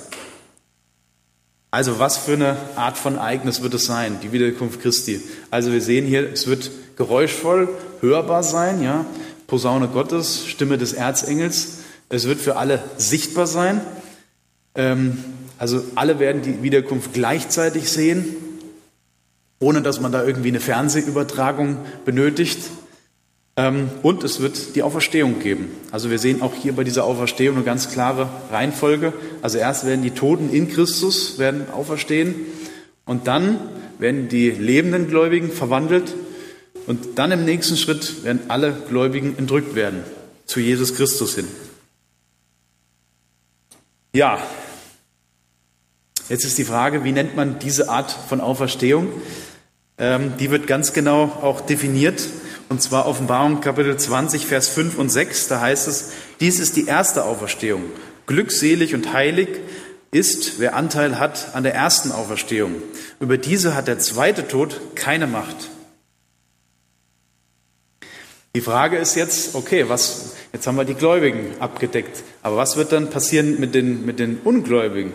Also 1.71 1.99
was 1.99 2.17
für 2.17 2.33
eine 2.33 2.57
Art 2.77 2.97
von 2.97 3.17
Ereignis 3.17 3.61
wird 3.61 3.75
es 3.75 3.85
sein, 3.85 4.17
die 4.23 4.33
Wiederkunft 4.33 4.81
Christi? 4.81 5.21
Also 5.51 5.71
wir 5.71 5.83
sehen 5.83 6.07
hier, 6.07 6.33
es 6.33 6.47
wird 6.47 6.71
geräuschvoll 6.97 7.69
hörbar 8.01 8.43
sein, 8.43 8.83
ja, 8.83 9.05
Posaune 9.47 9.89
Gottes, 9.89 10.47
Stimme 10.47 10.79
des 10.79 10.95
Erzengels. 10.95 11.81
Es 12.09 12.27
wird 12.27 12.41
für 12.41 12.57
alle 12.57 12.83
sichtbar 12.97 13.47
sein. 13.47 13.83
Ähm, 14.75 15.19
also 15.59 15.83
alle 15.95 16.19
werden 16.19 16.43
die 16.43 16.63
Wiederkunft 16.63 17.13
gleichzeitig 17.13 17.91
sehen, 17.91 18.37
ohne 19.61 19.83
dass 19.83 20.01
man 20.01 20.13
da 20.13 20.25
irgendwie 20.25 20.49
eine 20.49 20.61
Fernsehübertragung 20.61 21.79
benötigt. 22.05 22.59
Ähm, 23.57 23.89
und 24.03 24.25
es 24.25 24.41
wird 24.41 24.75
die 24.75 24.83
Auferstehung 24.83 25.39
geben. 25.39 25.71
Also 25.93 26.11
wir 26.11 26.19
sehen 26.19 26.43
auch 26.43 26.55
hier 26.55 26.73
bei 26.75 26.83
dieser 26.83 27.05
Auferstehung 27.05 27.57
eine 27.57 27.65
ganz 27.65 27.91
klare 27.91 28.29
Reihenfolge. 28.51 29.13
Also 29.43 29.59
erst 29.59 29.87
werden 29.87 30.03
die 30.03 30.11
Toten 30.11 30.51
in 30.51 30.69
Christus 30.69 31.39
werden 31.39 31.71
auferstehen 31.71 32.35
und 33.05 33.29
dann 33.29 33.61
werden 33.99 34.29
die 34.29 34.51
lebenden 34.51 35.09
Gläubigen 35.09 35.53
verwandelt 35.53 36.15
und 36.87 37.17
dann 37.17 37.31
im 37.31 37.45
nächsten 37.45 37.77
Schritt 37.77 38.25
werden 38.25 38.43
alle 38.49 38.73
Gläubigen 38.73 39.39
entrückt 39.39 39.75
werden 39.77 40.03
zu 40.47 40.61
Jesus 40.61 40.95
Christus 40.95 41.37
hin. 41.37 41.47
Ja, 44.13 44.39
jetzt 46.29 46.45
ist 46.45 46.59
die 46.59 46.65
Frage, 46.65 47.05
wie 47.05 47.13
nennt 47.13 47.37
man 47.37 47.59
diese 47.59 47.89
Art 47.89 48.11
von 48.29 48.41
Auferstehung? 48.41 49.09
Ähm, 49.99 50.35
die 50.39 50.51
wird 50.51 50.67
ganz 50.67 50.93
genau 50.93 51.25
auch 51.43 51.61
definiert 51.61 52.29
und 52.69 52.83
zwar 52.83 53.07
Offenbarung 53.07 53.61
Kapitel 53.61 53.97
20, 53.97 54.47
Vers 54.47 54.69
5 54.69 54.99
und 54.99 55.11
6. 55.11 55.49
Da 55.49 55.61
heißt 55.61 55.87
es, 55.87 56.13
dies 56.41 56.59
ist 56.59 56.77
die 56.77 56.87
erste 56.87 57.25
Auferstehung. 57.25 57.83
Glückselig 58.27 58.95
und 58.95 59.13
heilig 59.13 59.49
ist, 60.11 60.59
wer 60.59 60.75
Anteil 60.75 61.19
hat 61.19 61.55
an 61.55 61.63
der 61.63 61.75
ersten 61.75 62.11
Auferstehung. 62.11 62.75
Über 63.21 63.37
diese 63.37 63.75
hat 63.75 63.89
der 63.89 63.99
zweite 63.99 64.49
Tod 64.49 64.81
keine 64.95 65.27
Macht. 65.27 65.71
Die 68.57 68.61
Frage 68.61 68.97
ist 68.97 69.17
jetzt, 69.17 69.57
okay, 69.57 69.89
was, 69.89 70.35
jetzt 70.53 70.67
haben 70.67 70.77
wir 70.77 70.85
die 70.85 70.95
Gläubigen 70.95 71.55
abgedeckt, 71.59 72.23
aber 72.43 72.57
was 72.57 72.77
wird 72.77 72.93
dann 72.93 73.11
passieren 73.11 73.59
mit 73.59 73.75
den, 73.75 74.07
mit 74.07 74.21
den 74.21 74.39
Ungläubigen? 74.45 75.13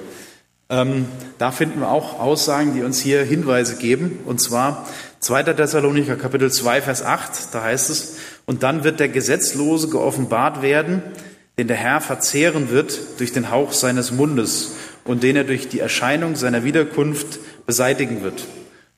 Ähm, 0.69 1.08
da 1.39 1.51
finden 1.51 1.79
wir 1.79 1.89
auch 1.89 2.19
Aussagen, 2.19 2.73
die 2.75 2.84
uns 2.84 2.99
hier 2.99 3.23
Hinweise 3.23 3.75
geben. 3.77 4.19
Und 4.25 4.39
zwar 4.39 4.88
2. 5.19 5.43
Thessalonicher 5.53 6.15
Kapitel 6.15 6.51
2, 6.51 6.82
Vers 6.82 7.03
8, 7.03 7.53
da 7.53 7.63
heißt 7.63 7.89
es, 7.89 8.17
und 8.45 8.63
dann 8.63 8.84
wird 8.84 8.99
der 8.99 9.10
Gesetzlose 9.10 9.89
geoffenbart 9.89 10.62
werden, 10.62 11.01
den 11.58 11.67
der 11.67 11.77
Herr 11.77 12.01
verzehren 12.01 12.69
wird 12.69 12.99
durch 13.19 13.34
den 13.34 13.51
Hauch 13.51 13.73
seines 13.73 14.12
Mundes 14.12 14.75
und 15.03 15.23
den 15.23 15.36
er 15.36 15.43
durch 15.43 15.67
die 15.67 15.79
Erscheinung 15.79 16.36
seiner 16.36 16.63
Wiederkunft 16.63 17.39
beseitigen 17.65 18.23
wird. 18.23 18.45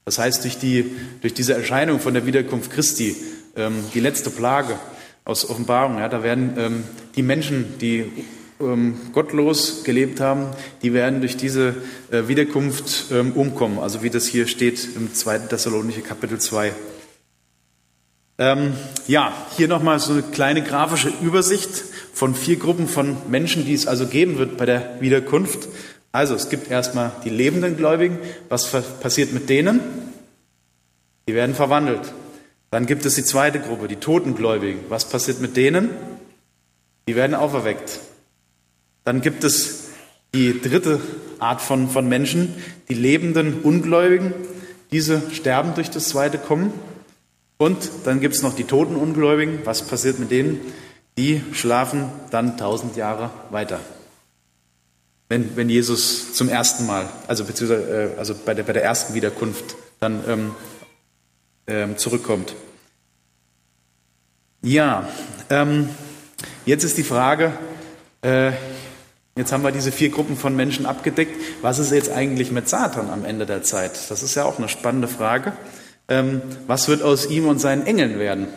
Das 0.05 0.19
heißt, 0.19 0.43
durch, 0.43 0.57
die, 0.57 0.95
durch 1.21 1.33
diese 1.33 1.53
Erscheinung 1.53 1.99
von 1.99 2.13
der 2.13 2.25
Wiederkunft 2.25 2.71
Christi, 2.71 3.15
ähm, 3.55 3.83
die 3.93 3.99
letzte 3.99 4.29
Plage 4.29 4.77
aus 5.25 5.49
Offenbarung, 5.49 5.99
ja, 5.99 6.09
da 6.09 6.21
werden 6.21 6.53
ähm, 6.57 6.83
die 7.15 7.23
Menschen, 7.23 7.77
die 7.79 8.11
gottlos 9.13 9.83
gelebt 9.83 10.19
haben, 10.19 10.47
die 10.81 10.93
werden 10.93 11.21
durch 11.21 11.37
diese 11.37 11.75
äh, 12.11 12.27
Wiederkunft 12.27 13.05
ähm, 13.11 13.33
umkommen. 13.33 13.79
Also 13.79 14.03
wie 14.03 14.09
das 14.09 14.25
hier 14.25 14.47
steht 14.47 14.87
im 14.95 15.13
2. 15.13 15.39
Thessalonicher 15.39 16.01
Kapitel 16.01 16.39
2. 16.39 16.73
Ähm, 18.37 18.73
ja, 19.07 19.33
hier 19.55 19.67
nochmal 19.67 19.99
so 19.99 20.13
eine 20.13 20.23
kleine 20.23 20.63
grafische 20.63 21.11
Übersicht 21.21 21.69
von 22.13 22.33
vier 22.33 22.55
Gruppen 22.55 22.87
von 22.87 23.17
Menschen, 23.29 23.65
die 23.65 23.73
es 23.73 23.87
also 23.87 24.07
geben 24.07 24.37
wird 24.37 24.57
bei 24.57 24.65
der 24.65 24.99
Wiederkunft. 24.99 25.67
Also 26.11 26.35
es 26.35 26.49
gibt 26.49 26.69
erstmal 26.69 27.11
die 27.23 27.29
lebenden 27.29 27.77
Gläubigen. 27.77 28.19
Was 28.49 28.67
passiert 28.99 29.31
mit 29.31 29.49
denen? 29.49 29.79
Die 31.27 31.33
werden 31.33 31.55
verwandelt. 31.55 32.13
Dann 32.71 32.85
gibt 32.85 33.05
es 33.05 33.15
die 33.15 33.23
zweite 33.23 33.59
Gruppe, 33.59 33.87
die 33.87 33.97
Totengläubigen. 33.97 34.81
Was 34.89 35.05
passiert 35.05 35.39
mit 35.39 35.55
denen? 35.55 35.89
Die 37.07 37.15
werden 37.15 37.35
auferweckt. 37.35 37.99
Dann 39.03 39.21
gibt 39.21 39.43
es 39.43 39.89
die 40.33 40.61
dritte 40.61 40.99
Art 41.39 41.61
von, 41.61 41.89
von 41.89 42.07
Menschen, 42.07 42.55
die 42.89 42.93
lebenden 42.93 43.61
Ungläubigen. 43.61 44.33
Diese 44.91 45.21
sterben 45.31 45.73
durch 45.73 45.89
das 45.89 46.09
zweite 46.09 46.37
Kommen. 46.37 46.73
Und 47.57 47.89
dann 48.05 48.19
gibt 48.19 48.35
es 48.35 48.41
noch 48.41 48.55
die 48.55 48.63
toten 48.63 48.95
Ungläubigen. 48.95 49.59
Was 49.65 49.83
passiert 49.83 50.19
mit 50.19 50.31
denen? 50.31 50.59
Die 51.17 51.41
schlafen 51.53 52.09
dann 52.29 52.57
tausend 52.57 52.95
Jahre 52.95 53.29
weiter. 53.49 53.79
Wenn, 55.29 55.55
wenn 55.55 55.69
Jesus 55.69 56.33
zum 56.33 56.49
ersten 56.49 56.85
Mal, 56.85 57.07
also 57.27 57.45
beziehungsweise 57.45 58.13
äh, 58.15 58.19
also 58.19 58.35
bei, 58.35 58.53
der, 58.53 58.63
bei 58.63 58.73
der 58.73 58.83
ersten 58.83 59.13
Wiederkunft 59.13 59.75
dann 59.99 60.23
ähm, 60.27 60.55
ähm, 61.67 61.97
zurückkommt. 61.97 62.53
Ja, 64.61 65.07
ähm, 65.49 65.89
jetzt 66.65 66.83
ist 66.83 66.97
die 66.97 67.03
Frage, 67.03 67.53
äh, 68.21 68.51
Jetzt 69.37 69.53
haben 69.53 69.63
wir 69.63 69.71
diese 69.71 69.93
vier 69.93 70.09
Gruppen 70.09 70.35
von 70.35 70.55
Menschen 70.57 70.85
abgedeckt. 70.85 71.33
Was 71.61 71.79
ist 71.79 71.91
jetzt 71.91 72.11
eigentlich 72.11 72.51
mit 72.51 72.67
Satan 72.67 73.09
am 73.09 73.23
Ende 73.23 73.45
der 73.45 73.63
Zeit? 73.63 74.09
Das 74.09 74.23
ist 74.23 74.35
ja 74.35 74.43
auch 74.43 74.57
eine 74.57 74.67
spannende 74.67 75.07
Frage. 75.07 75.53
Ähm, 76.09 76.41
was 76.67 76.89
wird 76.89 77.01
aus 77.01 77.29
ihm 77.29 77.47
und 77.47 77.59
seinen 77.59 77.85
Engeln 77.85 78.19
werden? 78.19 78.47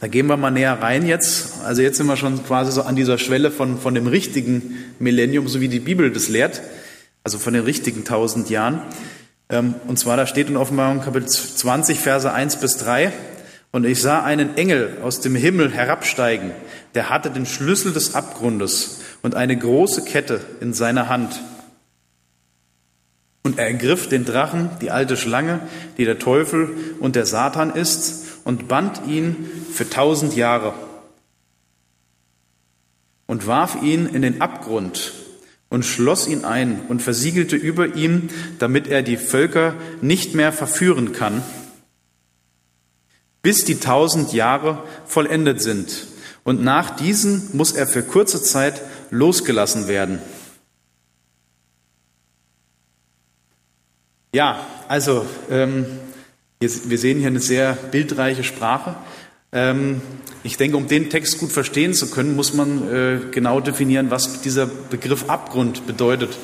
Da 0.00 0.08
gehen 0.08 0.26
wir 0.26 0.36
mal 0.36 0.50
näher 0.50 0.82
rein 0.82 1.06
jetzt. 1.06 1.60
Also 1.64 1.82
jetzt 1.82 1.96
sind 1.96 2.08
wir 2.08 2.16
schon 2.16 2.44
quasi 2.44 2.72
so 2.72 2.82
an 2.82 2.96
dieser 2.96 3.18
Schwelle 3.18 3.52
von, 3.52 3.78
von 3.78 3.94
dem 3.94 4.08
richtigen 4.08 4.76
Millennium, 4.98 5.46
so 5.46 5.60
wie 5.60 5.68
die 5.68 5.78
Bibel 5.78 6.10
das 6.10 6.28
lehrt. 6.28 6.60
Also 7.22 7.38
von 7.38 7.54
den 7.54 7.62
richtigen 7.62 8.04
tausend 8.04 8.50
Jahren. 8.50 8.82
Ähm, 9.48 9.76
und 9.86 9.96
zwar, 9.96 10.16
da 10.16 10.26
steht 10.26 10.48
in 10.48 10.56
Offenbarung 10.56 11.02
Kapitel 11.02 11.28
20, 11.28 12.00
Verse 12.00 12.32
1 12.32 12.56
bis 12.56 12.78
3. 12.78 13.12
Und 13.70 13.84
ich 13.84 14.02
sah 14.02 14.24
einen 14.24 14.56
Engel 14.56 14.98
aus 15.04 15.20
dem 15.20 15.36
Himmel 15.36 15.70
herabsteigen. 15.70 16.50
Der 16.96 17.10
hatte 17.10 17.30
den 17.30 17.46
Schlüssel 17.46 17.92
des 17.92 18.16
Abgrundes 18.16 18.95
und 19.22 19.34
eine 19.34 19.56
große 19.56 20.04
Kette 20.04 20.40
in 20.60 20.72
seiner 20.72 21.08
Hand. 21.08 21.40
Und 23.42 23.58
er 23.58 23.66
ergriff 23.66 24.08
den 24.08 24.24
Drachen, 24.24 24.70
die 24.80 24.90
alte 24.90 25.16
Schlange, 25.16 25.60
die 25.98 26.04
der 26.04 26.18
Teufel 26.18 26.70
und 27.00 27.16
der 27.16 27.26
Satan 27.26 27.70
ist, 27.70 28.24
und 28.44 28.68
band 28.68 29.02
ihn 29.08 29.50
für 29.72 29.90
tausend 29.90 30.36
Jahre 30.36 30.72
und 33.26 33.46
warf 33.46 33.82
ihn 33.82 34.06
in 34.06 34.22
den 34.22 34.40
Abgrund 34.40 35.12
und 35.68 35.84
schloss 35.84 36.28
ihn 36.28 36.44
ein 36.44 36.82
und 36.88 37.02
versiegelte 37.02 37.56
über 37.56 37.96
ihm, 37.96 38.28
damit 38.58 38.86
er 38.86 39.02
die 39.02 39.16
Völker 39.16 39.74
nicht 40.00 40.34
mehr 40.34 40.52
verführen 40.52 41.12
kann, 41.12 41.42
bis 43.42 43.64
die 43.64 43.80
tausend 43.80 44.32
Jahre 44.32 44.82
vollendet 45.06 45.60
sind. 45.60 46.06
Und 46.44 46.62
nach 46.62 46.90
diesen 46.94 47.50
muss 47.52 47.72
er 47.72 47.88
für 47.88 48.02
kurze 48.02 48.40
Zeit 48.40 48.80
losgelassen 49.10 49.88
werden. 49.88 50.20
Ja, 54.34 54.60
also 54.88 55.24
ähm, 55.50 55.86
wir 56.58 56.98
sehen 56.98 57.18
hier 57.18 57.28
eine 57.28 57.40
sehr 57.40 57.72
bildreiche 57.72 58.44
Sprache. 58.44 58.94
Ähm, 59.52 60.02
ich 60.42 60.56
denke, 60.56 60.76
um 60.76 60.88
den 60.88 61.10
Text 61.10 61.38
gut 61.38 61.52
verstehen 61.52 61.94
zu 61.94 62.10
können, 62.10 62.36
muss 62.36 62.52
man 62.52 62.92
äh, 62.92 63.18
genau 63.30 63.60
definieren, 63.60 64.10
was 64.10 64.42
dieser 64.42 64.66
Begriff 64.66 65.28
Abgrund 65.28 65.86
bedeutet. 65.86 66.36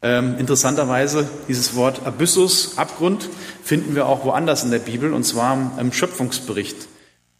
Ähm, 0.00 0.36
interessanterweise, 0.38 1.28
dieses 1.48 1.74
Wort 1.74 2.06
Abyssus, 2.06 2.78
Abgrund, 2.78 3.28
finden 3.64 3.94
wir 3.94 4.06
auch 4.06 4.24
woanders 4.24 4.62
in 4.62 4.70
der 4.70 4.78
Bibel, 4.78 5.12
und 5.12 5.24
zwar 5.24 5.76
im 5.80 5.92
Schöpfungsbericht. 5.92 6.86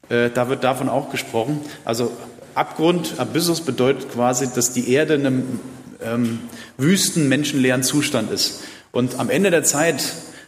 Äh, 0.09 0.31
da 0.31 0.49
wird 0.49 0.65
davon 0.65 0.89
auch 0.89 1.11
gesprochen. 1.11 1.61
Also 1.85 2.11
Abgrund, 2.59 3.15
Abyssus 3.19 3.61
bedeutet 3.61 4.13
quasi, 4.13 4.49
dass 4.53 4.73
die 4.73 4.93
Erde 4.93 5.15
in 5.15 5.27
einem 5.27 5.61
ähm, 6.03 6.41
wüsten, 6.77 7.29
menschenleeren 7.29 7.83
Zustand 7.83 8.31
ist. 8.31 8.61
Und 8.93 9.19
am 9.19 9.31
Ende 9.31 9.51
der 9.51 9.65
Zeit, 9.65 10.03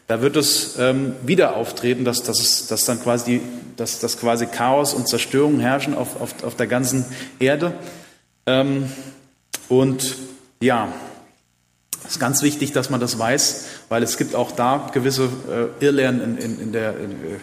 da 0.07 0.23
wird 0.23 0.37
es 0.37 0.77
ähm, 0.79 1.14
wieder 1.25 1.57
auftreten, 1.57 2.05
dass, 2.05 2.23
dass, 2.23 2.40
es, 2.40 2.66
dass 2.66 2.85
dann 2.85 3.01
quasi, 3.03 3.25
die, 3.25 3.40
dass, 3.77 4.01
dass 4.01 4.18
quasi 4.18 4.46
Chaos 4.46 4.92
und 4.92 5.09
Zerstörung 5.09 5.61
herrschen 5.61 5.94
auf, 5.94 6.20
auf, 6.20 6.42
auf 6.42 6.57
der 6.57 6.66
ganzen 6.66 7.05
Erde. 7.38 7.75
Ähm, 8.46 8.90
und 9.68 10.16
ja, 10.61 10.92
es 12.05 12.12
ist 12.12 12.18
ganz 12.18 12.42
wichtig, 12.42 12.73
dass 12.73 12.90
man 12.90 12.99
das 12.99 13.18
weiß, 13.18 13.66
weil 13.88 14.03
es 14.03 14.16
gibt 14.16 14.35
auch 14.35 14.51
da 14.51 14.90
gewisse 14.92 15.29
äh, 15.49 15.85
Irrlehren 15.85 16.20
in, 16.20 16.38
in, 16.38 16.61
in, 16.61 16.73
der, 16.73 16.96
in, 16.99 17.12
äh, 17.12 17.38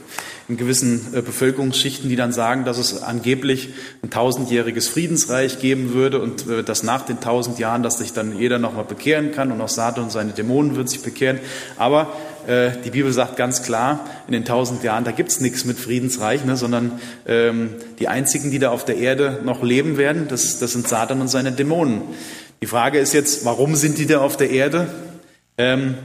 in 0.49 0.55
gewissen 0.55 1.13
äh, 1.13 1.21
Bevölkerungsschichten, 1.21 2.10
die 2.10 2.15
dann 2.15 2.31
sagen, 2.31 2.63
dass 2.63 2.77
es 2.77 3.03
angeblich 3.03 3.69
ein 4.01 4.10
tausendjähriges 4.10 4.88
Friedensreich 4.88 5.60
geben 5.60 5.93
würde 5.93 6.21
und 6.21 6.47
äh, 6.47 6.63
dass 6.63 6.83
nach 6.83 7.01
den 7.03 7.19
tausend 7.19 7.60
Jahren, 7.60 7.83
dass 7.83 7.97
sich 7.97 8.13
dann 8.13 8.38
jeder 8.38 8.57
nochmal 8.57 8.86
bekehren 8.86 9.33
kann 9.33 9.51
und 9.51 9.60
auch 9.60 9.69
Satan 9.69 10.05
und 10.05 10.12
seine 10.12 10.31
Dämonen 10.31 10.75
würden 10.75 10.88
sich 10.88 11.01
bekehren. 11.01 11.39
Aber 11.77 12.13
äh, 12.47 12.71
die 12.86 12.91
Bibel 12.91 13.12
sagt 13.12 13.36
ganz 13.36 13.62
klar, 13.62 14.05
in 14.27 14.31
den 14.31 14.45
tausend 14.45 14.83
Jahren, 14.83 15.03
da 15.03 15.12
gibt's 15.12 15.41
nichts 15.41 15.65
mit 15.65 15.77
Friedensreich, 15.77 16.45
ne, 16.45 16.55
sondern 16.55 16.93
ähm, 17.27 17.71
die 17.99 18.07
einzigen, 18.07 18.49
die 18.49 18.60
da 18.60 18.71
auf 18.71 18.86
der 18.86 18.97
Erde 18.97 19.41
noch 19.43 19.63
leben 19.63 19.97
werden, 19.97 20.27
das, 20.29 20.60
das 20.60 20.71
sind 20.71 20.88
Satan 20.88 21.19
und 21.19 21.27
seine 21.27 21.51
Dämonen. 21.51 22.03
Die 22.62 22.67
Frage 22.67 22.99
ist 22.99 23.13
jetzt, 23.13 23.43
warum 23.43 23.75
sind 23.75 23.97
die 23.97 24.07
da 24.07 24.21
auf 24.21 24.38
der 24.38 24.49
Erde? 24.49 24.88
Ähm, 25.57 25.95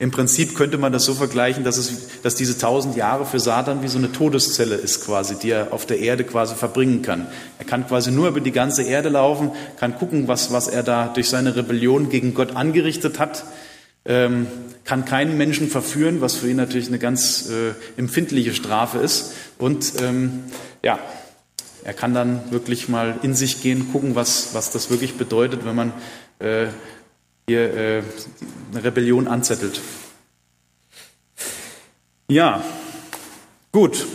Im 0.00 0.12
Prinzip 0.12 0.54
könnte 0.54 0.78
man 0.78 0.92
das 0.92 1.04
so 1.04 1.14
vergleichen, 1.14 1.64
dass, 1.64 1.76
es, 1.76 2.20
dass 2.22 2.36
diese 2.36 2.56
tausend 2.56 2.94
Jahre 2.94 3.26
für 3.26 3.40
Satan 3.40 3.82
wie 3.82 3.88
so 3.88 3.98
eine 3.98 4.12
Todeszelle 4.12 4.76
ist 4.76 5.04
quasi, 5.04 5.36
die 5.36 5.50
er 5.50 5.72
auf 5.72 5.86
der 5.86 5.98
Erde 5.98 6.22
quasi 6.22 6.54
verbringen 6.54 7.02
kann. 7.02 7.26
Er 7.58 7.64
kann 7.64 7.84
quasi 7.84 8.12
nur 8.12 8.28
über 8.28 8.40
die 8.40 8.52
ganze 8.52 8.84
Erde 8.84 9.08
laufen, 9.08 9.50
kann 9.76 9.96
gucken, 9.96 10.28
was, 10.28 10.52
was 10.52 10.68
er 10.68 10.84
da 10.84 11.08
durch 11.08 11.28
seine 11.28 11.56
Rebellion 11.56 12.10
gegen 12.10 12.32
Gott 12.32 12.54
angerichtet 12.54 13.18
hat, 13.18 13.44
ähm, 14.04 14.46
kann 14.84 15.04
keinen 15.04 15.36
Menschen 15.36 15.68
verführen, 15.68 16.20
was 16.20 16.36
für 16.36 16.48
ihn 16.48 16.56
natürlich 16.56 16.86
eine 16.86 17.00
ganz 17.00 17.50
äh, 17.50 17.74
empfindliche 17.98 18.54
Strafe 18.54 18.98
ist. 18.98 19.34
Und 19.58 19.94
ähm, 20.00 20.44
ja, 20.80 21.00
er 21.82 21.92
kann 21.92 22.14
dann 22.14 22.52
wirklich 22.52 22.88
mal 22.88 23.18
in 23.22 23.34
sich 23.34 23.62
gehen, 23.62 23.90
gucken, 23.90 24.14
was, 24.14 24.54
was 24.54 24.70
das 24.70 24.90
wirklich 24.90 25.14
bedeutet, 25.14 25.64
wenn 25.64 25.74
man 25.74 25.92
äh, 26.38 26.68
hier 27.48 27.74
äh, 27.74 28.02
eine 28.72 28.84
Rebellion 28.84 29.26
anzettelt. 29.26 29.80
Ja, 32.28 32.62
gut. 33.72 34.06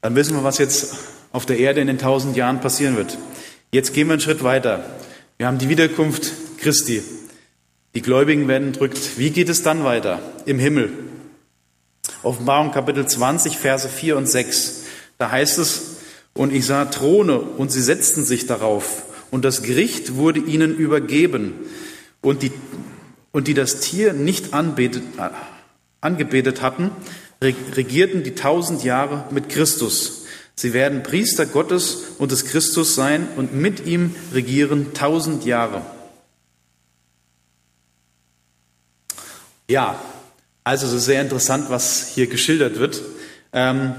Dann 0.00 0.16
wissen 0.16 0.34
wir, 0.34 0.42
was 0.42 0.58
jetzt 0.58 0.96
auf 1.30 1.46
der 1.46 1.58
Erde 1.58 1.80
in 1.80 1.86
den 1.86 1.98
tausend 1.98 2.36
Jahren 2.36 2.60
passieren 2.60 2.96
wird. 2.96 3.16
Jetzt 3.70 3.94
gehen 3.94 4.08
wir 4.08 4.14
einen 4.14 4.20
Schritt 4.20 4.42
weiter. 4.42 4.84
Wir 5.38 5.46
haben 5.46 5.58
die 5.58 5.68
Wiederkunft 5.68 6.32
Christi. 6.58 7.04
Die 7.94 8.02
Gläubigen 8.02 8.48
werden 8.48 8.72
drückt. 8.72 9.16
Wie 9.16 9.30
geht 9.30 9.48
es 9.48 9.62
dann 9.62 9.84
weiter? 9.84 10.18
Im 10.44 10.58
Himmel. 10.58 10.92
Offenbarung 12.24 12.72
Kapitel 12.72 13.06
20, 13.06 13.58
Verse 13.58 13.88
4 13.88 14.16
und 14.16 14.26
6. 14.26 14.82
Da 15.18 15.30
heißt 15.30 15.58
es, 15.58 15.98
und 16.34 16.52
ich 16.52 16.66
sah 16.66 16.86
Throne 16.86 17.38
und 17.38 17.70
sie 17.70 17.82
setzten 17.82 18.24
sich 18.24 18.46
darauf 18.46 19.04
und 19.30 19.44
das 19.44 19.62
Gericht 19.62 20.16
wurde 20.16 20.40
ihnen 20.40 20.74
übergeben 20.76 21.54
und 22.22 22.42
die, 22.42 22.52
und 23.32 23.48
die 23.48 23.54
das 23.54 23.80
Tier 23.80 24.12
nicht 24.12 24.54
anbetet, 24.54 25.02
angebetet 26.00 26.62
hatten, 26.62 26.90
regierten 27.42 28.22
die 28.22 28.34
tausend 28.34 28.84
Jahre 28.84 29.26
mit 29.30 29.48
Christus. 29.48 30.24
Sie 30.54 30.74
werden 30.74 31.02
Priester 31.02 31.46
Gottes 31.46 32.02
und 32.18 32.32
des 32.32 32.44
Christus 32.44 32.94
sein 32.94 33.26
und 33.36 33.54
mit 33.54 33.86
ihm 33.86 34.14
regieren 34.34 34.92
tausend 34.92 35.46
Jahre. 35.46 35.82
Ja, 39.68 39.98
also 40.64 40.86
es 40.86 40.92
ist 40.92 41.04
sehr 41.06 41.22
interessant, 41.22 41.70
was 41.70 42.08
hier 42.08 42.26
geschildert 42.26 42.78
wird. 42.78 43.00
Ähm, 43.52 43.94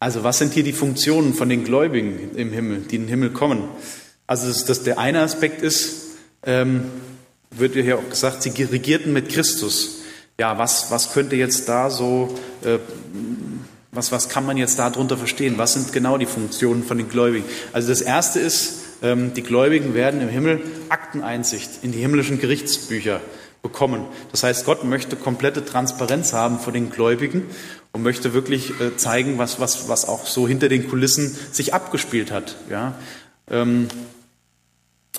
also 0.00 0.24
was 0.24 0.38
sind 0.38 0.54
hier 0.54 0.64
die 0.64 0.72
Funktionen 0.72 1.34
von 1.34 1.48
den 1.48 1.64
Gläubigen 1.64 2.34
im 2.34 2.52
Himmel, 2.52 2.80
die 2.80 2.96
in 2.96 3.02
den 3.02 3.08
Himmel 3.08 3.30
kommen? 3.30 3.68
Also 4.26 4.48
dass 4.48 4.64
das 4.64 4.82
der 4.82 4.98
eine 4.98 5.20
Aspekt 5.20 5.62
ist, 5.62 6.09
ähm, 6.44 6.84
wird 7.50 7.74
hier 7.74 7.98
auch 7.98 8.08
gesagt, 8.08 8.42
sie 8.42 8.50
regierten 8.62 9.12
mit 9.12 9.28
Christus. 9.28 10.02
Ja, 10.38 10.56
was, 10.58 10.90
was 10.90 11.12
könnte 11.12 11.36
jetzt 11.36 11.68
da 11.68 11.90
so, 11.90 12.34
äh, 12.64 12.78
was, 13.92 14.12
was 14.12 14.28
kann 14.28 14.46
man 14.46 14.56
jetzt 14.56 14.78
darunter 14.78 15.16
verstehen? 15.16 15.58
Was 15.58 15.74
sind 15.74 15.92
genau 15.92 16.16
die 16.16 16.26
Funktionen 16.26 16.84
von 16.84 16.96
den 16.96 17.08
Gläubigen? 17.08 17.44
Also 17.72 17.88
das 17.88 18.00
erste 18.00 18.40
ist, 18.40 18.80
ähm, 19.02 19.34
die 19.34 19.42
Gläubigen 19.42 19.94
werden 19.94 20.20
im 20.20 20.28
Himmel 20.28 20.60
Akteneinsicht 20.88 21.70
in 21.82 21.92
die 21.92 21.98
himmlischen 21.98 22.40
Gerichtsbücher 22.40 23.20
bekommen. 23.62 24.06
Das 24.30 24.42
heißt, 24.42 24.64
Gott 24.64 24.84
möchte 24.84 25.16
komplette 25.16 25.64
Transparenz 25.64 26.32
haben 26.32 26.58
vor 26.58 26.72
den 26.72 26.90
Gläubigen 26.90 27.44
und 27.92 28.02
möchte 28.02 28.32
wirklich 28.32 28.70
äh, 28.80 28.96
zeigen, 28.96 29.38
was, 29.38 29.60
was, 29.60 29.88
was 29.88 30.06
auch 30.06 30.26
so 30.26 30.48
hinter 30.48 30.68
den 30.68 30.88
Kulissen 30.88 31.36
sich 31.52 31.74
abgespielt 31.74 32.30
hat. 32.30 32.56
Ja? 32.70 32.94
Ähm, 33.50 33.88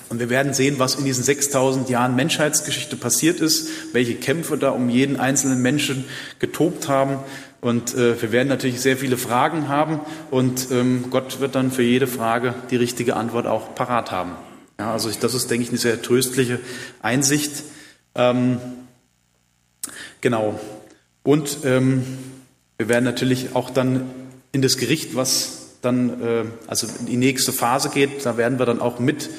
und 0.10 0.20
wir 0.20 0.30
werden 0.30 0.54
sehen, 0.54 0.76
was 0.78 0.96
in 0.96 1.06
diesen 1.06 1.24
6000 1.24 1.90
Jahren 1.90 2.16
Menschheitsgeschichte 2.16 2.96
passiert 2.96 3.40
ist, 3.40 3.70
welche 3.94 4.16
Kämpfe 4.16 4.58
da 4.58 4.70
um 4.72 4.90
jeden 4.90 5.20
einzelnen 5.20 5.62
Menschen 5.62 6.06
getobt 6.40 6.88
haben. 6.88 7.20
Und 7.62 7.94
äh, 7.94 8.22
wir 8.22 8.32
werden 8.32 8.48
natürlich 8.48 8.82
sehr 8.82 8.98
viele 8.98 9.18
Fragen 9.18 9.68
haben 9.68 10.00
und 10.32 10.72
ähm, 10.72 11.06
Gott 11.12 11.40
wird 11.40 11.56
dann 11.56 11.72
für 11.72 11.84
jede 11.84 12.08
Frage 12.08 12.56
die 12.72 12.76
richtige 12.76 13.16
Antwort 13.16 13.46
auch 13.46 13.76
parat 13.76 14.12
haben. 14.12 14.32
Ja, 14.80 14.94
also 14.94 15.12
das 15.12 15.36
ist, 15.36 15.52
denke 15.52 15.64
ich, 15.64 15.70
eine 15.70 15.78
sehr 15.78 16.02
tröstliche 16.02 16.60
Einsicht. 17.04 17.64
Ähm, 18.16 18.58
genau. 20.22 20.60
Und 21.22 21.60
ähm, 21.66 22.04
wir 22.80 22.90
werden 22.90 23.06
natürlich 23.06 23.56
auch 23.56 23.70
dann 23.70 24.10
in 24.52 24.64
das 24.64 24.78
Gericht, 24.78 25.16
was 25.16 25.62
dann 25.82 26.22
äh, 26.22 26.46
also 26.68 26.88
in 27.00 27.06
die 27.06 27.18
nächste 27.18 27.54
Phase 27.54 27.90
geht, 27.90 28.26
da 28.26 28.38
werden 28.38 28.60
wir 28.60 28.66
dann 28.66 28.82
auch 28.82 29.00
mit 29.00 29.30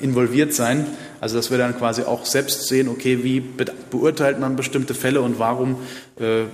involviert 0.00 0.54
sein. 0.54 0.86
Also 1.20 1.36
dass 1.36 1.50
wir 1.50 1.58
dann 1.58 1.76
quasi 1.76 2.02
auch 2.02 2.24
selbst 2.24 2.68
sehen, 2.68 2.88
okay, 2.88 3.22
wie 3.22 3.40
be 3.40 3.66
beurteilt 3.90 4.40
man 4.40 4.56
bestimmte 4.56 4.94
Fälle 4.94 5.20
und 5.20 5.38
warum 5.38 5.76
äh, 6.18 6.44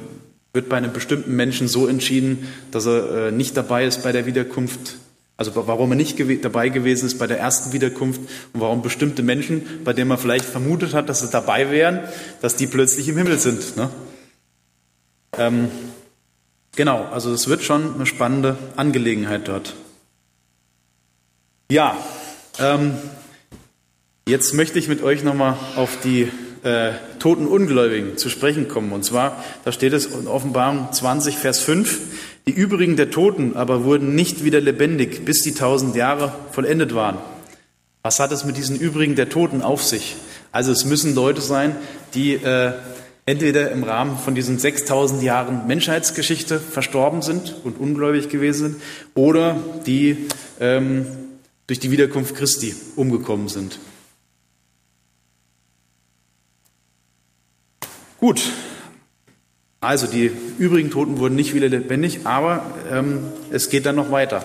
wird 0.53 0.69
bei 0.69 0.77
einem 0.77 0.93
bestimmten 0.93 1.35
Menschen 1.35 1.69
so 1.69 1.87
entschieden, 1.87 2.49
dass 2.71 2.87
er 2.87 3.29
äh, 3.29 3.33
nicht 3.33 3.57
dabei 3.57 3.87
ist 3.87 4.03
bei 4.03 4.13
der 4.13 4.27
Wiederkunft 4.27 4.97
also 5.43 5.67
warum 5.67 5.91
er 5.91 5.97
nicht 5.97 6.21
dabei 6.45 6.69
gewesen 6.69 7.07
ist 7.07 7.19
bei 7.19 7.27
der 7.27 7.41
ersten 7.41 7.73
Wiederkunft 7.73 8.21
und 8.53 8.61
warum 8.61 8.81
bestimmte 8.81 9.25
Menschen, 9.25 9.83
bei 9.83 9.93
denen 9.93 10.07
man 10.07 10.19
vielleicht 10.19 10.45
vermutet 10.45 10.95
hat, 10.95 11.09
dass 11.09 11.21
sie 11.21 11.31
dabei 11.31 11.71
wären, 11.71 12.01
dass 12.41 12.55
die 12.55 12.69
plötzlich 12.69 13.09
im 13.09 13.17
Himmel 13.17 13.41
sind. 13.41 13.77
Ne? 13.77 13.91
Ähm, 15.37 15.69
genau, 16.77 17.07
also 17.07 17.33
es 17.33 17.49
wird 17.49 17.63
schon 17.63 17.95
eine 17.95 18.07
spannende 18.07 18.57
Angelegenheit 18.77 19.49
dort. 19.49 19.75
Ja, 21.71 21.97
ähm, 22.59 22.95
jetzt 24.27 24.55
möchte 24.55 24.79
ich 24.79 24.89
mit 24.89 25.03
euch 25.03 25.23
nochmal 25.23 25.57
auf 25.77 25.99
die 26.03 26.31
äh, 26.63 26.93
toten 27.19 27.47
Ungläubigen 27.47 28.17
zu 28.17 28.29
sprechen 28.29 28.69
kommen. 28.69 28.93
Und 28.93 29.05
zwar, 29.05 29.43
da 29.65 29.73
steht 29.73 29.93
es 29.93 30.07
in 30.07 30.27
Offenbarung 30.27 30.89
20, 30.93 31.37
Vers 31.37 31.61
5, 31.61 32.01
die 32.47 32.53
übrigen 32.53 32.97
der 32.97 33.11
Toten 33.11 33.57
aber 33.57 33.85
wurden 33.85 34.15
nicht 34.15 34.45
wieder 34.45 34.61
lebendig, 34.61 35.25
bis 35.25 35.43
die 35.43 35.55
tausend 35.55 35.97
Jahre 35.97 36.33
vollendet 36.53 36.95
waren. 36.95 37.19
Was 38.03 38.19
hat 38.19 38.33
es 38.33 38.45
mit 38.45 38.57
diesen 38.57 38.79
übrigen 38.79 39.15
der 39.15 39.29
Toten 39.29 39.63
auf 39.63 39.83
sich? 39.83 40.17
Also 40.51 40.73
es 40.73 40.85
müssen 40.85 41.15
Leute 41.15 41.41
sein, 41.41 41.77
die 42.15 42.35
äh, 42.35 42.73
entweder 43.27 43.71
im 43.71 43.85
Rahmen 43.85 44.19
von 44.19 44.35
diesen 44.35 44.59
6000 44.59 45.23
Jahren 45.23 45.67
Menschheitsgeschichte 45.67 46.59
verstorben 46.59 47.23
sind 47.23 47.55
und 47.65 47.79
ungläubig 47.79 48.29
gewesen 48.29 48.73
sind 48.73 48.83
oder 49.15 49.57
die 49.87 50.29
ähm, 50.61 51.07
durch 51.73 51.81
die 51.81 51.91
Wiederkunft 51.91 52.35
Christi 52.35 52.75
umgekommen 52.97 53.49
sind. 53.49 53.79
Gut, 58.21 58.43
also 59.81 60.07
die 60.07 60.31
übrigen 60.59 60.91
Toten 60.91 61.17
wurden 61.17 61.35
nicht 61.35 61.55
wieder 61.55 61.71
lebendig, 61.71 62.27
aber 62.27 62.67
ähm, 62.91 63.21
es 63.51 63.71
geht 63.71 63.87
dann 63.87 63.97
noch 63.97 64.11
weiter. 64.11 64.45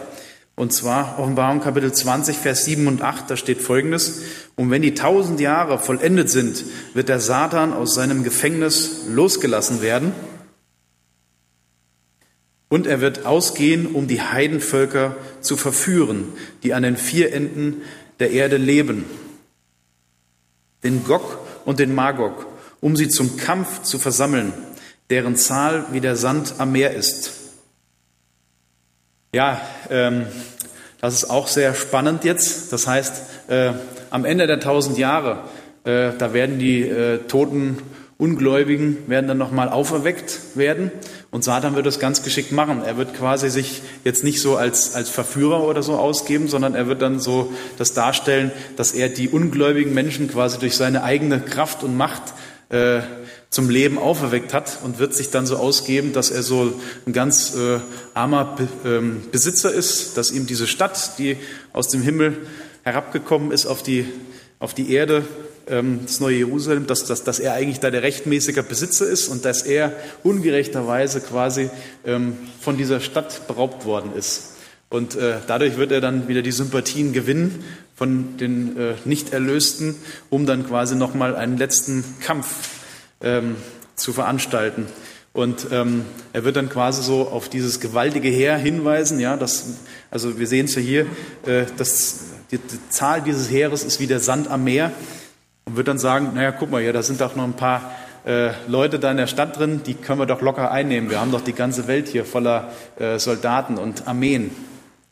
Und 0.56 0.72
zwar 0.72 1.20
Offenbarung 1.20 1.60
Kapitel 1.60 1.92
20, 1.92 2.38
Vers 2.38 2.64
7 2.64 2.88
und 2.88 3.02
8, 3.02 3.30
da 3.30 3.36
steht 3.36 3.62
folgendes. 3.62 4.22
Und 4.56 4.72
wenn 4.72 4.82
die 4.82 4.94
tausend 4.94 5.42
Jahre 5.42 5.80
vollendet 5.80 6.30
sind, 6.30 6.64
wird 6.94 7.10
der 7.10 7.20
Satan 7.20 7.74
aus 7.74 7.94
seinem 7.94 8.24
Gefängnis 8.24 9.02
losgelassen 9.10 9.82
werden. 9.82 10.14
Und 12.70 12.86
er 12.86 13.00
wird 13.02 13.26
ausgehen, 13.26 13.88
um 13.88 14.08
die 14.08 14.22
Heidenvölker 14.22 15.16
zu 15.42 15.56
verführen, 15.56 16.34
die 16.64 16.74
an 16.74 16.84
den 16.84 16.98
vier 16.98 17.34
Enden 17.34 17.82
der 18.20 18.32
Erde 18.32 18.58
leben. 18.58 19.06
Den 20.84 21.04
Gog 21.04 21.40
und 21.66 21.80
den 21.80 21.96
Magog, 21.96 22.46
um 22.82 22.96
sie 22.96 23.08
zum 23.08 23.38
Kampf 23.38 23.84
zu 23.84 24.00
versammeln 24.00 24.54
deren 25.10 25.36
Zahl 25.36 25.86
wie 25.92 26.02
der 26.02 26.16
Sand 26.16 26.56
am 26.58 26.72
Meer 26.72 26.94
ist. 26.94 27.32
Ja, 29.34 29.62
ähm, 29.90 30.26
das 31.00 31.14
ist 31.14 31.30
auch 31.30 31.48
sehr 31.48 31.74
spannend 31.76 32.24
jetzt. 32.24 32.74
Das 32.74 32.88
heißt, 32.88 33.50
äh, 33.50 33.74
am 34.10 34.26
Ende 34.26 34.48
der 34.48 34.60
tausend 34.60 34.98
Jahre, 34.98 35.44
äh, 35.84 36.12
da 36.18 36.34
werden 36.34 36.60
die 36.60 36.82
äh, 36.82 37.20
toten 37.28 37.78
Ungläubigen 38.18 38.98
werden 39.08 39.28
dann 39.28 39.38
nochmal 39.38 39.70
auferweckt 39.70 40.40
werden 40.56 40.92
und 41.30 41.44
Satan 41.44 41.76
wird 41.76 41.86
das 41.86 42.00
ganz 42.00 42.24
geschickt 42.24 42.52
machen. 42.52 42.82
Er 42.84 42.98
wird 42.98 43.14
quasi 43.14 43.52
sich 43.52 43.84
jetzt 44.04 44.24
nicht 44.24 44.42
so 44.42 44.58
als, 44.58 44.96
als 44.96 45.10
Verführer 45.10 45.64
oder 45.64 45.84
so 45.84 45.94
ausgeben, 45.94 46.48
sondern 46.48 46.74
er 46.74 46.88
wird 46.88 47.04
dann 47.04 47.20
so 47.20 47.54
das 47.78 47.94
darstellen, 47.94 48.52
dass 48.76 48.94
er 48.94 49.10
die 49.10 49.30
ungläubigen 49.30 49.94
Menschen 49.94 50.32
quasi 50.32 50.58
durch 50.58 50.76
seine 50.76 51.04
eigene 51.04 51.40
Kraft 51.42 51.84
und 51.84 51.96
Macht 51.96 52.34
äh, 52.70 53.02
zum 53.52 53.70
Leben 53.70 54.00
auferweckt 54.00 54.52
hat 54.52 54.80
und 54.84 54.98
wird 54.98 55.14
sich 55.14 55.30
dann 55.30 55.46
so 55.46 55.58
ausgeben, 55.58 56.12
dass 56.12 56.32
er 56.32 56.42
so 56.42 56.74
ein 57.06 57.14
ganz 57.14 57.56
äh, 57.56 57.80
armer 58.16 58.56
Be 58.56 58.68
ähm, 58.84 59.22
Besitzer 59.32 59.72
ist, 59.72 60.18
dass 60.18 60.32
ihm 60.32 60.48
diese 60.48 60.66
Stadt, 60.66 61.20
die 61.20 61.38
aus 61.72 61.88
dem 61.90 62.02
Himmel 62.02 62.36
herabgekommen 62.82 63.52
ist 63.52 63.68
auf 63.68 63.84
die 63.84 64.06
auf 64.60 64.74
die 64.74 64.92
Erde, 64.92 65.24
das 65.68 66.20
neue 66.20 66.38
Jerusalem, 66.38 66.88
dass, 66.88 67.06
dass, 67.06 67.24
dass 67.24 67.40
er 67.40 67.54
eigentlich 67.54 67.80
da 67.80 67.92
der 67.92 68.02
rechtmäßige 68.02 68.64
Besitzer 68.68 69.06
ist 69.06 69.28
und 69.28 69.44
dass 69.44 69.64
er 69.64 69.92
ungerechterweise 70.24 71.20
quasi 71.20 71.70
ähm, 72.06 72.38
von 72.62 72.78
dieser 72.78 73.00
Stadt 73.02 73.48
beraubt 73.48 73.86
worden 73.86 74.12
ist. 74.16 74.54
Und 74.90 75.16
äh, 75.16 75.36
dadurch 75.48 75.78
wird 75.78 75.92
er 75.92 76.00
dann 76.00 76.28
wieder 76.30 76.42
die 76.42 76.52
Sympathien 76.52 77.12
gewinnen 77.12 77.64
von 77.96 78.38
den 78.38 78.78
äh, 78.78 78.94
Nichterlösten, 79.04 79.96
um 80.30 80.46
dann 80.46 80.66
quasi 80.66 80.96
nochmal 80.96 81.36
einen 81.36 81.58
letzten 81.58 82.06
Kampf 82.22 82.48
ähm, 83.22 83.58
zu 83.96 84.14
veranstalten. 84.14 84.86
Und 85.34 85.68
ähm, 85.72 86.06
er 86.34 86.46
wird 86.46 86.56
dann 86.56 86.70
quasi 86.70 87.04
so 87.04 87.28
auf 87.28 87.50
dieses 87.50 87.80
gewaltige 87.80 88.30
Heer 88.30 88.58
hinweisen. 88.58 89.20
Ja, 89.20 89.36
das, 89.36 89.66
also 90.10 90.40
wir 90.40 90.48
sehen 90.48 90.66
es 90.66 90.76
ja 90.76 90.82
hier, 90.82 91.06
äh, 91.46 91.66
das, 91.78 92.22
die, 92.52 92.58
die 92.58 92.90
Zahl 92.90 93.22
dieses 93.22 93.52
Heeres 93.52 93.84
ist 93.84 94.00
wie 94.00 94.08
der 94.08 94.20
Sand 94.20 94.50
am 94.50 94.64
Meer. 94.64 94.94
Und 95.68 95.76
wird 95.76 95.90
dann 95.90 96.00
sagen, 96.00 96.32
naja, 96.34 96.54
guck 96.54 96.72
mal, 96.72 96.82
ja, 96.82 96.94
da 96.94 97.04
sind 97.04 97.20
doch 97.20 97.36
noch 97.36 97.44
ein 97.44 97.58
paar 97.58 97.92
äh, 98.26 98.52
Leute 98.70 99.00
da 99.00 99.12
in 99.12 99.18
der 99.18 99.28
Stadt 99.28 99.58
drin, 99.58 99.82
die 99.86 99.96
können 99.96 100.18
wir 100.18 100.26
doch 100.26 100.42
locker 100.42 100.72
einnehmen. 100.72 101.10
Wir 101.10 101.20
haben 101.20 101.30
doch 101.30 101.42
die 101.42 101.52
ganze 101.52 101.88
Welt 101.88 102.08
hier 102.08 102.24
voller 102.24 102.72
äh, 102.98 103.20
Soldaten 103.20 103.78
und 103.78 104.08
Armeen. 104.08 104.52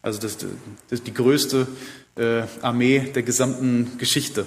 Also 0.02 0.22
das, 0.22 0.38
das 0.38 0.50
ist 0.90 1.08
die 1.08 1.14
größte 1.14 1.68
äh, 2.16 2.44
Armee 2.62 3.00
der 3.00 3.24
gesamten 3.24 3.98
Geschichte. 3.98 4.46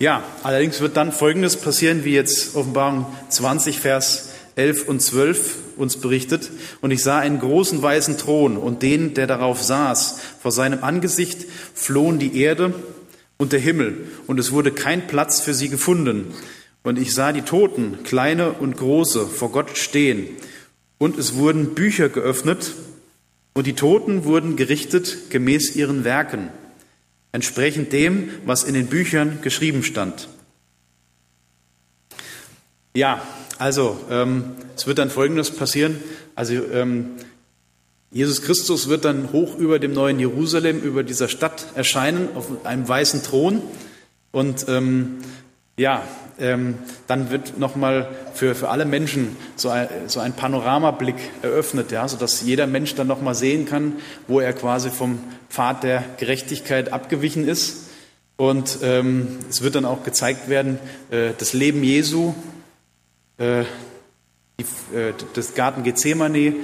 Ja, 0.00 0.24
allerdings 0.42 0.80
wird 0.80 0.96
dann 0.96 1.12
Folgendes 1.12 1.56
passieren, 1.56 2.04
wie 2.04 2.14
jetzt 2.14 2.56
Offenbarung 2.56 3.06
20, 3.28 3.78
Vers 3.78 4.30
11 4.56 4.88
und 4.88 5.00
12 5.00 5.56
uns 5.76 5.98
berichtet. 5.98 6.50
Und 6.80 6.90
ich 6.90 7.04
sah 7.04 7.20
einen 7.20 7.38
großen 7.38 7.80
weißen 7.80 8.18
Thron 8.18 8.56
und 8.56 8.82
den, 8.82 9.14
der 9.14 9.28
darauf 9.28 9.62
saß. 9.62 10.18
Vor 10.42 10.50
seinem 10.50 10.82
Angesicht 10.82 11.46
flohen 11.74 12.18
die 12.18 12.40
Erde 12.42 12.74
und 13.40 13.52
der 13.52 13.58
Himmel, 13.58 14.06
und 14.26 14.38
es 14.38 14.52
wurde 14.52 14.70
kein 14.70 15.06
Platz 15.06 15.40
für 15.40 15.54
sie 15.54 15.70
gefunden. 15.70 16.34
Und 16.82 16.98
ich 16.98 17.14
sah 17.14 17.32
die 17.32 17.40
Toten, 17.40 18.02
kleine 18.04 18.52
und 18.52 18.76
große, 18.76 19.26
vor 19.26 19.50
Gott 19.50 19.78
stehen. 19.78 20.28
Und 20.98 21.18
es 21.18 21.36
wurden 21.36 21.74
Bücher 21.74 22.10
geöffnet, 22.10 22.74
und 23.54 23.66
die 23.66 23.72
Toten 23.72 24.24
wurden 24.24 24.56
gerichtet 24.56 25.30
gemäß 25.30 25.74
ihren 25.74 26.04
Werken 26.04 26.50
entsprechend 27.32 27.94
dem, 27.94 28.28
was 28.44 28.62
in 28.64 28.74
den 28.74 28.88
Büchern 28.88 29.38
geschrieben 29.40 29.84
stand. 29.84 30.28
Ja, 32.94 33.22
also 33.58 33.98
ähm, 34.10 34.52
es 34.76 34.86
wird 34.86 34.98
dann 34.98 35.08
Folgendes 35.08 35.50
passieren. 35.50 35.96
Also 36.34 36.54
ähm, 36.72 37.12
Jesus 38.12 38.42
Christus 38.42 38.88
wird 38.88 39.04
dann 39.04 39.32
hoch 39.32 39.56
über 39.56 39.78
dem 39.78 39.92
neuen 39.92 40.18
Jerusalem, 40.18 40.80
über 40.80 41.04
dieser 41.04 41.28
Stadt 41.28 41.66
erscheinen, 41.76 42.28
auf 42.34 42.48
einem 42.64 42.88
weißen 42.88 43.22
Thron. 43.22 43.62
Und 44.32 44.66
ähm, 44.68 45.18
ja, 45.76 46.02
ähm, 46.40 46.78
dann 47.06 47.30
wird 47.30 47.58
nochmal 47.58 48.08
für, 48.34 48.56
für 48.56 48.68
alle 48.68 48.84
Menschen 48.84 49.36
so 49.54 49.68
ein, 49.68 49.88
so 50.08 50.18
ein 50.18 50.32
Panoramablick 50.32 51.14
eröffnet, 51.42 51.92
ja, 51.92 52.08
sodass 52.08 52.42
jeder 52.42 52.66
Mensch 52.66 52.96
dann 52.96 53.06
nochmal 53.06 53.36
sehen 53.36 53.64
kann, 53.64 53.92
wo 54.26 54.40
er 54.40 54.54
quasi 54.54 54.90
vom 54.90 55.20
Pfad 55.48 55.84
der 55.84 56.04
Gerechtigkeit 56.18 56.92
abgewichen 56.92 57.46
ist. 57.46 57.90
Und 58.36 58.78
ähm, 58.82 59.38
es 59.48 59.62
wird 59.62 59.76
dann 59.76 59.84
auch 59.84 60.02
gezeigt 60.02 60.48
werden, 60.48 60.80
äh, 61.10 61.30
das 61.38 61.52
Leben 61.52 61.84
Jesu, 61.84 62.34
äh, 63.38 63.64
die, 64.58 64.96
äh, 64.96 65.12
das 65.34 65.54
Garten 65.54 65.84
Gethsemane, 65.84 66.54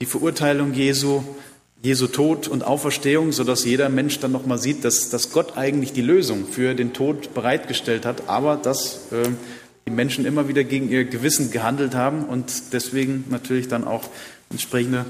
die 0.00 0.06
Verurteilung 0.06 0.74
Jesu, 0.74 1.22
Jesu 1.82 2.06
Tod 2.06 2.48
und 2.48 2.64
Auferstehung, 2.64 3.32
sodass 3.32 3.64
jeder 3.64 3.88
Mensch 3.88 4.18
dann 4.20 4.32
nochmal 4.32 4.58
sieht, 4.58 4.84
dass, 4.84 5.10
dass 5.10 5.30
Gott 5.30 5.56
eigentlich 5.56 5.92
die 5.92 6.02
Lösung 6.02 6.46
für 6.46 6.74
den 6.74 6.92
Tod 6.92 7.34
bereitgestellt 7.34 8.04
hat, 8.04 8.28
aber 8.28 8.56
dass 8.56 9.12
äh, 9.12 9.28
die 9.86 9.92
Menschen 9.92 10.26
immer 10.26 10.48
wieder 10.48 10.64
gegen 10.64 10.88
ihr 10.88 11.04
Gewissen 11.04 11.50
gehandelt 11.50 11.94
haben 11.94 12.24
und 12.24 12.72
deswegen 12.72 13.24
natürlich 13.30 13.68
dann 13.68 13.84
auch 13.84 14.04
entsprechende 14.50 15.06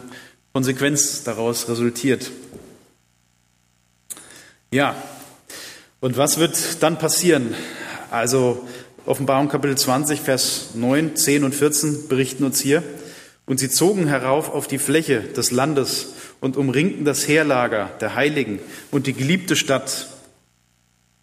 Konsequenz 0.52 1.24
daraus 1.24 1.68
resultiert. 1.68 2.30
Ja, 4.70 4.94
und 6.00 6.16
was 6.16 6.38
wird 6.38 6.82
dann 6.82 6.98
passieren? 6.98 7.54
Also 8.10 8.66
Offenbarung 9.06 9.48
Kapitel 9.48 9.76
20, 9.76 10.20
Vers 10.20 10.70
9, 10.74 11.16
10 11.16 11.44
und 11.44 11.54
14 11.54 12.08
berichten 12.08 12.44
uns 12.44 12.60
hier. 12.60 12.82
Und 13.48 13.58
sie 13.58 13.70
zogen 13.70 14.06
herauf 14.06 14.50
auf 14.50 14.68
die 14.68 14.78
Fläche 14.78 15.20
des 15.20 15.50
Landes 15.50 16.12
und 16.40 16.58
umringten 16.58 17.06
das 17.06 17.26
Heerlager 17.26 17.90
der 18.00 18.14
Heiligen 18.14 18.60
und 18.90 19.06
die 19.06 19.14
geliebte 19.14 19.56
Stadt. 19.56 20.08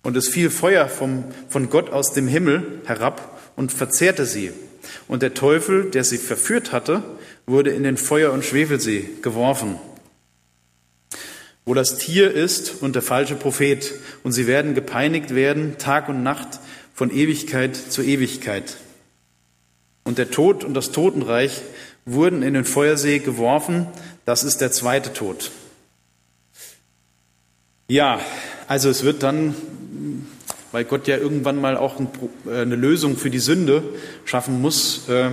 Und 0.01 0.17
es 0.17 0.28
fiel 0.28 0.49
Feuer 0.49 0.89
vom, 0.89 1.23
von 1.49 1.69
Gott 1.69 1.91
aus 1.91 2.13
dem 2.13 2.28
Himmel 2.28 2.82
herab 2.86 3.39
und 3.55 3.71
verzehrte 3.71 4.26
sie. 4.26 4.51
Und 5.07 5.21
der 5.21 5.36
Teufel, 5.36 5.91
der 5.91 6.03
sie 6.03 6.17
verführt 6.17 6.71
hatte, 6.71 7.03
wurde 7.45 7.69
in 7.69 7.84
den 7.84 7.95
Feuer- 7.97 8.34
und 8.34 8.43
Schwefelsee 8.43 9.07
geworfen, 9.21 9.80
wo 11.63 11.76
das 11.76 11.97
Tier 11.97 12.32
ist 12.32 12.82
und 12.82 12.95
der 12.95 13.03
falsche 13.03 13.36
Prophet. 13.36 13.93
Und 14.23 14.32
sie 14.32 14.47
werden 14.47 14.73
gepeinigt 14.73 15.36
werden, 15.36 15.78
Tag 15.78 16.09
und 16.09 16.23
Nacht, 16.23 16.59
von 16.95 17.11
Ewigkeit 17.11 17.76
zu 17.76 18.01
Ewigkeit. 18.01 18.78
Und 20.03 20.19
der 20.19 20.30
Tod 20.30 20.63
und 20.63 20.76
das 20.76 20.91
Totenreich 20.91 21.61
wurden 22.06 22.43
in 22.43 22.53
den 22.53 22.66
Feuersee 22.66 23.20
geworfen. 23.20 23.88
Das 24.26 24.43
ist 24.43 24.62
der 24.62 24.72
zweite 24.72 25.14
Tod. 25.14 25.51
Ja, 27.88 28.20
also 28.68 28.89
es 28.89 29.03
wird 29.03 29.22
dann, 29.22 29.56
weil 30.72 30.86
Gott 30.86 31.08
ja 31.08 31.18
irgendwann 31.18 31.60
mal 31.60 31.78
auch 31.78 31.99
äh, 31.99 32.62
eine 32.62 32.76
Lösung 32.76 33.18
für 33.18 33.30
die 33.30 33.39
Sünde 33.39 33.84
schaffen 34.26 34.62
muss, 34.62 35.08
äh, 35.10 35.30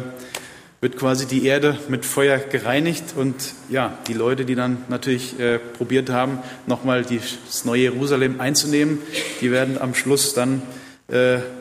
wird 0.82 0.98
quasi 0.98 1.26
die 1.26 1.46
Erde 1.46 1.78
mit 1.88 2.04
Feuer 2.04 2.38
gereinigt 2.38 3.14
und 3.16 3.36
ja, 3.70 3.96
die 4.08 4.14
Leute, 4.14 4.44
die 4.44 4.54
dann 4.54 4.84
natürlich 4.88 5.38
äh, 5.38 5.58
probiert 5.58 6.10
haben, 6.10 6.40
nochmal 6.66 7.04
das 7.04 7.64
neue 7.64 7.82
Jerusalem 7.82 8.40
einzunehmen, 8.40 8.98
die 9.40 9.50
werden 9.50 9.78
am 9.78 9.94
Schluss 9.94 10.34
dann 10.34 10.62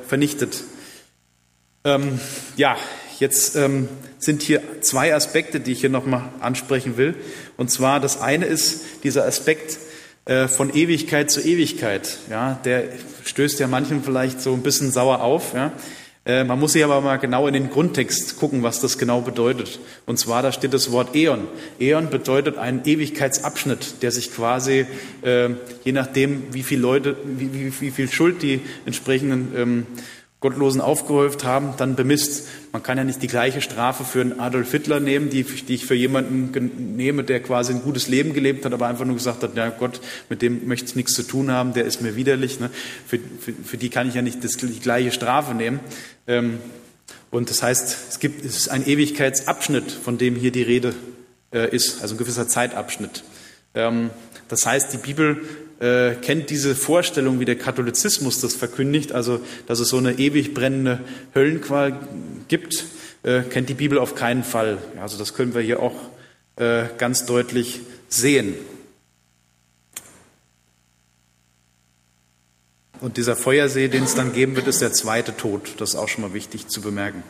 vernichtet. 0.07 0.64
Ähm, 1.84 2.22
ja, 2.55 2.78
jetzt 3.20 3.57
ähm, 3.57 3.89
sind 4.22 4.43
hier 4.43 4.61
zwei 4.82 5.13
Aspekte, 5.13 5.59
die 5.59 5.74
ich 5.74 5.82
hier 5.82 5.89
nochmal 5.89 6.30
ansprechen 6.39 6.95
will. 6.95 7.15
Und 7.57 7.72
zwar 7.72 7.99
das 7.99 8.22
eine 8.22 8.45
ist 8.45 8.82
dieser 9.03 9.26
Aspekt 9.26 9.80
äh, 10.26 10.47
von 10.47 10.74
Ewigkeit 10.74 11.32
zu 11.32 11.41
Ewigkeit. 11.41 12.19
Ja, 12.30 12.59
der 12.63 12.84
stößt 13.26 13.59
ja 13.59 13.67
manchen 13.67 14.03
vielleicht 14.03 14.39
so 14.39 14.53
ein 14.53 14.61
bisschen 14.61 14.91
sauer 14.91 15.22
auf. 15.22 15.53
Ja. 15.53 15.72
Äh, 16.24 16.43
man 16.43 16.59
muss 16.59 16.74
sich 16.74 16.84
aber 16.84 17.01
mal 17.01 17.17
genau 17.17 17.47
in 17.47 17.55
den 17.55 17.72
Grundtext 17.72 18.38
gucken, 18.38 18.61
was 18.61 18.80
das 18.80 18.99
genau 18.99 19.22
bedeutet. 19.22 19.80
Und 20.05 20.19
zwar, 20.19 20.43
da 20.43 20.51
steht 20.51 20.74
das 20.74 20.91
Wort 20.91 21.15
Äon. 21.15 21.47
Äon 21.80 22.11
bedeutet 22.11 22.59
einen 22.59 22.82
Ewigkeitsabschnitt, 22.86 24.03
der 24.03 24.11
sich 24.11 24.32
quasi, 24.32 24.86
äh, 25.24 25.49
je 25.84 25.91
nachdem, 25.93 26.53
wie 26.53 26.61
viele 26.61 26.82
Leute, 26.82 27.17
wie, 27.26 27.51
wie, 27.53 27.82
wie 27.82 27.89
viel 27.89 28.11
Schuld 28.11 28.43
die 28.43 28.61
entsprechenden 28.86 29.53
ähm, 29.57 29.88
Gottlosen 30.41 30.81
aufgehäuft 30.81 31.43
haben, 31.43 31.75
dann 31.77 31.95
bemisst. 31.95 32.47
Man 32.71 32.81
kann 32.81 32.97
ja 32.97 33.03
nicht 33.03 33.21
die 33.21 33.27
gleiche 33.27 33.61
Strafe 33.61 34.03
für 34.03 34.21
einen 34.21 34.39
Adolf 34.39 34.71
Hitler 34.71 34.99
nehmen, 34.99 35.29
die, 35.29 35.43
die 35.43 35.75
ich 35.75 35.85
für 35.85 35.93
jemanden 35.93 36.95
nehme, 36.95 37.23
der 37.23 37.41
quasi 37.41 37.73
ein 37.73 37.83
gutes 37.83 38.07
Leben 38.07 38.33
gelebt 38.33 38.65
hat, 38.65 38.73
aber 38.73 38.87
einfach 38.87 39.05
nur 39.05 39.15
gesagt 39.15 39.43
hat, 39.43 39.55
ja 39.55 39.69
Gott, 39.69 40.01
mit 40.29 40.41
dem 40.41 40.67
möchte 40.67 40.87
ich 40.87 40.95
nichts 40.95 41.13
zu 41.13 41.21
tun 41.21 41.51
haben, 41.51 41.73
der 41.73 41.85
ist 41.85 42.01
mir 42.01 42.15
widerlich. 42.15 42.59
Ne? 42.59 42.71
Für, 43.05 43.19
für, 43.39 43.53
für 43.53 43.77
die 43.77 43.89
kann 43.89 44.09
ich 44.09 44.15
ja 44.15 44.23
nicht 44.23 44.43
das, 44.43 44.57
die 44.57 44.79
gleiche 44.79 45.11
Strafe 45.11 45.53
nehmen. 45.53 45.79
Ähm, 46.25 46.57
und 47.29 47.51
das 47.51 47.61
heißt, 47.61 47.97
es 48.09 48.19
gibt 48.19 48.43
es 48.43 48.57
ist 48.57 48.69
ein 48.69 48.85
Ewigkeitsabschnitt, 48.85 49.91
von 49.91 50.17
dem 50.17 50.35
hier 50.35 50.51
die 50.51 50.63
Rede 50.63 50.95
äh, 51.53 51.73
ist, 51.73 52.01
also 52.01 52.15
ein 52.15 52.17
gewisser 52.17 52.47
Zeitabschnitt. 52.47 53.23
Ähm, 53.75 54.09
das 54.47 54.65
heißt, 54.65 54.91
die 54.91 54.97
Bibel 54.97 55.43
äh, 55.82 56.13
kennt 56.21 56.51
diese 56.51 56.75
Vorstellung, 56.75 57.39
wie 57.39 57.45
der 57.45 57.57
Katholizismus 57.57 58.39
das 58.39 58.53
verkündigt, 58.53 59.13
also 59.13 59.41
dass 59.65 59.79
es 59.79 59.89
so 59.89 59.97
eine 59.97 60.19
ewig 60.19 60.53
brennende 60.53 60.99
Höllenqual 61.34 61.99
gibt, 62.47 62.86
äh, 63.23 63.41
kennt 63.41 63.67
die 63.67 63.73
Bibel 63.73 63.97
auf 63.97 64.13
keinen 64.13 64.43
Fall. 64.43 64.77
Also 65.01 65.17
das 65.17 65.34
können 65.34 65.55
wir 65.55 65.61
hier 65.61 65.79
auch 65.79 65.95
äh, 66.57 66.84
ganz 66.99 67.25
deutlich 67.25 67.79
sehen. 68.09 68.53
Und 72.99 73.17
dieser 73.17 73.36
Feuersee, 73.36 73.88
den 73.88 74.03
es 74.03 74.13
dann 74.13 74.34
geben 74.34 74.55
wird, 74.55 74.67
ist 74.67 74.82
der 74.82 74.93
zweite 74.93 75.36
Tod. 75.36 75.73
Das 75.79 75.91
ist 75.91 75.95
auch 75.95 76.07
schon 76.07 76.21
mal 76.21 76.36
wichtig 76.36 76.67
zu 76.67 76.82
bemerken. 76.82 77.23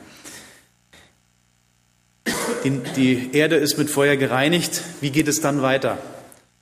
Die, 2.65 2.81
die 2.97 3.29
Erde 3.31 3.55
ist 3.55 3.77
mit 3.77 3.89
Feuer 3.89 4.17
gereinigt. 4.17 4.81
Wie 4.99 5.11
geht 5.11 5.29
es 5.29 5.39
dann 5.39 5.61
weiter? 5.61 5.97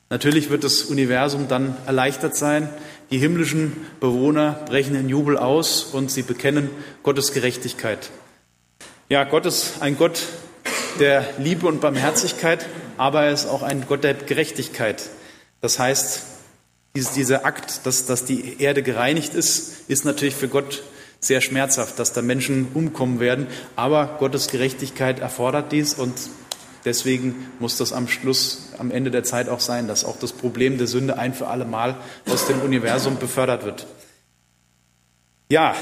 Natürlich 0.10 0.50
wird 0.50 0.64
das 0.64 0.82
Universum 0.84 1.48
dann 1.48 1.76
erleichtert 1.86 2.36
sein. 2.36 2.70
Die 3.12 3.20
himmlischen 3.20 3.76
Bewohner 4.00 4.54
brechen 4.68 4.96
in 4.96 5.08
Jubel 5.08 5.38
aus 5.38 5.84
und 5.84 6.10
sie 6.10 6.24
bekennen 6.24 6.70
Gottes 7.04 7.32
Gerechtigkeit. 7.32 8.10
Ja, 9.08 9.24
Gott 9.24 9.46
ist 9.46 9.82
ein 9.82 9.98
Gott 9.98 10.24
der 11.00 11.26
Liebe 11.38 11.68
und 11.68 11.80
Barmherzigkeit, 11.82 12.66
aber 12.98 13.24
er 13.24 13.34
ist 13.34 13.48
auch 13.48 13.62
ein 13.62 13.86
Gott 13.88 14.04
der 14.04 14.16
Gerechtigkeit. 14.16 15.10
Das 15.62 15.78
heißt, 15.78 16.24
dieser 16.96 17.46
Akt, 17.46 17.86
dass, 17.86 18.06
dass 18.06 18.26
die 18.26 18.62
Erde 18.62 18.82
gereinigt 18.82 19.36
ist, 19.36 19.90
ist 19.90 20.06
natürlich 20.06 20.36
für 20.36 20.48
Gott 20.48 20.84
sehr 21.20 21.42
schmerzhaft, 21.42 22.00
dass 22.00 22.14
da 22.14 22.22
Menschen 22.22 22.70
umkommen 22.74 23.20
werden. 23.20 23.48
Aber 23.76 24.18
Gottes 24.20 24.48
Gerechtigkeit 24.48 25.20
erfordert 25.20 25.72
dies 25.72 25.94
und 25.94 26.14
deswegen 26.86 27.48
muss 27.60 27.78
das 27.78 27.94
am 27.94 28.08
Schluss, 28.08 28.70
am 28.78 28.92
Ende 28.92 29.12
der 29.12 29.24
Zeit 29.24 29.50
auch 29.50 29.60
sein, 29.60 29.88
dass 29.88 30.06
auch 30.06 30.18
das 30.18 30.34
Problem 30.34 30.78
der 30.78 30.88
Sünde 30.88 31.18
ein 31.18 31.34
für 31.34 31.48
alle 31.48 31.66
Mal 31.66 31.98
aus 32.30 32.48
dem 32.48 32.62
Universum 32.62 33.18
befördert 33.18 33.66
wird. 33.66 33.88
Ja, 35.50 35.76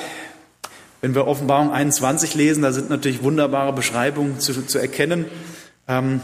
wenn 1.02 1.14
wir 1.14 1.28
Offenbarung 1.28 1.72
21 1.72 2.36
lesen, 2.36 2.64
da 2.64 2.72
sind 2.72 2.90
natürlich 2.90 3.22
wunderbare 3.22 3.74
Beschreibungen 3.74 4.40
zu, 4.40 4.66
zu 4.66 4.80
erkennen, 4.80 5.26
ähm, 5.88 6.22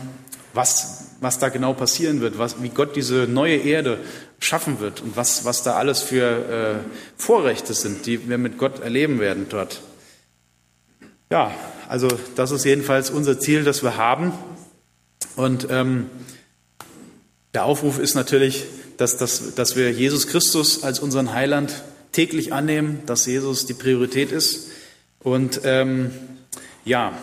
was, 0.53 1.15
was 1.19 1.39
da 1.39 1.49
genau 1.49 1.73
passieren 1.73 2.21
wird, 2.21 2.37
was, 2.37 2.61
wie 2.61 2.69
Gott 2.69 2.95
diese 2.95 3.27
neue 3.27 3.57
Erde 3.57 3.99
schaffen 4.39 4.79
wird 4.79 5.01
und 5.01 5.15
was, 5.15 5.45
was 5.45 5.63
da 5.63 5.75
alles 5.75 6.01
für 6.01 6.25
äh, 6.25 6.89
Vorrechte 7.17 7.73
sind, 7.73 8.05
die 8.05 8.29
wir 8.29 8.37
mit 8.37 8.57
Gott 8.57 8.81
erleben 8.81 9.19
werden 9.19 9.47
dort. 9.49 9.81
Ja, 11.31 11.51
also 11.87 12.07
das 12.35 12.51
ist 12.51 12.65
jedenfalls 12.65 13.09
unser 13.09 13.39
Ziel, 13.39 13.63
das 13.63 13.83
wir 13.83 13.97
haben. 13.97 14.33
Und 15.35 15.67
ähm, 15.69 16.07
der 17.53 17.65
Aufruf 17.65 17.99
ist 17.99 18.15
natürlich, 18.15 18.65
dass, 18.97 19.17
dass, 19.17 19.55
dass 19.55 19.75
wir 19.75 19.91
Jesus 19.91 20.27
Christus 20.27 20.83
als 20.83 20.99
unseren 20.99 21.33
Heiland 21.33 21.83
täglich 22.11 22.53
annehmen, 22.53 23.01
dass 23.05 23.25
Jesus 23.25 23.65
die 23.65 23.73
Priorität 23.73 24.31
ist. 24.31 24.69
Und 25.19 25.61
ähm, 25.63 26.11
ja, 26.85 27.17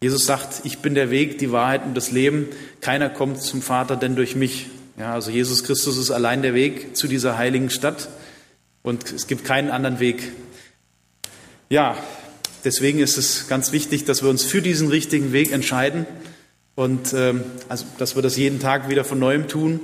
Jesus 0.00 0.24
sagt, 0.24 0.64
ich 0.64 0.78
bin 0.78 0.94
der 0.94 1.10
Weg, 1.10 1.38
die 1.38 1.52
Wahrheit 1.52 1.84
und 1.84 1.94
das 1.94 2.10
Leben. 2.10 2.48
Keiner 2.80 3.10
kommt 3.10 3.42
zum 3.42 3.60
Vater 3.60 3.96
denn 3.96 4.16
durch 4.16 4.34
mich. 4.34 4.68
Ja, 4.98 5.12
also 5.14 5.30
Jesus 5.30 5.64
Christus 5.64 5.98
ist 5.98 6.10
allein 6.10 6.42
der 6.42 6.54
Weg 6.54 6.96
zu 6.96 7.06
dieser 7.06 7.36
heiligen 7.36 7.70
Stadt 7.70 8.08
und 8.82 9.12
es 9.12 9.26
gibt 9.26 9.44
keinen 9.44 9.70
anderen 9.70 10.00
Weg. 10.00 10.32
Ja, 11.68 11.96
deswegen 12.64 12.98
ist 12.98 13.18
es 13.18 13.46
ganz 13.48 13.72
wichtig, 13.72 14.04
dass 14.04 14.22
wir 14.22 14.30
uns 14.30 14.42
für 14.42 14.62
diesen 14.62 14.88
richtigen 14.88 15.32
Weg 15.32 15.52
entscheiden 15.52 16.06
und 16.80 17.12
ähm, 17.12 17.44
also, 17.68 17.84
dass 17.98 18.16
wir 18.16 18.22
das 18.22 18.38
jeden 18.38 18.58
Tag 18.58 18.88
wieder 18.88 19.04
von 19.04 19.18
neuem 19.18 19.48
tun. 19.48 19.80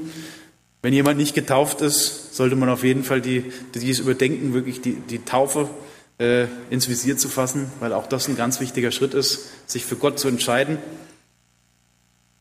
Wenn 0.81 0.95
jemand 0.95 1.19
nicht 1.19 1.35
getauft 1.35 1.83
ist, 1.83 2.35
sollte 2.35 2.57
man 2.57 2.71
auf 2.71 2.85
jeden 2.85 3.05
Fall 3.05 3.21
die, 3.21 3.53
dieses 3.75 3.99
Überdenken, 3.99 4.55
wirklich 4.55 4.81
die, 4.81 4.95
die 4.95 5.19
Taufe 5.19 5.69
äh, 6.17 6.47
ins 6.71 6.89
Visier 6.89 7.19
zu 7.19 7.29
fassen, 7.29 7.71
weil 7.81 7.93
auch 7.93 8.07
das 8.07 8.29
ein 8.29 8.37
ganz 8.39 8.61
wichtiger 8.61 8.93
Schritt 8.93 9.13
ist, 9.13 9.51
sich 9.67 9.85
für 9.85 9.97
Gott 9.97 10.19
zu 10.19 10.27
entscheiden. 10.29 10.79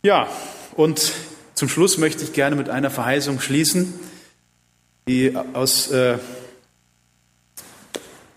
Ja, 0.04 0.30
und 0.78 1.12
zum 1.54 1.68
Schluss 1.68 1.98
möchte 1.98 2.24
ich 2.24 2.32
gerne 2.32 2.56
mit 2.56 2.70
einer 2.70 2.92
Verheißung 2.92 3.42
schließen, 3.42 3.94
die 5.06 5.36
aus, 5.52 5.92
äh, 5.92 6.18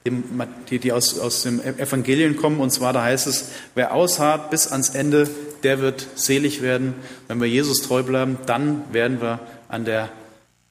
die, 0.06 0.78
die 0.78 0.92
aus, 0.92 1.18
aus 1.18 1.42
dem 1.42 1.60
Evangelien 1.60 2.36
kommen. 2.36 2.60
Und 2.60 2.70
zwar 2.70 2.92
da 2.92 3.02
heißt 3.02 3.26
es, 3.26 3.50
wer 3.74 3.92
ausharrt 3.92 4.50
bis 4.50 4.70
ans 4.70 4.90
Ende, 4.90 5.28
der 5.62 5.80
wird 5.80 6.06
selig 6.14 6.62
werden. 6.62 6.94
Wenn 7.26 7.40
wir 7.40 7.48
Jesus 7.48 7.82
treu 7.82 8.02
bleiben, 8.02 8.38
dann 8.46 8.82
werden 8.92 9.20
wir 9.20 9.40
an 9.68 9.84
der 9.84 10.08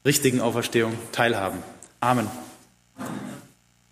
richtigen 0.06 0.42
Auferstehung 0.42 0.94
teilhaben. 1.12 1.60
Amen. 2.00 2.28